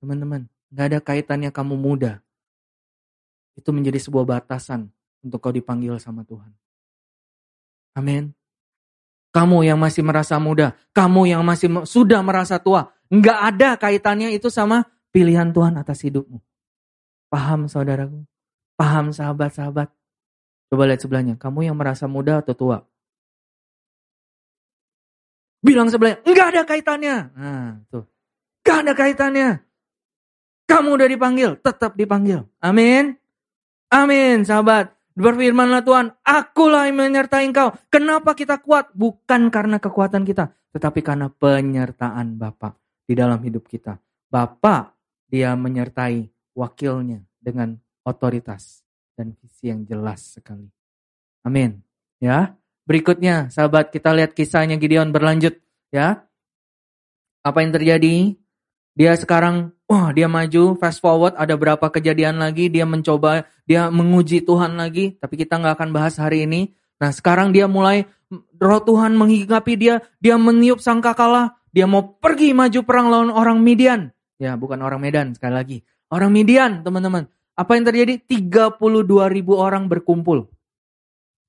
Teman-teman, 0.02 0.50
nggak 0.74 0.86
ada 0.90 1.00
kaitannya 1.00 1.54
kamu 1.54 1.78
muda. 1.78 2.26
Itu 3.54 3.70
menjadi 3.70 4.02
sebuah 4.02 4.26
batasan 4.26 4.90
untuk 5.22 5.38
kau 5.38 5.54
dipanggil 5.54 6.02
sama 6.02 6.26
Tuhan. 6.26 6.50
Amin. 7.98 8.32
Kamu 9.32 9.64
yang 9.64 9.80
masih 9.80 10.04
merasa 10.04 10.36
muda, 10.44 10.76
kamu 10.92 11.32
yang 11.32 11.44
masih 11.48 11.72
sudah 11.88 12.20
merasa 12.20 12.60
tua, 12.60 12.92
nggak 13.08 13.40
ada 13.56 13.70
kaitannya 13.80 14.36
itu 14.36 14.52
sama 14.52 14.84
pilihan 15.16 15.56
Tuhan 15.56 15.80
atas 15.80 16.04
hidupmu. 16.04 16.44
Paham 17.32 17.72
saudaraku? 17.72 18.28
Paham 18.76 19.16
sahabat-sahabat? 19.16 19.88
Coba 20.68 20.84
lihat 20.84 21.00
sebelahnya, 21.00 21.36
kamu 21.40 21.72
yang 21.72 21.80
merasa 21.80 22.12
muda 22.12 22.44
atau 22.44 22.52
tua? 22.52 22.84
Bilang 25.64 25.88
sebelahnya, 25.88 26.20
enggak 26.28 26.48
ada 26.52 26.62
kaitannya. 26.68 27.16
Nah, 27.32 27.72
tuh. 27.88 28.04
Enggak 28.64 28.78
ada 28.84 28.94
kaitannya. 28.98 29.50
Kamu 30.68 30.90
udah 30.96 31.08
dipanggil, 31.08 31.56
tetap 31.60 31.96
dipanggil. 31.96 32.48
Amin. 32.60 33.16
Amin, 33.92 34.44
sahabat. 34.44 34.92
Berfirmanlah 35.12 35.84
Tuhan, 35.84 36.08
akulah 36.24 36.88
yang 36.88 37.04
menyertai 37.04 37.44
engkau. 37.48 37.76
Kenapa 37.92 38.32
kita 38.32 38.64
kuat? 38.64 38.96
Bukan 38.96 39.52
karena 39.52 39.78
kekuatan 39.78 40.24
kita, 40.24 40.56
tetapi 40.72 41.04
karena 41.04 41.28
penyertaan 41.28 42.40
Bapak 42.40 42.80
di 43.04 43.14
dalam 43.14 43.44
hidup 43.44 43.68
kita. 43.68 44.00
Bapak, 44.32 44.96
dia 45.28 45.52
menyertai 45.60 46.32
wakilnya 46.56 47.20
dengan 47.40 47.76
otoritas 48.08 48.88
dan 49.16 49.36
visi 49.36 49.68
yang 49.68 49.84
jelas 49.84 50.40
sekali. 50.40 50.72
Amin. 51.44 51.84
Ya. 52.24 52.56
Berikutnya, 52.88 53.52
sahabat, 53.54 53.94
kita 53.94 54.10
lihat 54.12 54.34
kisahnya 54.34 54.76
Gideon 54.80 55.14
berlanjut, 55.14 55.60
ya. 55.94 56.26
Apa 57.46 57.62
yang 57.62 57.72
terjadi? 57.72 58.41
Dia 58.92 59.16
sekarang, 59.16 59.72
wah 59.88 60.12
dia 60.12 60.28
maju, 60.28 60.76
fast 60.76 61.00
forward, 61.00 61.34
ada 61.40 61.56
berapa 61.56 61.88
kejadian 61.88 62.44
lagi, 62.44 62.68
dia 62.68 62.84
mencoba, 62.84 63.48
dia 63.64 63.88
menguji 63.88 64.44
Tuhan 64.44 64.76
lagi, 64.76 65.16
tapi 65.16 65.40
kita 65.40 65.56
nggak 65.56 65.80
akan 65.80 65.90
bahas 65.96 66.20
hari 66.20 66.44
ini. 66.44 66.76
Nah 67.00 67.10
sekarang 67.16 67.56
dia 67.56 67.72
mulai, 67.72 68.04
roh 68.60 68.82
Tuhan 68.84 69.16
menghinggapi 69.16 69.74
dia, 69.80 70.04
dia 70.20 70.36
meniup 70.36 70.84
sangkakala, 70.84 71.56
dia 71.72 71.88
mau 71.88 72.20
pergi 72.20 72.52
maju 72.52 72.80
perang 72.84 73.08
lawan 73.08 73.32
orang 73.32 73.64
Midian. 73.64 74.12
Ya 74.36 74.60
bukan 74.60 74.84
orang 74.84 75.00
Medan 75.00 75.32
sekali 75.38 75.56
lagi. 75.56 75.78
Orang 76.12 76.36
Midian 76.36 76.84
teman-teman. 76.84 77.32
Apa 77.56 77.80
yang 77.80 77.88
terjadi? 77.88 78.20
32 78.28 78.76
ribu 79.32 79.56
orang 79.56 79.88
berkumpul. 79.88 80.52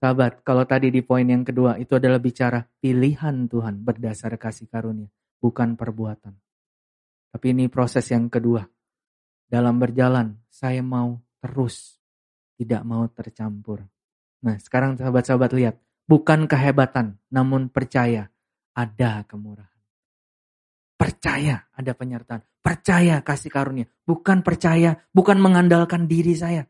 Sahabat, 0.00 0.40
kalau 0.40 0.64
tadi 0.64 0.88
di 0.88 1.04
poin 1.04 1.28
yang 1.28 1.44
kedua 1.44 1.76
itu 1.76 1.92
adalah 2.00 2.16
bicara 2.16 2.64
pilihan 2.80 3.44
Tuhan 3.52 3.84
berdasar 3.84 4.32
kasih 4.40 4.64
karunia, 4.72 5.12
bukan 5.44 5.76
perbuatan. 5.76 6.32
Tapi 7.28 7.46
ini 7.52 7.68
proses 7.68 8.08
yang 8.08 8.32
kedua. 8.32 8.64
Dalam 9.44 9.76
berjalan, 9.76 10.40
saya 10.48 10.80
mau 10.80 11.20
terus, 11.44 12.00
tidak 12.56 12.80
mau 12.88 13.04
tercampur. 13.12 13.84
Nah, 14.40 14.56
sekarang 14.56 14.96
sahabat-sahabat 14.96 15.52
lihat, 15.52 15.76
bukan 16.08 16.48
kehebatan, 16.48 17.20
namun 17.28 17.68
percaya 17.68 18.32
ada 18.72 19.28
kemurahan. 19.28 19.68
Percaya 20.96 21.68
ada 21.76 21.92
penyertaan, 21.92 22.40
percaya 22.64 23.20
kasih 23.20 23.52
karunia, 23.52 23.84
bukan 24.08 24.40
percaya, 24.40 24.96
bukan 25.12 25.36
mengandalkan 25.44 26.08
diri 26.08 26.32
saya. 26.32 26.64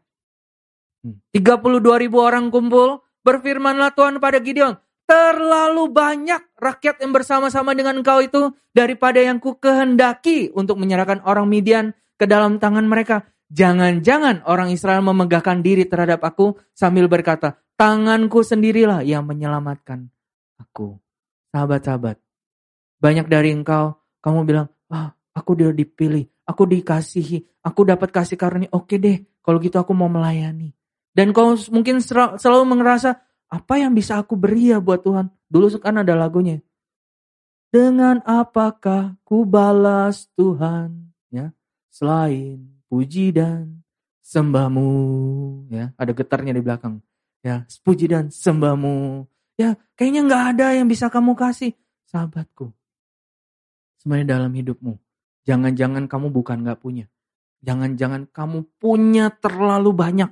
32 1.03 1.31
hmm. 1.31 2.01
ribu 2.03 2.19
orang 2.19 2.51
kumpul, 2.51 3.07
Berfirmanlah 3.21 3.93
Tuhan 3.93 4.17
pada 4.17 4.41
Gideon, 4.41 4.81
terlalu 5.11 5.91
banyak 5.91 6.39
rakyat 6.55 7.03
yang 7.03 7.11
bersama-sama 7.11 7.75
dengan 7.75 7.99
engkau 7.99 8.23
itu 8.23 8.55
daripada 8.71 9.19
yang 9.19 9.43
ku 9.43 9.59
kehendaki 9.59 10.55
untuk 10.55 10.79
menyerahkan 10.79 11.21
orang 11.27 11.51
Midian 11.51 11.93
ke 12.15 12.31
dalam 12.31 12.63
tangan 12.63 12.87
mereka. 12.87 13.27
Jangan-jangan 13.51 14.47
orang 14.47 14.71
Israel 14.71 15.03
memegahkan 15.03 15.59
diri 15.67 15.83
terhadap 15.83 16.23
aku 16.23 16.55
sambil 16.71 17.11
berkata, 17.11 17.59
tanganku 17.75 18.47
sendirilah 18.47 19.03
yang 19.03 19.27
menyelamatkan 19.27 20.07
aku. 20.55 21.03
Sahabat-sahabat, 21.51 22.23
banyak 23.03 23.27
dari 23.27 23.51
engkau, 23.51 23.99
kamu 24.23 24.47
bilang, 24.47 24.71
ah, 24.87 25.11
aku 25.35 25.59
dia 25.59 25.75
dipilih, 25.75 26.31
aku 26.47 26.63
dikasihi, 26.71 27.43
aku 27.67 27.83
dapat 27.83 28.15
kasih 28.15 28.39
karunia, 28.39 28.71
oke 28.71 28.95
deh, 28.95 29.27
kalau 29.43 29.59
gitu 29.59 29.83
aku 29.83 29.91
mau 29.91 30.07
melayani. 30.07 30.71
Dan 31.11 31.35
kau 31.35 31.59
mungkin 31.75 31.99
selalu 32.03 32.65
merasa, 32.71 33.19
apa 33.51 33.83
yang 33.83 33.91
bisa 33.91 34.15
aku 34.19 34.39
beri 34.39 34.71
ya 34.71 34.79
buat 34.79 35.03
Tuhan? 35.03 35.27
Dulu 35.51 35.67
kan 35.83 35.99
ada 35.99 36.15
lagunya. 36.15 36.63
Dengan 37.71 38.23
apakah 38.23 39.19
ku 39.27 39.43
balas 39.47 40.31
Tuhan? 40.39 41.11
Ya, 41.31 41.55
selain 41.91 42.63
puji 42.91 43.35
dan 43.35 43.83
sembahmu. 44.23 44.91
Ya, 45.71 45.95
ada 45.99 46.11
getarnya 46.15 46.55
di 46.55 46.63
belakang. 46.63 47.03
Ya, 47.43 47.67
puji 47.83 48.11
dan 48.11 48.31
sembahmu. 48.31 49.27
Ya, 49.59 49.79
kayaknya 49.99 50.27
nggak 50.27 50.45
ada 50.55 50.67
yang 50.79 50.87
bisa 50.87 51.11
kamu 51.11 51.35
kasih. 51.39 51.75
Sahabatku, 52.11 52.75
sebenarnya 54.03 54.35
dalam 54.35 54.51
hidupmu, 54.51 54.99
jangan-jangan 55.47 56.11
kamu 56.11 56.27
bukan 56.35 56.67
nggak 56.67 56.83
punya. 56.83 57.07
Jangan-jangan 57.63 58.27
kamu 58.35 58.67
punya 58.83 59.31
terlalu 59.31 59.95
banyak 59.95 60.31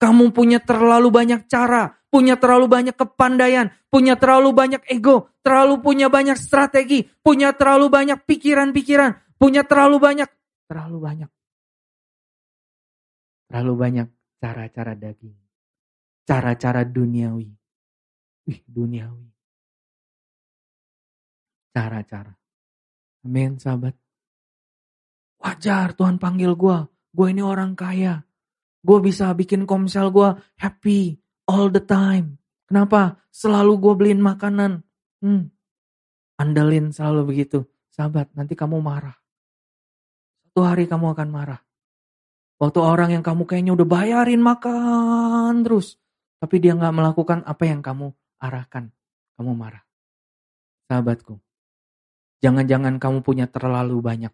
kamu 0.00 0.32
punya 0.32 0.58
terlalu 0.64 1.12
banyak 1.12 1.44
cara, 1.44 2.00
punya 2.08 2.40
terlalu 2.40 2.66
banyak 2.72 2.96
kepandaian, 2.96 3.68
punya 3.92 4.16
terlalu 4.16 4.56
banyak 4.56 4.82
ego, 4.88 5.28
terlalu 5.44 5.84
punya 5.84 6.08
banyak 6.08 6.40
strategi, 6.40 7.04
punya 7.20 7.52
terlalu 7.52 7.92
banyak 7.92 8.24
pikiran-pikiran, 8.24 9.36
punya 9.36 9.60
terlalu 9.68 10.00
banyak, 10.00 10.28
terlalu 10.64 10.98
banyak. 11.04 11.30
Terlalu 13.50 13.74
banyak 13.76 14.08
cara-cara 14.40 14.94
daging. 14.96 15.36
Cara-cara 16.24 16.86
duniawi. 16.86 17.50
Wih, 18.46 18.60
duniawi. 18.64 19.26
Cara-cara. 21.74 22.30
Amin, 23.26 23.58
sahabat. 23.58 23.98
Wajar 25.42 25.98
Tuhan 25.98 26.22
panggil 26.22 26.54
gue. 26.54 26.78
Gue 27.10 27.34
ini 27.34 27.42
orang 27.42 27.74
kaya. 27.74 28.22
Gue 28.80 28.98
bisa 29.04 29.28
bikin 29.36 29.68
komsel 29.68 30.08
gue 30.08 30.28
happy 30.56 31.20
all 31.48 31.68
the 31.68 31.84
time. 31.84 32.40
Kenapa? 32.64 33.20
Selalu 33.28 33.72
gue 33.76 33.94
beliin 33.98 34.22
makanan. 34.22 34.80
Hmm. 35.20 35.52
Andalin 36.40 36.94
selalu 36.94 37.34
begitu. 37.34 37.68
Sahabat, 37.92 38.32
nanti 38.32 38.56
kamu 38.56 38.80
marah. 38.80 39.18
Satu 40.46 40.64
hari 40.64 40.88
kamu 40.88 41.12
akan 41.12 41.28
marah. 41.28 41.60
Waktu 42.60 42.78
orang 42.80 43.10
yang 43.16 43.24
kamu 43.24 43.44
kayaknya 43.44 43.72
udah 43.76 43.88
bayarin 43.88 44.40
makan 44.40 45.64
terus. 45.64 46.00
Tapi 46.40 46.56
dia 46.56 46.72
gak 46.72 46.96
melakukan 46.96 47.44
apa 47.44 47.64
yang 47.68 47.84
kamu 47.84 48.12
arahkan. 48.40 48.88
Kamu 49.36 49.52
marah. 49.52 49.84
Sahabatku. 50.88 51.36
Jangan-jangan 52.40 52.96
kamu 52.96 53.20
punya 53.20 53.44
terlalu 53.44 54.00
banyak. 54.00 54.32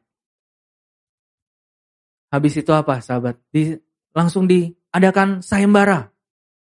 Habis 2.30 2.54
itu 2.62 2.70
apa 2.70 3.02
sahabat? 3.02 3.38
Di 3.50 3.74
langsung 4.16 4.48
diadakan 4.48 5.44
sayembara, 5.44 6.08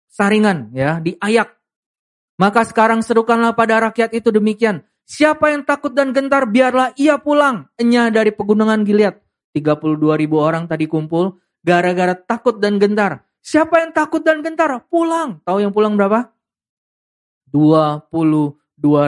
saringan 0.08 0.72
ya, 0.72 1.04
diayak. 1.04 1.52
Maka 2.40 2.64
sekarang 2.64 3.04
serukanlah 3.04 3.52
pada 3.52 3.78
rakyat 3.84 4.16
itu 4.16 4.32
demikian. 4.32 4.82
Siapa 5.04 5.52
yang 5.52 5.68
takut 5.68 5.92
dan 5.92 6.16
gentar 6.16 6.48
biarlah 6.48 6.96
ia 6.96 7.20
pulang. 7.20 7.68
Enya 7.76 8.08
dari 8.08 8.32
pegunungan 8.32 8.88
Gilead. 8.88 9.20
32 9.52 10.00
ribu 10.18 10.40
orang 10.40 10.66
tadi 10.66 10.88
kumpul 10.88 11.38
gara-gara 11.62 12.16
takut 12.16 12.58
dan 12.58 12.80
gentar. 12.80 13.22
Siapa 13.44 13.84
yang 13.84 13.92
takut 13.92 14.24
dan 14.24 14.40
gentar? 14.40 14.88
Pulang. 14.88 15.44
Tahu 15.44 15.60
yang 15.60 15.70
pulang 15.70 15.94
berapa? 15.94 16.32
22 17.52 18.56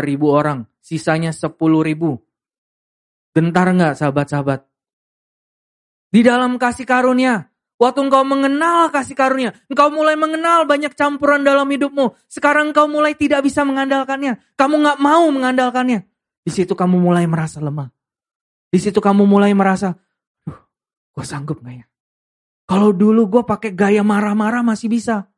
ribu 0.05 0.27
orang. 0.31 0.69
Sisanya 0.85 1.33
10 1.33 1.57
ribu. 1.83 2.21
Gentar 3.33 3.73
nggak 3.73 3.97
sahabat-sahabat? 3.97 4.61
Di 6.13 6.21
dalam 6.23 6.61
kasih 6.61 6.87
karunia, 6.87 7.51
Waktu 7.77 8.09
engkau 8.09 8.25
mengenal 8.25 8.89
kasih 8.89 9.13
karunia, 9.13 9.53
engkau 9.69 9.93
mulai 9.93 10.17
mengenal 10.17 10.65
banyak 10.65 10.97
campuran 10.97 11.45
dalam 11.45 11.69
hidupmu. 11.69 12.17
Sekarang 12.25 12.73
engkau 12.73 12.89
mulai 12.89 13.13
tidak 13.13 13.45
bisa 13.45 13.69
mengandalkannya. 13.69 14.41
Kamu 14.57 14.81
nggak 14.81 14.99
mau 15.01 15.29
mengandalkannya. 15.29 16.09
Di 16.41 16.51
situ 16.55 16.73
kamu 16.73 16.97
mulai 16.97 17.29
merasa 17.29 17.61
lemah. 17.61 17.93
Di 18.73 18.81
situ 18.81 18.97
kamu 18.97 19.29
mulai 19.29 19.53
merasa, 19.53 19.93
Duh, 20.45 20.57
gue 21.13 21.25
sanggup 21.25 21.61
gak 21.61 21.85
ya? 21.85 21.87
Kalau 22.67 22.91
dulu 22.91 23.29
gue 23.31 23.43
pakai 23.47 23.77
gaya 23.77 24.03
marah-marah 24.03 24.65
masih 24.65 24.91
bisa. 24.91 25.29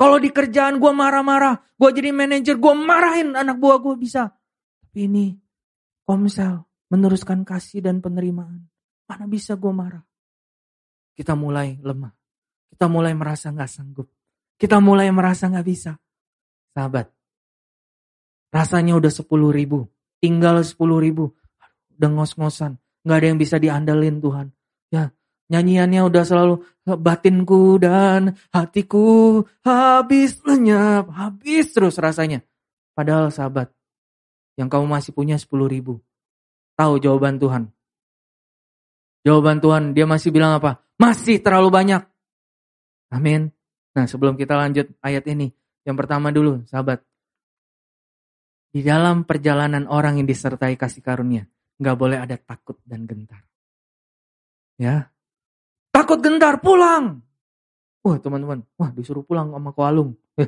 Kalau 0.00 0.16
di 0.16 0.32
kerjaan 0.32 0.80
gue 0.80 0.92
marah-marah, 0.96 1.60
gue 1.76 1.90
jadi 1.92 2.10
manajer, 2.10 2.56
gue 2.56 2.74
marahin 2.74 3.36
anak 3.36 3.60
buah 3.60 3.78
gue 3.78 3.94
bisa. 4.00 4.32
Tapi 4.80 5.06
ini, 5.06 5.36
komsel, 6.08 6.66
meneruskan 6.90 7.46
kasih 7.46 7.84
dan 7.84 8.02
penerimaan. 8.02 8.66
Mana 9.06 9.28
bisa 9.30 9.54
gue 9.54 9.70
marah? 9.70 10.02
Kita 11.14 11.34
mulai 11.38 11.78
lemah. 11.82 12.12
Kita 12.70 12.86
mulai 12.86 13.12
merasa 13.12 13.50
nggak 13.50 13.70
sanggup. 13.70 14.08
Kita 14.60 14.78
mulai 14.78 15.08
merasa 15.10 15.48
nggak 15.48 15.66
bisa. 15.66 15.96
Sahabat, 16.70 17.10
rasanya 18.54 18.94
udah 18.94 19.10
sepuluh 19.10 19.50
ribu, 19.50 19.90
tinggal 20.22 20.62
sepuluh 20.62 21.02
ribu, 21.02 21.34
udah 21.98 22.10
ngos-ngosan, 22.14 22.78
nggak 23.02 23.18
ada 23.18 23.26
yang 23.26 23.40
bisa 23.42 23.56
diandalin 23.58 24.22
Tuhan. 24.22 24.54
Ya, 24.94 25.10
nyanyiannya 25.50 26.06
udah 26.06 26.22
selalu 26.22 26.54
batinku 26.86 27.82
dan 27.82 28.38
hatiku 28.54 29.42
habis 29.66 30.38
lenyap, 30.46 31.10
habis 31.10 31.74
terus 31.74 31.98
rasanya. 31.98 32.46
Padahal 32.94 33.34
sahabat, 33.34 33.74
yang 34.54 34.70
kamu 34.70 34.86
masih 34.86 35.10
punya 35.10 35.42
sepuluh 35.42 35.66
ribu, 35.66 35.98
tahu 36.78 37.02
jawaban 37.02 37.42
Tuhan. 37.42 37.66
Jawaban 39.26 39.58
Tuhan, 39.58 39.90
dia 39.90 40.06
masih 40.06 40.30
bilang 40.30 40.54
apa? 40.54 40.78
Masih 41.00 41.40
terlalu 41.40 41.72
banyak. 41.72 42.04
Amin. 43.08 43.48
Nah 43.96 44.04
sebelum 44.04 44.36
kita 44.36 44.52
lanjut 44.52 44.92
ayat 45.00 45.24
ini. 45.32 45.48
Yang 45.88 45.96
pertama 46.04 46.28
dulu 46.28 46.60
sahabat. 46.68 47.00
Di 48.68 48.84
dalam 48.84 49.24
perjalanan 49.24 49.88
orang 49.88 50.20
yang 50.20 50.28
disertai 50.28 50.76
kasih 50.76 51.00
karunia. 51.00 51.48
nggak 51.80 51.96
boleh 51.96 52.20
ada 52.20 52.36
takut 52.36 52.76
dan 52.84 53.08
gentar. 53.08 53.40
Ya. 54.76 55.08
Takut 55.88 56.20
gentar 56.20 56.60
pulang. 56.60 57.24
Wah 58.04 58.20
teman-teman. 58.20 58.68
Wah 58.76 58.92
disuruh 58.92 59.24
pulang 59.24 59.56
sama 59.56 59.72
koalung. 59.72 60.12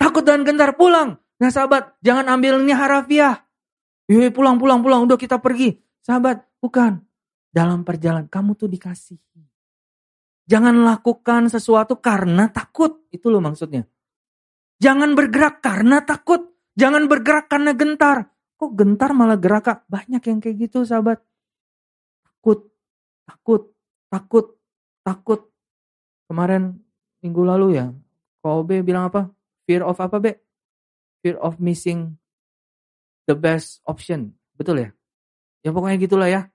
takut 0.00 0.24
dan 0.24 0.48
gentar 0.48 0.72
pulang. 0.80 1.20
Nah 1.36 1.52
sahabat 1.52 2.00
jangan 2.00 2.32
ambilnya 2.32 2.80
harafiah. 2.80 3.44
Yuk 4.08 4.32
pulang 4.32 4.56
pulang 4.56 4.80
pulang 4.80 5.04
udah 5.04 5.20
kita 5.20 5.36
pergi. 5.36 5.76
Sahabat 6.00 6.40
bukan. 6.64 7.04
Dalam 7.52 7.84
perjalanan 7.84 8.32
kamu 8.32 8.56
tuh 8.56 8.72
dikasihi. 8.72 9.55
Jangan 10.46 10.86
lakukan 10.86 11.50
sesuatu 11.50 11.98
karena 11.98 12.46
takut. 12.50 13.02
Itu 13.10 13.30
loh 13.34 13.42
maksudnya. 13.42 13.82
Jangan 14.78 15.18
bergerak 15.18 15.58
karena 15.58 16.06
takut. 16.06 16.54
Jangan 16.78 17.10
bergerak 17.10 17.50
karena 17.50 17.74
gentar. 17.74 18.30
Kok 18.56 18.72
gentar 18.72 19.10
malah 19.12 19.36
gerak 19.36 19.68
kak? 19.68 19.78
Banyak 19.90 20.22
yang 20.22 20.38
kayak 20.40 20.56
gitu 20.70 20.86
sahabat. 20.86 21.20
Takut, 22.24 22.72
takut, 23.26 23.62
takut, 24.08 24.46
takut. 25.04 25.40
Kemarin 26.30 26.78
minggu 27.20 27.42
lalu 27.44 27.76
ya, 27.76 27.92
Kobe 28.40 28.80
bilang 28.86 29.10
apa? 29.10 29.28
Fear 29.66 29.82
of 29.82 29.98
apa 29.98 30.16
be? 30.22 30.32
Fear 31.20 31.36
of 31.42 31.58
missing 31.58 32.14
the 33.26 33.34
best 33.34 33.82
option. 33.84 34.32
Betul 34.54 34.86
ya? 34.86 34.88
Ya 35.66 35.74
pokoknya 35.74 35.98
gitulah 35.98 36.28
ya. 36.30 36.46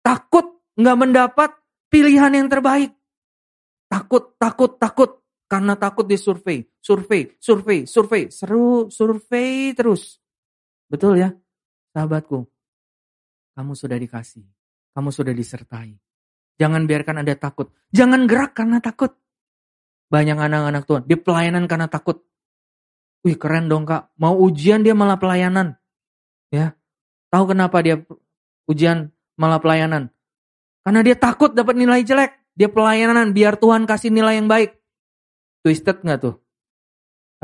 Takut 0.00 0.62
nggak 0.78 0.96
mendapat 0.96 1.50
pilihan 1.90 2.32
yang 2.32 2.46
terbaik. 2.46 2.94
Takut, 3.96 4.36
takut, 4.36 4.76
takut. 4.76 5.10
Karena 5.48 5.72
takut 5.78 6.04
di 6.04 6.20
survei, 6.20 6.68
survei, 6.84 7.32
survei, 7.40 7.88
survei. 7.88 8.28
Seru 8.28 8.92
survei 8.92 9.72
terus. 9.72 10.20
Betul 10.90 11.22
ya? 11.22 11.32
Sahabatku, 11.96 12.44
kamu 13.56 13.72
sudah 13.72 13.96
dikasih. 13.96 14.44
Kamu 14.92 15.08
sudah 15.08 15.32
disertai. 15.32 15.96
Jangan 16.60 16.84
biarkan 16.84 17.24
ada 17.24 17.32
takut. 17.40 17.72
Jangan 17.88 18.28
gerak 18.28 18.52
karena 18.52 18.84
takut. 18.84 19.16
Banyak 20.12 20.36
anak-anak 20.36 20.84
Tuhan, 20.84 21.02
dia 21.08 21.16
pelayanan 21.16 21.64
karena 21.64 21.88
takut. 21.88 22.20
Wih 23.24 23.40
keren 23.40 23.66
dong 23.66 23.88
kak, 23.88 24.12
mau 24.20 24.36
ujian 24.36 24.84
dia 24.84 24.92
malah 24.92 25.16
pelayanan. 25.16 25.74
Ya, 26.52 26.76
tahu 27.32 27.56
kenapa 27.56 27.80
dia 27.80 28.04
ujian 28.68 29.10
malah 29.40 29.58
pelayanan? 29.58 30.12
Karena 30.86 31.00
dia 31.02 31.16
takut 31.18 31.50
dapat 31.50 31.74
nilai 31.74 32.06
jelek. 32.06 32.45
Dia 32.56 32.72
pelayanan 32.72 33.36
biar 33.36 33.60
Tuhan 33.60 33.84
kasih 33.84 34.08
nilai 34.08 34.40
yang 34.40 34.48
baik. 34.48 34.80
Twisted 35.60 36.00
nggak 36.00 36.18
tuh? 36.24 36.34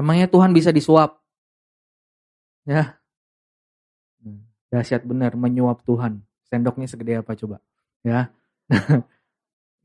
Emangnya 0.00 0.24
Tuhan 0.24 0.56
bisa 0.56 0.72
disuap? 0.72 1.20
Ya. 2.64 2.96
Hmm, 4.24 4.48
dahsyat 4.72 5.04
benar 5.04 5.36
menyuap 5.36 5.84
Tuhan. 5.84 6.24
Sendoknya 6.48 6.88
segede 6.88 7.20
apa 7.20 7.36
coba? 7.36 7.60
Ya. 8.00 8.32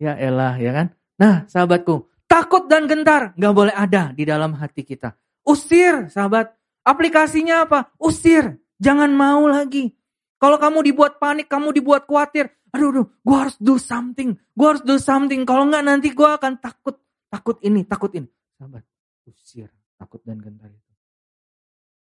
ya 0.03 0.15
elah 0.15 0.55
ya 0.55 0.71
kan? 0.71 0.87
Nah 1.19 1.43
sahabatku, 1.51 2.07
takut 2.23 2.71
dan 2.71 2.87
gentar 2.87 3.35
nggak 3.35 3.53
boleh 3.53 3.75
ada 3.75 4.15
di 4.15 4.23
dalam 4.23 4.55
hati 4.55 4.87
kita. 4.87 5.11
Usir 5.43 6.07
sahabat. 6.07 6.55
Aplikasinya 6.87 7.67
apa? 7.67 7.91
Usir. 7.99 8.55
Jangan 8.79 9.11
mau 9.11 9.43
lagi. 9.43 9.91
Kalau 10.37 10.55
kamu 10.55 10.85
dibuat 10.87 11.17
panik, 11.17 11.49
kamu 11.49 11.73
dibuat 11.73 12.05
khawatir, 12.05 12.53
aduh, 12.73 12.89
aduh 12.91 13.07
gue 13.23 13.37
harus 13.37 13.57
do 13.59 13.75
something, 13.79 14.35
gue 14.35 14.67
harus 14.67 14.83
do 14.83 14.95
something. 14.97 15.41
Kalau 15.47 15.67
enggak 15.67 15.83
nanti 15.85 16.11
gue 16.11 16.29
akan 16.29 16.59
takut, 16.59 16.95
takut 17.27 17.57
ini, 17.63 17.83
takut 17.87 18.11
ini. 18.15 18.29
Sahabat, 18.57 18.83
usir 19.27 19.69
takut 19.97 20.21
dan 20.23 20.37
gentar 20.39 20.69
itu. 20.69 20.93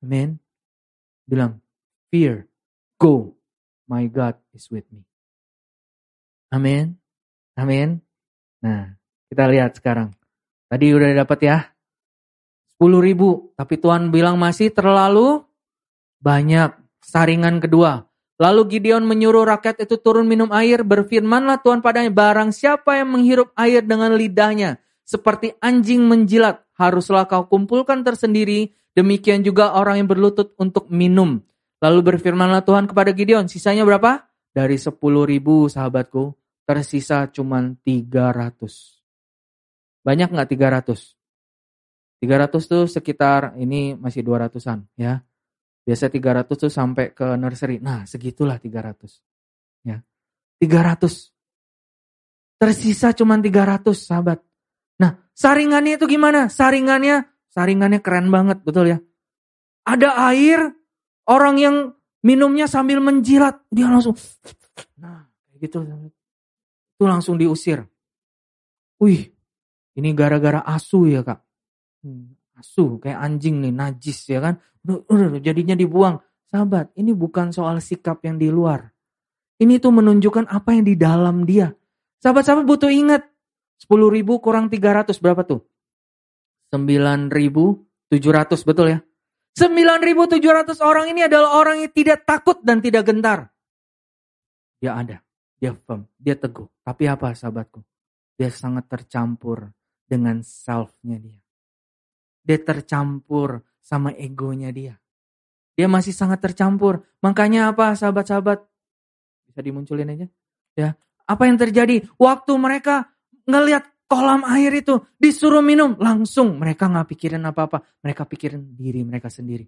Amin. 0.03 0.37
Bilang, 1.25 1.63
fear, 2.11 2.45
go, 2.99 3.33
my 3.87 4.05
God 4.11 4.37
is 4.53 4.67
with 4.69 4.85
me. 4.91 5.07
Amin. 6.53 6.99
Amin. 7.57 8.03
Nah, 8.61 8.93
kita 9.31 9.49
lihat 9.49 9.79
sekarang. 9.79 10.13
Tadi 10.69 10.85
udah 10.91 11.25
dapat 11.25 11.39
ya. 11.41 11.57
10 12.77 12.99
ribu. 13.01 13.55
Tapi 13.55 13.79
Tuhan 13.79 14.11
bilang 14.11 14.37
masih 14.37 14.69
terlalu 14.69 15.41
banyak. 16.19 16.75
Saringan 17.01 17.63
kedua. 17.63 18.05
Lalu 18.35 18.61
Gideon 18.67 19.07
menyuruh 19.07 19.47
rakyat 19.47 19.87
itu 19.87 19.95
turun 19.95 20.27
minum 20.27 20.51
air, 20.51 20.83
berfirmanlah 20.83 21.63
Tuhan 21.63 21.79
padanya, 21.79 22.11
barang 22.11 22.51
siapa 22.51 22.99
yang 22.99 23.15
menghirup 23.15 23.55
air 23.55 23.79
dengan 23.79 24.11
lidahnya, 24.11 24.83
seperti 25.07 25.55
anjing 25.63 26.03
menjilat, 26.03 26.59
haruslah 26.75 27.31
kau 27.31 27.47
kumpulkan 27.47 28.03
tersendiri, 28.03 28.75
demikian 28.91 29.39
juga 29.39 29.71
orang 29.79 30.03
yang 30.03 30.09
berlutut 30.11 30.51
untuk 30.59 30.91
minum. 30.91 31.39
Lalu 31.79 32.11
berfirmanlah 32.11 32.67
Tuhan 32.67 32.91
kepada 32.91 33.15
Gideon, 33.15 33.47
sisanya 33.47 33.87
berapa? 33.87 34.27
Dari 34.51 34.75
10 34.75 34.99
ribu 35.23 35.71
sahabatku, 35.71 36.35
tersisa 36.67 37.31
cuma 37.31 37.63
300. 37.87 38.99
Banyak 40.03 40.27
nggak 40.35 40.49
300? 40.51 41.15
300 42.19 42.51
tuh 42.67 42.83
sekitar, 42.91 43.55
ini 43.55 43.95
masih 43.95 44.27
200an 44.27 44.83
ya. 44.99 45.23
Biasa 45.85 46.09
300 46.09 46.49
tuh 46.49 46.71
sampai 46.73 47.13
ke 47.13 47.37
nursery. 47.37 47.77
Nah, 47.77 48.09
segitulah 48.09 48.57
300. 48.57 49.21
Ya. 49.85 50.01
300. 50.57 51.29
Tersisa 52.57 53.13
cuma 53.13 53.37
300, 53.37 53.93
sahabat. 53.93 54.41
Nah, 54.97 55.29
saringannya 55.37 56.01
itu 56.01 56.09
gimana? 56.09 56.49
Saringannya, 56.49 57.29
saringannya 57.53 58.01
keren 58.01 58.33
banget, 58.33 58.65
betul 58.65 58.89
ya? 58.89 58.97
Ada 59.85 60.33
air, 60.33 60.73
orang 61.29 61.55
yang 61.61 61.75
minumnya 62.25 62.65
sambil 62.65 62.97
menjilat, 62.97 63.61
dia 63.69 63.85
langsung 63.85 64.17
nah, 64.97 65.29
gitu. 65.61 65.85
Itu 66.97 67.05
langsung 67.05 67.37
diusir. 67.37 67.85
Wih, 68.97 69.29
ini 69.93 70.09
gara-gara 70.17 70.65
asu 70.65 71.05
ya, 71.05 71.21
Kak. 71.21 71.45
Hmm, 72.55 72.63
asu 72.63 73.03
kayak 73.03 73.19
anjing 73.19 73.59
nih, 73.59 73.75
najis 73.75 74.31
ya 74.31 74.39
kan? 74.39 74.55
jadinya 75.43 75.75
dibuang. 75.75 76.23
Sahabat, 76.47 76.95
ini 76.95 77.11
bukan 77.11 77.51
soal 77.51 77.83
sikap 77.83 78.23
yang 78.23 78.39
di 78.39 78.47
luar. 78.47 78.87
Ini 79.59 79.79
tuh 79.83 79.91
menunjukkan 79.91 80.47
apa 80.47 80.71
yang 80.71 80.87
di 80.87 80.95
dalam 80.95 81.43
dia. 81.43 81.75
Sahabat-sahabat 82.23 82.63
butuh 82.63 82.91
ingat. 82.91 83.27
10 83.75 83.91
ribu 84.07 84.39
kurang 84.39 84.71
300 84.71 85.19
berapa 85.19 85.43
tuh? 85.43 85.67
9.700 86.71 88.67
betul 88.67 88.87
ya? 88.87 88.99
9.700 89.55 90.79
orang 90.83 91.11
ini 91.11 91.27
adalah 91.27 91.59
orang 91.59 91.83
yang 91.83 91.91
tidak 91.91 92.23
takut 92.23 92.59
dan 92.63 92.79
tidak 92.79 93.07
gentar. 93.07 93.51
Dia 94.79 94.95
ada, 94.95 95.17
dia 95.59 95.71
firm, 95.75 96.07
dia 96.19 96.35
teguh. 96.35 96.67
Tapi 96.83 97.03
apa 97.07 97.31
sahabatku? 97.31 97.79
Dia 98.35 98.51
sangat 98.51 98.91
tercampur 98.91 99.71
dengan 100.03 100.43
self-nya 100.43 101.19
dia. 101.19 101.44
Dia 102.45 102.61
tercampur 102.61 103.65
sama 103.81 104.13
egonya 104.13 104.69
dia. 104.69 104.93
Dia 105.75 105.89
masih 105.89 106.13
sangat 106.13 106.39
tercampur. 106.39 107.03
Makanya 107.19 107.73
apa 107.73 107.97
sahabat-sahabat? 107.97 108.63
Bisa 109.49 109.59
dimunculin 109.65 110.13
aja. 110.13 110.27
Ya, 110.77 110.89
apa 111.25 111.43
yang 111.49 111.57
terjadi? 111.57 112.05
Waktu 112.15 112.53
mereka 112.55 113.09
ngelihat 113.49 113.89
kolam 114.05 114.45
air 114.45 114.71
itu 114.77 115.01
disuruh 115.17 115.65
minum, 115.65 115.97
langsung 115.97 116.61
mereka 116.61 116.85
nggak 116.85 117.07
pikirin 117.09 117.43
apa-apa. 117.43 117.81
Mereka 118.05 118.23
pikirin 118.29 118.77
diri 118.77 119.01
mereka 119.01 119.27
sendiri. 119.33 119.65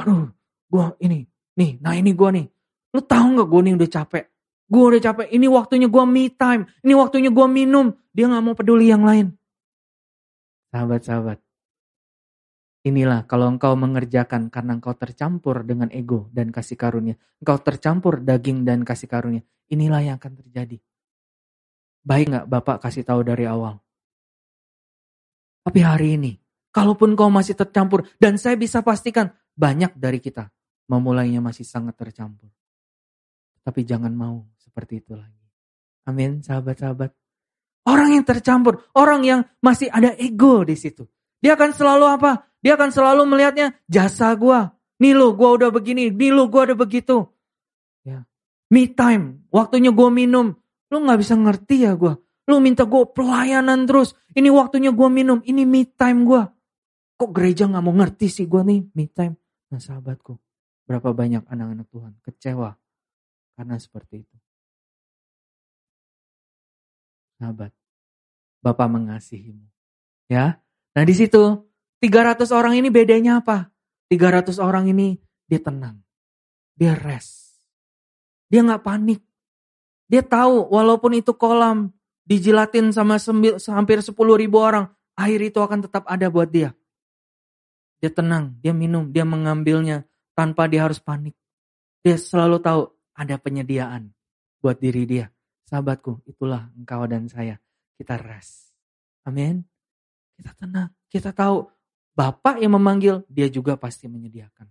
Aduh, 0.00 0.30
gua 0.70 0.96
ini, 1.02 1.26
nih, 1.58 1.82
nah 1.82 1.92
ini 1.92 2.14
gua 2.16 2.32
nih. 2.32 2.46
Lu 2.94 3.00
tahu 3.04 3.26
nggak 3.36 3.48
gua 3.50 3.60
nih 3.60 3.74
udah 3.76 3.90
capek? 3.90 4.24
Gua 4.68 4.84
udah 4.94 5.02
capek. 5.02 5.26
Ini 5.32 5.46
waktunya 5.48 5.88
gua 5.90 6.04
me 6.08 6.32
time. 6.32 6.64
Ini 6.80 6.92
waktunya 6.96 7.30
gua 7.32 7.46
minum. 7.50 7.92
Dia 8.14 8.26
nggak 8.30 8.42
mau 8.44 8.54
peduli 8.56 8.88
yang 8.88 9.04
lain. 9.04 9.34
Sahabat-sahabat, 10.68 11.40
Inilah 12.88 13.28
kalau 13.28 13.52
engkau 13.52 13.76
mengerjakan 13.76 14.48
karena 14.48 14.80
engkau 14.80 14.96
tercampur 14.96 15.60
dengan 15.60 15.92
ego 15.92 16.32
dan 16.32 16.48
kasih 16.48 16.80
karunia. 16.80 17.20
Engkau 17.36 17.60
tercampur 17.60 18.24
daging 18.24 18.64
dan 18.64 18.80
kasih 18.80 19.04
karunia. 19.04 19.44
Inilah 19.68 20.00
yang 20.00 20.16
akan 20.16 20.32
terjadi. 20.40 20.80
Baik 22.00 22.32
nggak 22.32 22.46
Bapak 22.48 22.80
kasih 22.80 23.04
tahu 23.04 23.20
dari 23.20 23.44
awal? 23.44 23.76
Tapi 25.68 25.84
hari 25.84 26.16
ini, 26.16 26.32
kalaupun 26.72 27.12
kau 27.12 27.28
masih 27.28 27.52
tercampur, 27.52 28.08
dan 28.16 28.40
saya 28.40 28.56
bisa 28.56 28.80
pastikan 28.80 29.36
banyak 29.52 29.92
dari 29.92 30.16
kita 30.16 30.48
memulainya 30.88 31.44
masih 31.44 31.68
sangat 31.68 31.92
tercampur. 32.00 32.48
Tapi 33.60 33.84
jangan 33.84 34.16
mau 34.16 34.48
seperti 34.56 35.04
itu 35.04 35.12
lagi. 35.12 35.44
Amin, 36.08 36.40
sahabat-sahabat. 36.40 37.12
Orang 37.84 38.16
yang 38.16 38.24
tercampur, 38.24 38.88
orang 38.96 39.20
yang 39.28 39.40
masih 39.60 39.92
ada 39.92 40.16
ego 40.16 40.64
di 40.64 40.72
situ. 40.72 41.04
Dia 41.44 41.52
akan 41.52 41.76
selalu 41.76 42.06
apa? 42.16 42.48
Dia 42.58 42.74
akan 42.74 42.90
selalu 42.90 43.22
melihatnya 43.28 43.74
jasa 43.86 44.34
gue. 44.34 44.58
Nih 44.98 45.14
lo, 45.14 45.34
gue 45.34 45.48
udah 45.62 45.70
begini. 45.70 46.10
Nih 46.10 46.34
lo, 46.34 46.50
gue 46.50 46.58
udah 46.58 46.78
begitu. 46.78 47.22
Ya. 48.02 48.26
Me 48.74 48.90
time. 48.90 49.46
Waktunya 49.54 49.94
gue 49.94 50.08
minum. 50.10 50.58
Lo 50.90 50.96
gak 51.06 51.20
bisa 51.22 51.38
ngerti 51.38 51.86
ya 51.86 51.94
gue. 51.94 52.18
Lo 52.48 52.58
minta 52.58 52.82
gue 52.82 53.02
pelayanan 53.14 53.86
terus. 53.86 54.18
Ini 54.34 54.50
waktunya 54.50 54.90
gue 54.90 55.08
minum. 55.12 55.38
Ini 55.44 55.62
me 55.62 55.86
time 55.86 56.26
gue. 56.26 56.42
Kok 57.18 57.30
gereja 57.30 57.70
gak 57.70 57.84
mau 57.84 57.94
ngerti 57.94 58.26
sih 58.26 58.46
gue 58.50 58.62
nih 58.66 58.80
me 58.90 59.04
time. 59.06 59.38
Nah 59.70 59.78
sahabatku. 59.78 60.34
Berapa 60.88 61.14
banyak 61.14 61.46
anak-anak 61.46 61.86
Tuhan 61.92 62.12
kecewa. 62.24 62.74
Karena 63.54 63.76
seperti 63.78 64.24
itu. 64.26 64.36
Sahabat. 67.38 67.70
Bapak 68.64 68.88
mengasihimu. 68.90 69.68
Ya. 70.26 70.58
Nah 70.96 71.04
di 71.06 71.14
situ 71.14 71.67
300 71.98 72.48
orang 72.54 72.78
ini 72.78 72.88
bedanya 72.88 73.42
apa? 73.42 73.70
300 74.08 74.58
orang 74.62 74.88
ini 74.90 75.18
dia 75.50 75.58
tenang. 75.58 75.98
Dia 76.78 76.94
rest. 76.94 77.58
Dia 78.46 78.62
nggak 78.62 78.82
panik. 78.86 79.20
Dia 80.08 80.24
tahu 80.24 80.72
walaupun 80.72 81.20
itu 81.20 81.36
kolam 81.36 81.92
dijilatin 82.28 82.92
sama 82.92 83.16
sembil, 83.16 83.56
hampir 83.72 84.04
10 84.04 84.12
ribu 84.14 84.60
orang, 84.60 84.88
air 85.16 85.40
itu 85.40 85.58
akan 85.60 85.88
tetap 85.88 86.04
ada 86.04 86.28
buat 86.28 86.48
dia. 86.48 86.76
Dia 87.98 88.12
tenang, 88.12 88.54
dia 88.62 88.70
minum, 88.76 89.10
dia 89.10 89.26
mengambilnya 89.26 90.06
tanpa 90.36 90.70
dia 90.70 90.86
harus 90.86 91.02
panik. 91.02 91.34
Dia 92.04 92.14
selalu 92.14 92.62
tahu 92.62 92.80
ada 93.16 93.34
penyediaan 93.40 94.14
buat 94.62 94.78
diri 94.78 95.02
dia. 95.08 95.26
Sahabatku, 95.66 96.22
itulah 96.30 96.70
engkau 96.78 97.02
dan 97.10 97.26
saya. 97.26 97.58
Kita 97.98 98.14
rest. 98.16 98.70
Amin. 99.26 99.66
Kita 100.38 100.54
tenang. 100.54 100.94
Kita 101.10 101.34
tahu 101.34 101.66
Bapak 102.18 102.58
yang 102.58 102.74
memanggil, 102.74 103.22
dia 103.30 103.46
juga 103.46 103.78
pasti 103.78 104.10
menyediakan. 104.10 104.66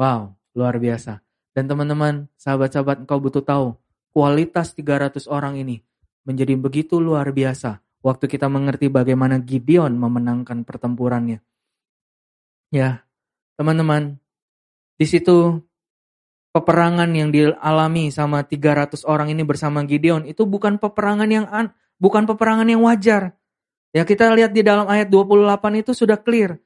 Wow, 0.00 0.32
luar 0.56 0.80
biasa. 0.80 1.20
Dan 1.52 1.68
teman-teman, 1.68 2.32
sahabat-sahabat 2.40 3.04
engkau 3.04 3.20
butuh 3.20 3.44
tahu, 3.44 3.76
kualitas 4.16 4.72
300 4.72 5.28
orang 5.28 5.60
ini 5.60 5.84
menjadi 6.24 6.56
begitu 6.56 6.96
luar 6.96 7.28
biasa 7.36 7.84
waktu 8.00 8.24
kita 8.24 8.48
mengerti 8.48 8.88
bagaimana 8.88 9.36
Gideon 9.44 9.92
memenangkan 10.00 10.64
pertempurannya. 10.64 11.44
Ya, 12.72 13.04
teman-teman, 13.60 14.16
di 14.96 15.04
situ 15.04 15.60
peperangan 16.56 17.10
yang 17.12 17.28
dialami 17.28 18.08
sama 18.08 18.48
300 18.48 19.04
orang 19.04 19.28
ini 19.28 19.44
bersama 19.44 19.84
Gideon 19.84 20.24
itu 20.24 20.48
bukan 20.48 20.80
peperangan 20.80 21.28
yang 21.28 21.46
an, 21.52 21.76
bukan 22.00 22.24
peperangan 22.24 22.64
yang 22.64 22.80
wajar. 22.80 23.36
Ya 23.90 24.06
kita 24.06 24.30
lihat 24.30 24.54
di 24.54 24.62
dalam 24.62 24.86
ayat 24.86 25.10
28 25.10 25.82
itu 25.82 25.92
sudah 25.94 26.18
clear. 26.22 26.58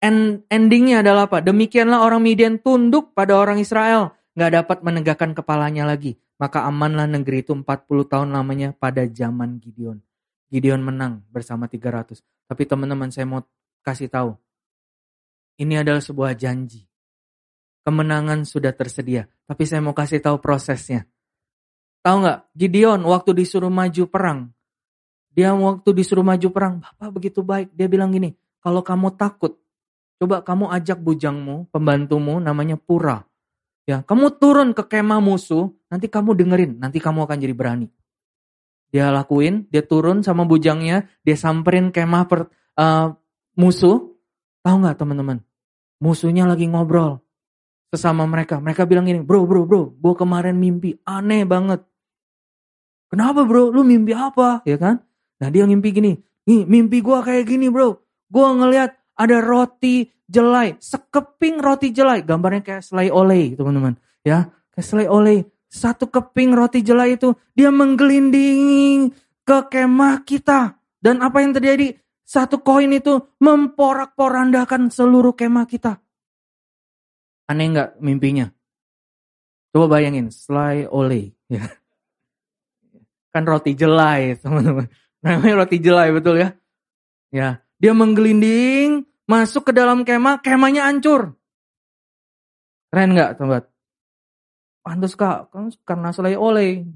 End, 0.00 0.42
endingnya 0.50 1.04
adalah 1.04 1.30
apa? 1.30 1.44
Demikianlah 1.44 2.02
orang 2.02 2.24
Midian 2.24 2.58
tunduk 2.58 3.14
pada 3.14 3.38
orang 3.38 3.60
Israel. 3.62 4.16
Nggak 4.34 4.50
dapat 4.64 4.78
menegakkan 4.82 5.30
kepalanya 5.36 5.86
lagi. 5.86 6.18
Maka 6.40 6.64
amanlah 6.64 7.04
negeri 7.04 7.44
itu 7.44 7.52
40 7.52 7.64
tahun 8.08 8.32
lamanya 8.32 8.72
pada 8.72 9.04
zaman 9.04 9.60
Gideon. 9.60 10.00
Gideon 10.48 10.80
menang 10.82 11.22
bersama 11.28 11.68
300. 11.68 12.24
Tapi 12.48 12.62
teman-teman 12.66 13.12
saya 13.12 13.28
mau 13.28 13.44
kasih 13.84 14.10
tahu. 14.10 14.34
Ini 15.60 15.84
adalah 15.84 16.00
sebuah 16.00 16.32
janji. 16.34 16.88
Kemenangan 17.84 18.48
sudah 18.48 18.72
tersedia. 18.72 19.28
Tapi 19.44 19.62
saya 19.68 19.84
mau 19.84 19.92
kasih 19.92 20.24
tahu 20.24 20.40
prosesnya. 20.40 21.04
Tahu 22.00 22.16
nggak? 22.24 22.38
Gideon 22.56 23.04
waktu 23.04 23.36
disuruh 23.36 23.68
maju 23.68 24.08
perang. 24.08 24.40
Dia 25.40 25.56
waktu 25.56 25.96
disuruh 25.96 26.20
maju 26.20 26.48
perang. 26.52 26.74
Bapak 26.84 27.16
begitu 27.16 27.40
baik. 27.40 27.72
Dia 27.72 27.88
bilang 27.88 28.12
gini. 28.12 28.36
Kalau 28.60 28.84
kamu 28.84 29.16
takut. 29.16 29.56
Coba 30.20 30.44
kamu 30.44 30.68
ajak 30.68 31.00
bujangmu, 31.00 31.72
pembantumu 31.72 32.36
namanya 32.44 32.76
Pura. 32.76 33.24
Ya, 33.88 34.04
kamu 34.04 34.36
turun 34.36 34.76
ke 34.76 34.84
kemah 34.84 35.16
musuh, 35.24 35.72
nanti 35.88 36.12
kamu 36.12 36.36
dengerin, 36.36 36.76
nanti 36.76 37.00
kamu 37.00 37.24
akan 37.24 37.40
jadi 37.40 37.56
berani. 37.56 37.88
Dia 38.92 39.08
lakuin, 39.08 39.64
dia 39.72 39.80
turun 39.80 40.20
sama 40.20 40.44
bujangnya, 40.44 41.08
dia 41.24 41.40
samperin 41.40 41.88
kemah 41.88 42.28
per, 42.28 42.52
uh, 42.76 43.16
musuh. 43.56 44.12
Tahu 44.60 44.76
nggak 44.84 45.00
teman-teman? 45.00 45.40
Musuhnya 46.04 46.44
lagi 46.44 46.68
ngobrol 46.68 47.24
sesama 47.88 48.28
mereka. 48.28 48.60
Mereka 48.60 48.84
bilang 48.84 49.08
gini, 49.08 49.24
bro, 49.24 49.48
bro, 49.48 49.64
bro, 49.64 49.88
gue 49.88 50.14
kemarin 50.20 50.60
mimpi 50.60 51.00
aneh 51.08 51.48
banget. 51.48 51.80
Kenapa 53.08 53.48
bro? 53.48 53.72
Lu 53.72 53.88
mimpi 53.88 54.12
apa? 54.12 54.60
Ya 54.68 54.76
kan? 54.76 55.00
Nah 55.40 55.48
dia 55.48 55.64
mimpi 55.64 55.88
gini, 55.90 56.12
nih 56.44 56.68
mimpi 56.68 57.00
gue 57.00 57.18
kayak 57.24 57.48
gini 57.48 57.72
bro. 57.72 57.96
Gue 58.30 58.46
ngeliat 58.46 58.92
ada 59.16 59.40
roti 59.40 60.06
jelai, 60.28 60.76
sekeping 60.78 61.58
roti 61.58 61.90
jelai. 61.90 62.22
Gambarnya 62.22 62.62
kayak 62.62 62.84
selai 62.86 63.08
oleh 63.08 63.56
teman-teman. 63.56 63.98
Ya, 64.22 64.52
kayak 64.76 64.86
selai 64.86 65.08
oleh. 65.08 65.48
Satu 65.70 66.10
keping 66.10 66.50
roti 66.50 66.82
jelai 66.82 67.14
itu 67.14 67.30
dia 67.54 67.70
menggelinding 67.70 69.14
ke 69.46 69.58
kemah 69.70 70.26
kita. 70.26 70.78
Dan 71.00 71.22
apa 71.24 71.40
yang 71.40 71.54
terjadi? 71.54 71.94
Satu 72.26 72.62
koin 72.62 72.94
itu 72.94 73.18
memporak-porandakan 73.42 74.90
seluruh 74.90 75.34
kemah 75.34 75.66
kita. 75.66 75.98
Aneh 77.50 77.66
nggak 77.74 77.98
mimpinya? 77.98 78.46
Coba 79.70 79.98
bayangin, 79.98 80.30
selai 80.30 80.86
oleh. 80.90 81.34
Ya. 81.50 81.66
Kan 83.34 83.46
roti 83.46 83.74
jelai, 83.74 84.38
teman-teman. 84.38 84.90
Namanya 85.20 85.64
roti 85.64 85.76
jelai, 85.76 86.10
betul 86.12 86.40
ya? 86.40 86.56
Ya, 87.30 87.62
dia 87.76 87.92
menggelinding, 87.92 89.04
masuk 89.28 89.70
ke 89.70 89.72
dalam 89.76 90.02
kemah, 90.02 90.40
kemahnya 90.40 90.88
hancur. 90.88 91.36
Keren 92.90 93.14
nggak, 93.14 93.38
teman? 93.38 93.62
Pantas 94.80 95.14
kak, 95.14 95.52
kan 95.52 95.70
karena 95.84 96.10
selai 96.10 96.34
oleh, 96.34 96.88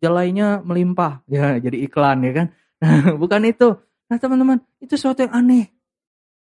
jelainya 0.00 0.62
melimpah. 0.64 1.20
Ya, 1.28 1.58
jadi 1.58 1.84
iklan 1.84 2.24
ya 2.24 2.32
kan. 2.32 2.46
Nah, 2.80 3.12
bukan 3.22 3.42
itu. 3.44 3.76
Nah 4.08 4.16
teman-teman, 4.20 4.60
itu 4.78 4.94
sesuatu 4.94 5.24
yang 5.24 5.34
aneh. 5.34 5.72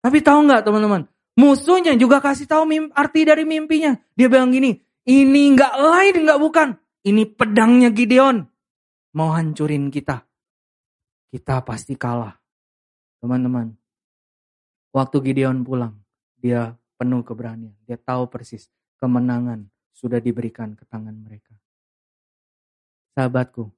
Tapi 0.00 0.24
tahu 0.24 0.48
nggak 0.48 0.64
teman-teman? 0.64 1.04
Musuhnya 1.36 1.94
juga 1.96 2.18
kasih 2.20 2.48
tahu 2.48 2.66
arti 2.96 3.24
dari 3.24 3.44
mimpinya. 3.44 3.96
Dia 4.16 4.28
bilang 4.28 4.50
gini, 4.50 4.76
ini 5.06 5.42
nggak 5.56 5.74
lain 5.76 6.16
nggak 6.24 6.40
bukan. 6.40 6.68
Ini 7.00 7.22
pedangnya 7.32 7.88
Gideon. 7.92 8.44
Mau 9.16 9.32
hancurin 9.32 9.88
kita. 9.88 10.29
Kita 11.30 11.62
pasti 11.62 11.94
kalah. 11.94 12.34
Teman-teman. 13.22 13.70
Waktu 14.90 15.16
Gideon 15.22 15.62
pulang, 15.62 15.94
dia 16.34 16.74
penuh 16.98 17.22
keberanian. 17.22 17.78
Dia 17.86 17.94
tahu 17.94 18.26
persis 18.26 18.66
kemenangan 18.98 19.70
sudah 19.94 20.18
diberikan 20.18 20.74
ke 20.74 20.82
tangan 20.90 21.14
mereka. 21.14 21.54
Sahabatku, 23.14 23.70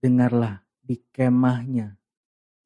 dengarlah 0.00 0.64
di 0.80 0.96
kemahnya 1.12 1.92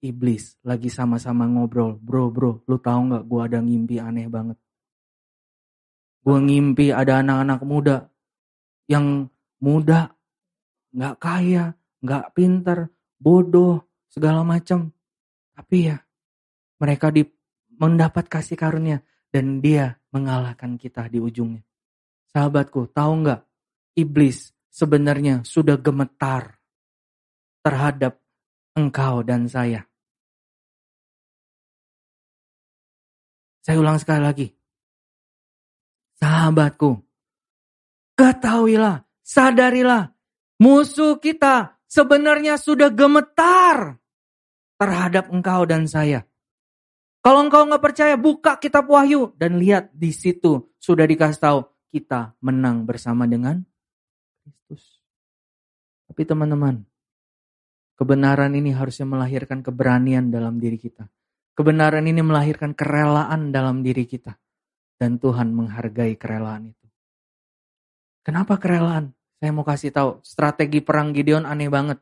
iblis 0.01 0.55
lagi 0.63 0.87
sama-sama 0.87 1.51
ngobrol. 1.51 1.99
Bro, 1.99 2.31
bro, 2.31 2.53
lu 2.71 2.79
tahu 2.79 3.01
nggak 3.11 3.25
gue 3.27 3.41
ada 3.43 3.59
ngimpi 3.59 3.97
aneh 3.99 4.31
banget. 4.31 4.59
Gue 6.23 6.39
ngimpi 6.43 6.91
ada 6.91 7.23
anak-anak 7.23 7.61
muda 7.67 7.97
yang 8.87 9.27
muda, 9.63 10.11
nggak 10.95 11.17
kaya, 11.19 11.75
nggak 12.03 12.25
pinter, 12.35 12.79
bodoh, 13.19 13.83
segala 14.17 14.41
macam. 14.41 14.89
Tapi 15.53 15.93
ya, 15.93 16.01
mereka 16.81 17.13
di, 17.13 17.29
mendapat 17.77 18.33
kasih 18.33 18.57
karunia 18.57 19.05
dan 19.29 19.61
dia 19.61 20.01
mengalahkan 20.09 20.81
kita 20.81 21.13
di 21.13 21.21
ujungnya. 21.21 21.61
Sahabatku, 22.33 22.89
tahu 22.89 23.13
nggak? 23.21 23.45
Iblis 23.97 24.57
sebenarnya 24.73 25.45
sudah 25.45 25.77
gemetar 25.77 26.57
terhadap 27.61 28.21
engkau 28.73 29.21
dan 29.21 29.49
saya. 29.49 29.85
Saya 33.65 33.77
ulang 33.81 33.99
sekali 34.01 34.23
lagi. 34.23 34.49
Sahabatku, 36.17 36.97
ketahuilah, 38.17 39.05
sadarilah, 39.21 40.13
musuh 40.57 41.21
kita 41.21 41.77
sebenarnya 41.85 42.57
sudah 42.57 42.89
gemetar 42.89 44.01
terhadap 44.77 45.33
engkau 45.33 45.65
dan 45.65 45.89
saya. 45.89 46.25
Kalau 47.25 47.43
engkau 47.43 47.67
nggak 47.67 47.83
percaya, 47.83 48.15
buka 48.15 48.57
kitab 48.63 48.87
Wahyu 48.87 49.35
dan 49.35 49.59
lihat 49.59 49.91
di 49.91 50.15
situ 50.15 50.73
sudah 50.79 51.05
dikasih 51.09 51.43
tahu 51.43 51.61
kita 51.91 52.39
menang 52.39 52.87
bersama 52.87 53.27
dengan 53.27 53.67
Kristus. 54.45 55.03
Tapi 56.07 56.23
teman-teman, 56.23 56.87
Kebenaran 57.97 58.53
ini 58.53 58.77
harusnya 58.77 59.09
melahirkan 59.09 59.65
keberanian 59.65 60.29
dalam 60.29 60.61
diri 60.61 60.77
kita. 60.77 61.09
Kebenaran 61.57 62.05
ini 62.05 62.21
melahirkan 62.21 62.77
kerelaan 62.77 63.49
dalam 63.49 63.81
diri 63.81 64.05
kita. 64.05 64.37
Dan 65.01 65.17
Tuhan 65.17 65.57
menghargai 65.57 66.13
kerelaan 66.21 66.77
itu. 66.77 66.87
Kenapa 68.21 68.61
kerelaan? 68.61 69.17
Saya 69.41 69.53
mau 69.53 69.65
kasih 69.65 69.93
tahu, 69.93 70.21
strategi 70.21 70.85
perang 70.85 71.17
Gideon 71.17 71.49
aneh 71.49 71.73
banget. 71.73 72.01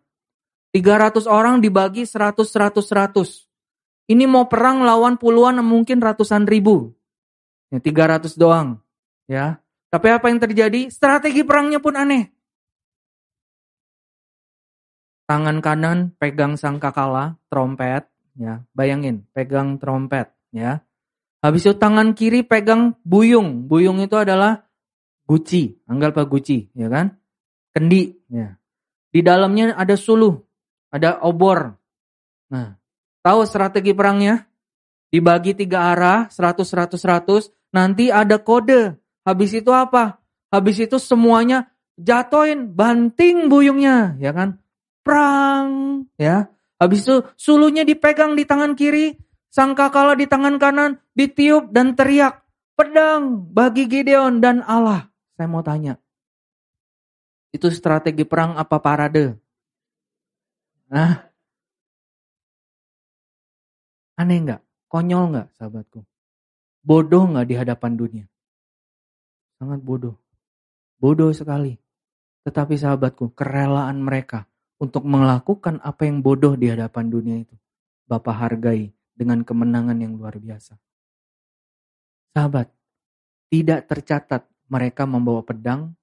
300 0.75 1.31
orang 1.31 1.63
dibagi 1.63 2.03
100 2.03 2.43
100 2.43 2.83
100. 2.83 3.47
Ini 4.11 4.27
mau 4.27 4.51
perang 4.51 4.83
lawan 4.83 5.15
puluhan 5.15 5.63
mungkin 5.63 6.03
ratusan 6.03 6.51
ribu. 6.51 6.91
Ya, 7.71 7.79
300 7.79 8.35
doang, 8.35 8.83
ya. 9.31 9.63
Tapi 9.95 10.11
apa 10.11 10.27
yang 10.27 10.43
terjadi? 10.43 10.91
Strategi 10.91 11.47
perangnya 11.47 11.79
pun 11.79 11.95
aneh. 11.95 12.35
Tangan 15.31 15.63
kanan 15.63 16.13
pegang 16.19 16.59
sangkakala, 16.59 17.39
trompet, 17.47 18.11
ya. 18.35 18.67
Bayangin, 18.75 19.31
pegang 19.31 19.79
trompet, 19.79 20.35
ya. 20.51 20.83
Habis 21.39 21.71
itu 21.71 21.75
tangan 21.79 22.19
kiri 22.19 22.43
pegang 22.43 22.99
buyung. 23.07 23.71
Buyung 23.71 24.03
itu 24.03 24.19
adalah 24.19 24.67
guci, 25.25 25.81
anggap 25.87 26.19
guci, 26.27 26.75
ya 26.75 26.91
kan? 26.91 27.15
Kendi, 27.71 28.11
ya. 28.27 28.59
Di 29.15 29.23
dalamnya 29.23 29.79
ada 29.79 29.95
suluh, 29.95 30.45
ada 30.95 31.19
obor. 31.27 31.75
Nah, 32.55 32.79
tahu 33.27 33.43
strategi 33.43 33.91
perangnya? 33.91 34.47
Dibagi 35.11 35.59
tiga 35.59 35.91
arah, 35.91 36.31
100, 36.31 36.63
100, 36.63 36.95
100. 36.95 37.51
Nanti 37.75 38.15
ada 38.15 38.39
kode. 38.39 38.95
Habis 39.27 39.59
itu 39.59 39.75
apa? 39.75 40.23
Habis 40.55 40.87
itu 40.87 41.03
semuanya 41.03 41.67
jatoin, 41.99 42.71
banting 42.71 43.51
buyungnya, 43.51 44.15
ya 44.23 44.31
kan? 44.31 44.63
perang, 45.05 45.69
ya. 46.17 46.49
Habis 46.81 47.07
itu 47.07 47.17
sulunya 47.37 47.85
dipegang 47.85 48.35
di 48.35 48.49
tangan 48.49 48.75
kiri, 48.75 49.15
Sangkakala 49.55 50.19
di 50.19 50.27
tangan 50.27 50.59
kanan 50.59 50.99
ditiup 51.15 51.71
dan 51.71 51.95
teriak, 51.95 52.43
pedang 52.75 53.39
bagi 53.55 53.87
Gideon 53.87 54.43
dan 54.43 54.67
Allah. 54.67 55.07
Saya 55.39 55.47
mau 55.47 55.63
tanya, 55.63 55.95
itu 57.55 57.71
strategi 57.71 58.27
perang 58.27 58.59
apa 58.59 58.83
parade? 58.83 59.39
Nah, 60.93 61.33
aneh 64.21 64.39
nggak? 64.45 64.61
Konyol 64.89 65.25
nggak, 65.33 65.49
sahabatku? 65.59 66.05
Bodoh 66.85 67.25
nggak 67.25 67.47
di 67.49 67.55
hadapan 67.57 67.93
dunia? 67.97 68.27
Sangat 69.57 69.81
bodoh. 69.81 70.21
Bodoh 71.01 71.33
sekali. 71.33 71.75
Tetapi 72.45 72.77
sahabatku, 72.77 73.33
kerelaan 73.33 74.05
mereka 74.05 74.45
untuk 74.77 75.09
melakukan 75.09 75.81
apa 75.81 76.05
yang 76.05 76.21
bodoh 76.21 76.55
di 76.55 76.69
hadapan 76.69 77.09
dunia 77.09 77.37
itu. 77.41 77.57
Bapak 78.05 78.37
hargai 78.37 78.93
dengan 79.17 79.41
kemenangan 79.41 79.97
yang 79.97 80.21
luar 80.21 80.37
biasa. 80.37 80.77
Sahabat, 82.37 82.69
tidak 83.49 83.89
tercatat 83.89 84.45
mereka 84.69 85.09
membawa 85.09 85.41
pedang, 85.41 85.97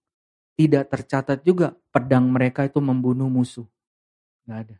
tidak 0.58 0.90
tercatat 0.90 1.44
juga 1.46 1.78
pedang 1.94 2.32
mereka 2.32 2.66
itu 2.66 2.80
membunuh 2.82 3.30
musuh. 3.30 3.68
Gak 4.46 4.60
ada. 4.68 4.78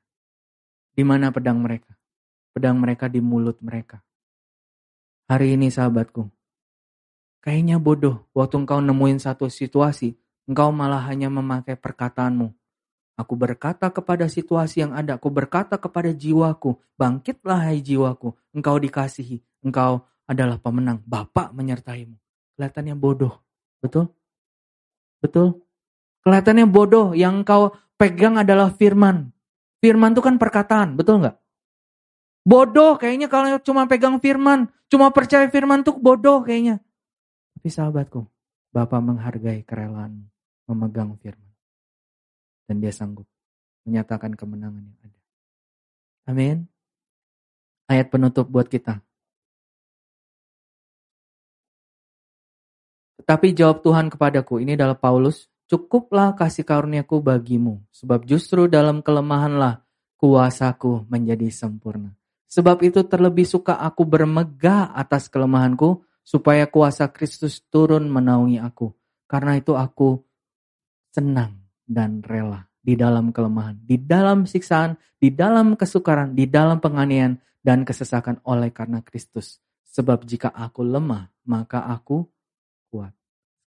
Di 0.92 1.04
mana 1.06 1.32
pedang 1.32 1.62
mereka? 1.62 1.96
Pedang 2.52 2.78
mereka 2.82 3.08
di 3.08 3.24
mulut 3.24 3.58
mereka. 3.64 4.04
Hari 5.32 5.56
ini 5.56 5.72
sahabatku, 5.72 6.28
kayaknya 7.40 7.80
bodoh 7.80 8.28
waktu 8.36 8.60
engkau 8.60 8.84
nemuin 8.84 9.24
satu 9.24 9.48
situasi, 9.48 10.20
engkau 10.44 10.76
malah 10.76 11.08
hanya 11.08 11.32
memakai 11.32 11.80
perkataanmu. 11.80 12.52
Aku 13.16 13.40
berkata 13.40 13.88
kepada 13.88 14.28
situasi 14.28 14.84
yang 14.84 14.92
ada, 14.92 15.16
aku 15.16 15.32
berkata 15.32 15.80
kepada 15.80 16.12
jiwaku, 16.12 16.76
bangkitlah 17.00 17.64
hai 17.72 17.80
jiwaku, 17.80 18.36
engkau 18.52 18.76
dikasihi, 18.76 19.40
engkau 19.64 20.04
adalah 20.28 20.60
pemenang, 20.60 21.00
Bapak 21.08 21.56
menyertaimu. 21.56 22.20
Kelihatannya 22.60 22.96
bodoh, 23.00 23.40
betul? 23.80 24.12
Betul? 25.24 25.64
Kelihatannya 26.28 26.68
bodoh, 26.68 27.16
yang 27.16 27.46
engkau 27.46 27.72
pegang 27.96 28.36
adalah 28.36 28.74
firman. 28.76 29.32
Firman 29.82 30.14
itu 30.14 30.22
kan 30.22 30.38
perkataan, 30.38 30.94
betul 30.94 31.26
nggak? 31.26 31.36
Bodoh 32.46 32.98
kayaknya 33.02 33.26
kalau 33.30 33.58
cuma 33.62 33.90
pegang 33.90 34.22
firman, 34.22 34.70
cuma 34.90 35.10
percaya 35.10 35.50
firman 35.50 35.82
tuh 35.82 35.98
bodoh 35.98 36.46
kayaknya. 36.46 36.82
Tapi 37.58 37.70
sahabatku, 37.70 38.26
Bapak 38.72 39.02
menghargai 39.02 39.66
kerelaan 39.66 40.30
memegang 40.70 41.18
firman 41.20 41.52
dan 42.72 42.80
dia 42.80 42.96
sanggup 42.96 43.28
menyatakan 43.84 44.32
kemenangan 44.32 44.80
yang 44.80 45.00
ada. 45.04 45.20
Amin. 46.32 46.58
Ayat 47.92 48.08
penutup 48.08 48.48
buat 48.48 48.72
kita. 48.72 49.04
Tetapi 53.20 53.52
jawab 53.52 53.84
Tuhan 53.84 54.08
kepadaku, 54.08 54.64
ini 54.64 54.80
adalah 54.80 54.96
Paulus, 54.96 55.51
cukuplah 55.72 56.36
kasih 56.36 56.68
karuniaku 56.68 57.24
bagimu, 57.24 57.80
sebab 57.96 58.28
justru 58.28 58.68
dalam 58.68 59.00
kelemahanlah 59.00 59.88
kuasaku 60.20 61.08
menjadi 61.08 61.48
sempurna. 61.48 62.12
Sebab 62.52 62.84
itu 62.84 63.08
terlebih 63.08 63.48
suka 63.48 63.80
aku 63.80 64.04
bermegah 64.04 64.92
atas 64.92 65.32
kelemahanku, 65.32 66.04
supaya 66.28 66.68
kuasa 66.68 67.08
Kristus 67.08 67.64
turun 67.72 68.12
menaungi 68.12 68.60
aku. 68.60 68.92
Karena 69.32 69.56
itu 69.56 69.80
aku 69.80 70.20
senang 71.16 71.64
dan 71.88 72.20
rela 72.20 72.68
di 72.84 73.00
dalam 73.00 73.32
kelemahan, 73.32 73.80
di 73.80 73.96
dalam 73.96 74.44
siksaan, 74.44 75.00
di 75.16 75.32
dalam 75.32 75.80
kesukaran, 75.80 76.36
di 76.36 76.52
dalam 76.52 76.84
penganiayaan 76.84 77.40
dan 77.64 77.88
kesesakan 77.88 78.44
oleh 78.44 78.76
karena 78.76 79.00
Kristus. 79.00 79.64
Sebab 79.88 80.28
jika 80.28 80.52
aku 80.52 80.84
lemah, 80.84 81.32
maka 81.48 81.88
aku 81.88 82.28
kuat. 82.92 83.16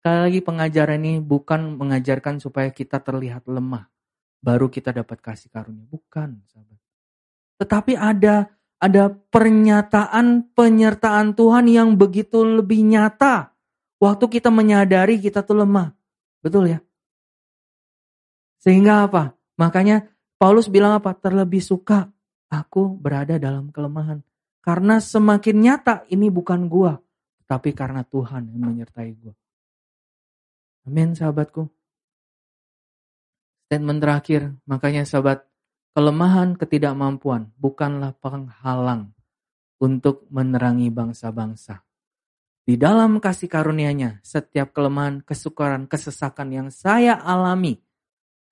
Sekali 0.04 0.20
lagi 0.20 0.44
pengajaran 0.44 1.00
ini 1.00 1.16
bukan 1.16 1.80
mengajarkan 1.80 2.36
supaya 2.36 2.68
kita 2.68 3.00
terlihat 3.00 3.48
lemah. 3.48 3.88
Baru 4.44 4.68
kita 4.68 4.92
dapat 4.92 5.24
kasih 5.24 5.48
karunia. 5.48 5.88
Bukan, 5.88 6.44
sahabat. 6.44 6.76
Tetapi 7.56 7.96
ada 7.96 8.52
ada 8.76 9.08
pernyataan 9.08 10.52
penyertaan 10.52 11.32
Tuhan 11.32 11.72
yang 11.72 11.96
begitu 11.96 12.44
lebih 12.44 12.84
nyata. 12.84 13.56
Waktu 13.96 14.28
kita 14.28 14.52
menyadari 14.52 15.16
kita 15.16 15.40
tuh 15.40 15.64
lemah. 15.64 15.96
Betul 16.44 16.76
ya? 16.76 16.84
Sehingga 18.60 19.08
apa? 19.08 19.32
Makanya 19.56 20.04
Paulus 20.36 20.68
bilang 20.68 21.00
apa? 21.00 21.16
Terlebih 21.16 21.64
suka 21.64 22.12
aku 22.52 22.92
berada 22.92 23.40
dalam 23.40 23.72
kelemahan. 23.72 24.20
Karena 24.60 25.00
semakin 25.00 25.56
nyata 25.64 26.04
ini 26.12 26.28
bukan 26.28 26.68
gua, 26.68 27.00
tapi 27.48 27.72
karena 27.72 28.04
Tuhan 28.04 28.52
yang 28.52 28.68
menyertai 28.68 29.16
gua. 29.16 29.32
Amin 30.84 31.16
sahabatku. 31.16 31.68
Statement 33.68 34.00
terakhir, 34.04 34.52
makanya 34.68 35.08
sahabat, 35.08 35.48
kelemahan 35.96 36.54
ketidakmampuan 36.60 37.48
bukanlah 37.56 38.12
penghalang 38.20 39.16
untuk 39.80 40.28
menerangi 40.28 40.92
bangsa-bangsa. 40.92 41.80
Di 42.64 42.80
dalam 42.80 43.20
kasih 43.20 43.48
karunia-Nya, 43.48 44.24
setiap 44.24 44.72
kelemahan, 44.72 45.20
kesukaran, 45.24 45.84
kesesakan 45.84 46.48
yang 46.48 46.68
saya 46.72 47.16
alami 47.16 47.80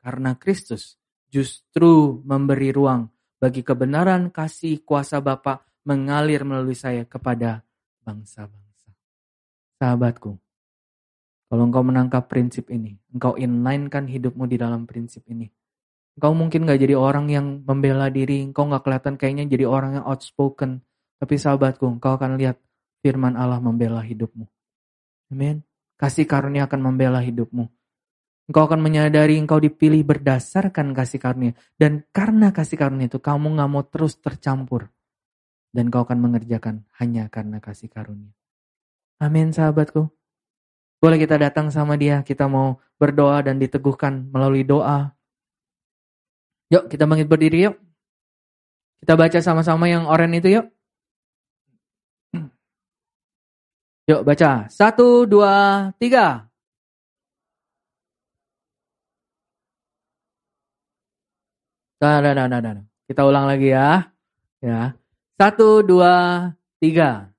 karena 0.04 0.36
Kristus 0.36 1.00
justru 1.32 2.20
memberi 2.26 2.74
ruang 2.74 3.08
bagi 3.40 3.64
kebenaran 3.64 4.28
kasih 4.28 4.84
kuasa 4.84 5.24
Bapa 5.24 5.64
mengalir 5.88 6.44
melalui 6.44 6.76
saya 6.76 7.08
kepada 7.08 7.64
bangsa-bangsa. 8.04 8.90
Sahabatku, 9.80 10.41
kalau 11.52 11.68
engkau 11.68 11.84
menangkap 11.84 12.32
prinsip 12.32 12.72
ini, 12.72 12.96
engkau 13.12 13.36
inline-kan 13.36 14.08
hidupmu 14.08 14.48
di 14.48 14.56
dalam 14.56 14.88
prinsip 14.88 15.20
ini. 15.28 15.52
Engkau 16.16 16.32
mungkin 16.32 16.64
gak 16.64 16.80
jadi 16.80 16.96
orang 16.96 17.28
yang 17.28 17.60
membela 17.68 18.08
diri, 18.08 18.40
engkau 18.40 18.72
gak 18.72 18.80
kelihatan 18.80 19.20
kayaknya 19.20 19.44
jadi 19.52 19.68
orang 19.68 20.00
yang 20.00 20.04
outspoken. 20.08 20.80
Tapi 21.20 21.34
sahabatku, 21.36 21.84
engkau 21.84 22.16
akan 22.16 22.40
lihat 22.40 22.56
firman 23.04 23.36
Allah 23.36 23.60
membela 23.60 24.00
hidupmu. 24.00 24.48
Amin. 25.28 25.60
Kasih 26.00 26.24
karunia 26.24 26.64
akan 26.64 26.80
membela 26.88 27.20
hidupmu. 27.20 27.68
Engkau 28.48 28.64
akan 28.64 28.80
menyadari 28.80 29.36
engkau 29.36 29.60
dipilih 29.60 30.08
berdasarkan 30.08 30.96
kasih 30.96 31.20
karunia. 31.20 31.52
Dan 31.76 32.08
karena 32.16 32.48
kasih 32.56 32.80
karunia 32.80 33.12
itu 33.12 33.20
kamu 33.20 33.60
gak 33.60 33.68
mau 33.68 33.84
terus 33.84 34.16
tercampur. 34.16 34.88
Dan 35.68 35.92
kau 35.92 36.00
akan 36.00 36.16
mengerjakan 36.16 36.88
hanya 36.96 37.28
karena 37.28 37.60
kasih 37.60 37.92
karunia. 37.92 38.32
Amin 39.20 39.52
sahabatku. 39.52 40.21
Boleh 41.02 41.18
kita 41.18 41.34
datang 41.34 41.66
sama 41.74 41.98
dia, 41.98 42.22
kita 42.22 42.46
mau 42.46 42.78
berdoa 42.94 43.42
dan 43.42 43.58
diteguhkan 43.58 44.30
melalui 44.30 44.62
doa. 44.62 45.10
Yuk 46.70 46.86
kita 46.86 47.10
bangkit 47.10 47.26
berdiri 47.26 47.66
yuk. 47.66 47.76
Kita 49.02 49.18
baca 49.18 49.38
sama-sama 49.42 49.90
yang 49.90 50.06
oren 50.06 50.30
itu 50.38 50.62
yuk. 50.62 50.66
Yuk 54.06 54.22
baca. 54.22 54.70
Satu, 54.70 55.26
dua, 55.26 55.90
tiga. 55.98 56.46
Nah, 61.98 62.18
nah, 62.22 62.34
nah, 62.34 62.46
nah, 62.46 62.60
nah. 62.62 62.86
Kita 63.10 63.26
ulang 63.26 63.50
lagi 63.50 63.74
ya. 63.74 64.06
Ya. 64.62 64.94
Satu, 65.34 65.82
dua, 65.82 66.14
tiga. 66.78 67.31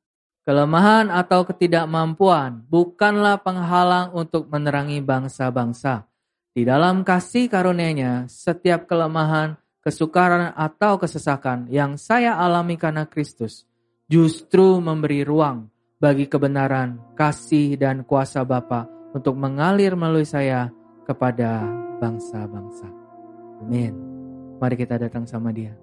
Kelemahan 0.44 1.08
atau 1.08 1.48
ketidakmampuan 1.48 2.68
bukanlah 2.68 3.40
penghalang 3.40 4.12
untuk 4.12 4.52
menerangi 4.52 5.00
bangsa-bangsa. 5.00 6.04
Di 6.52 6.68
dalam 6.68 7.08
kasih 7.08 7.48
karunia-Nya, 7.48 8.28
setiap 8.28 8.84
kelemahan, 8.86 9.56
kesukaran 9.80 10.52
atau 10.52 11.00
kesesakan 11.00 11.72
yang 11.72 11.96
saya 11.96 12.36
alami 12.36 12.76
karena 12.76 13.08
Kristus 13.08 13.64
justru 14.12 14.84
memberi 14.84 15.24
ruang 15.24 15.72
bagi 15.98 16.28
kebenaran, 16.28 17.00
kasih, 17.16 17.80
dan 17.80 18.04
kuasa 18.04 18.44
Bapa 18.44 18.86
untuk 19.16 19.40
mengalir 19.40 19.96
melalui 19.96 20.28
saya 20.28 20.68
kepada 21.08 21.64
bangsa-bangsa. 22.04 22.92
Amin. 23.64 23.96
Mari 24.60 24.76
kita 24.76 25.00
datang 25.00 25.24
sama 25.24 25.56
dia. 25.56 25.83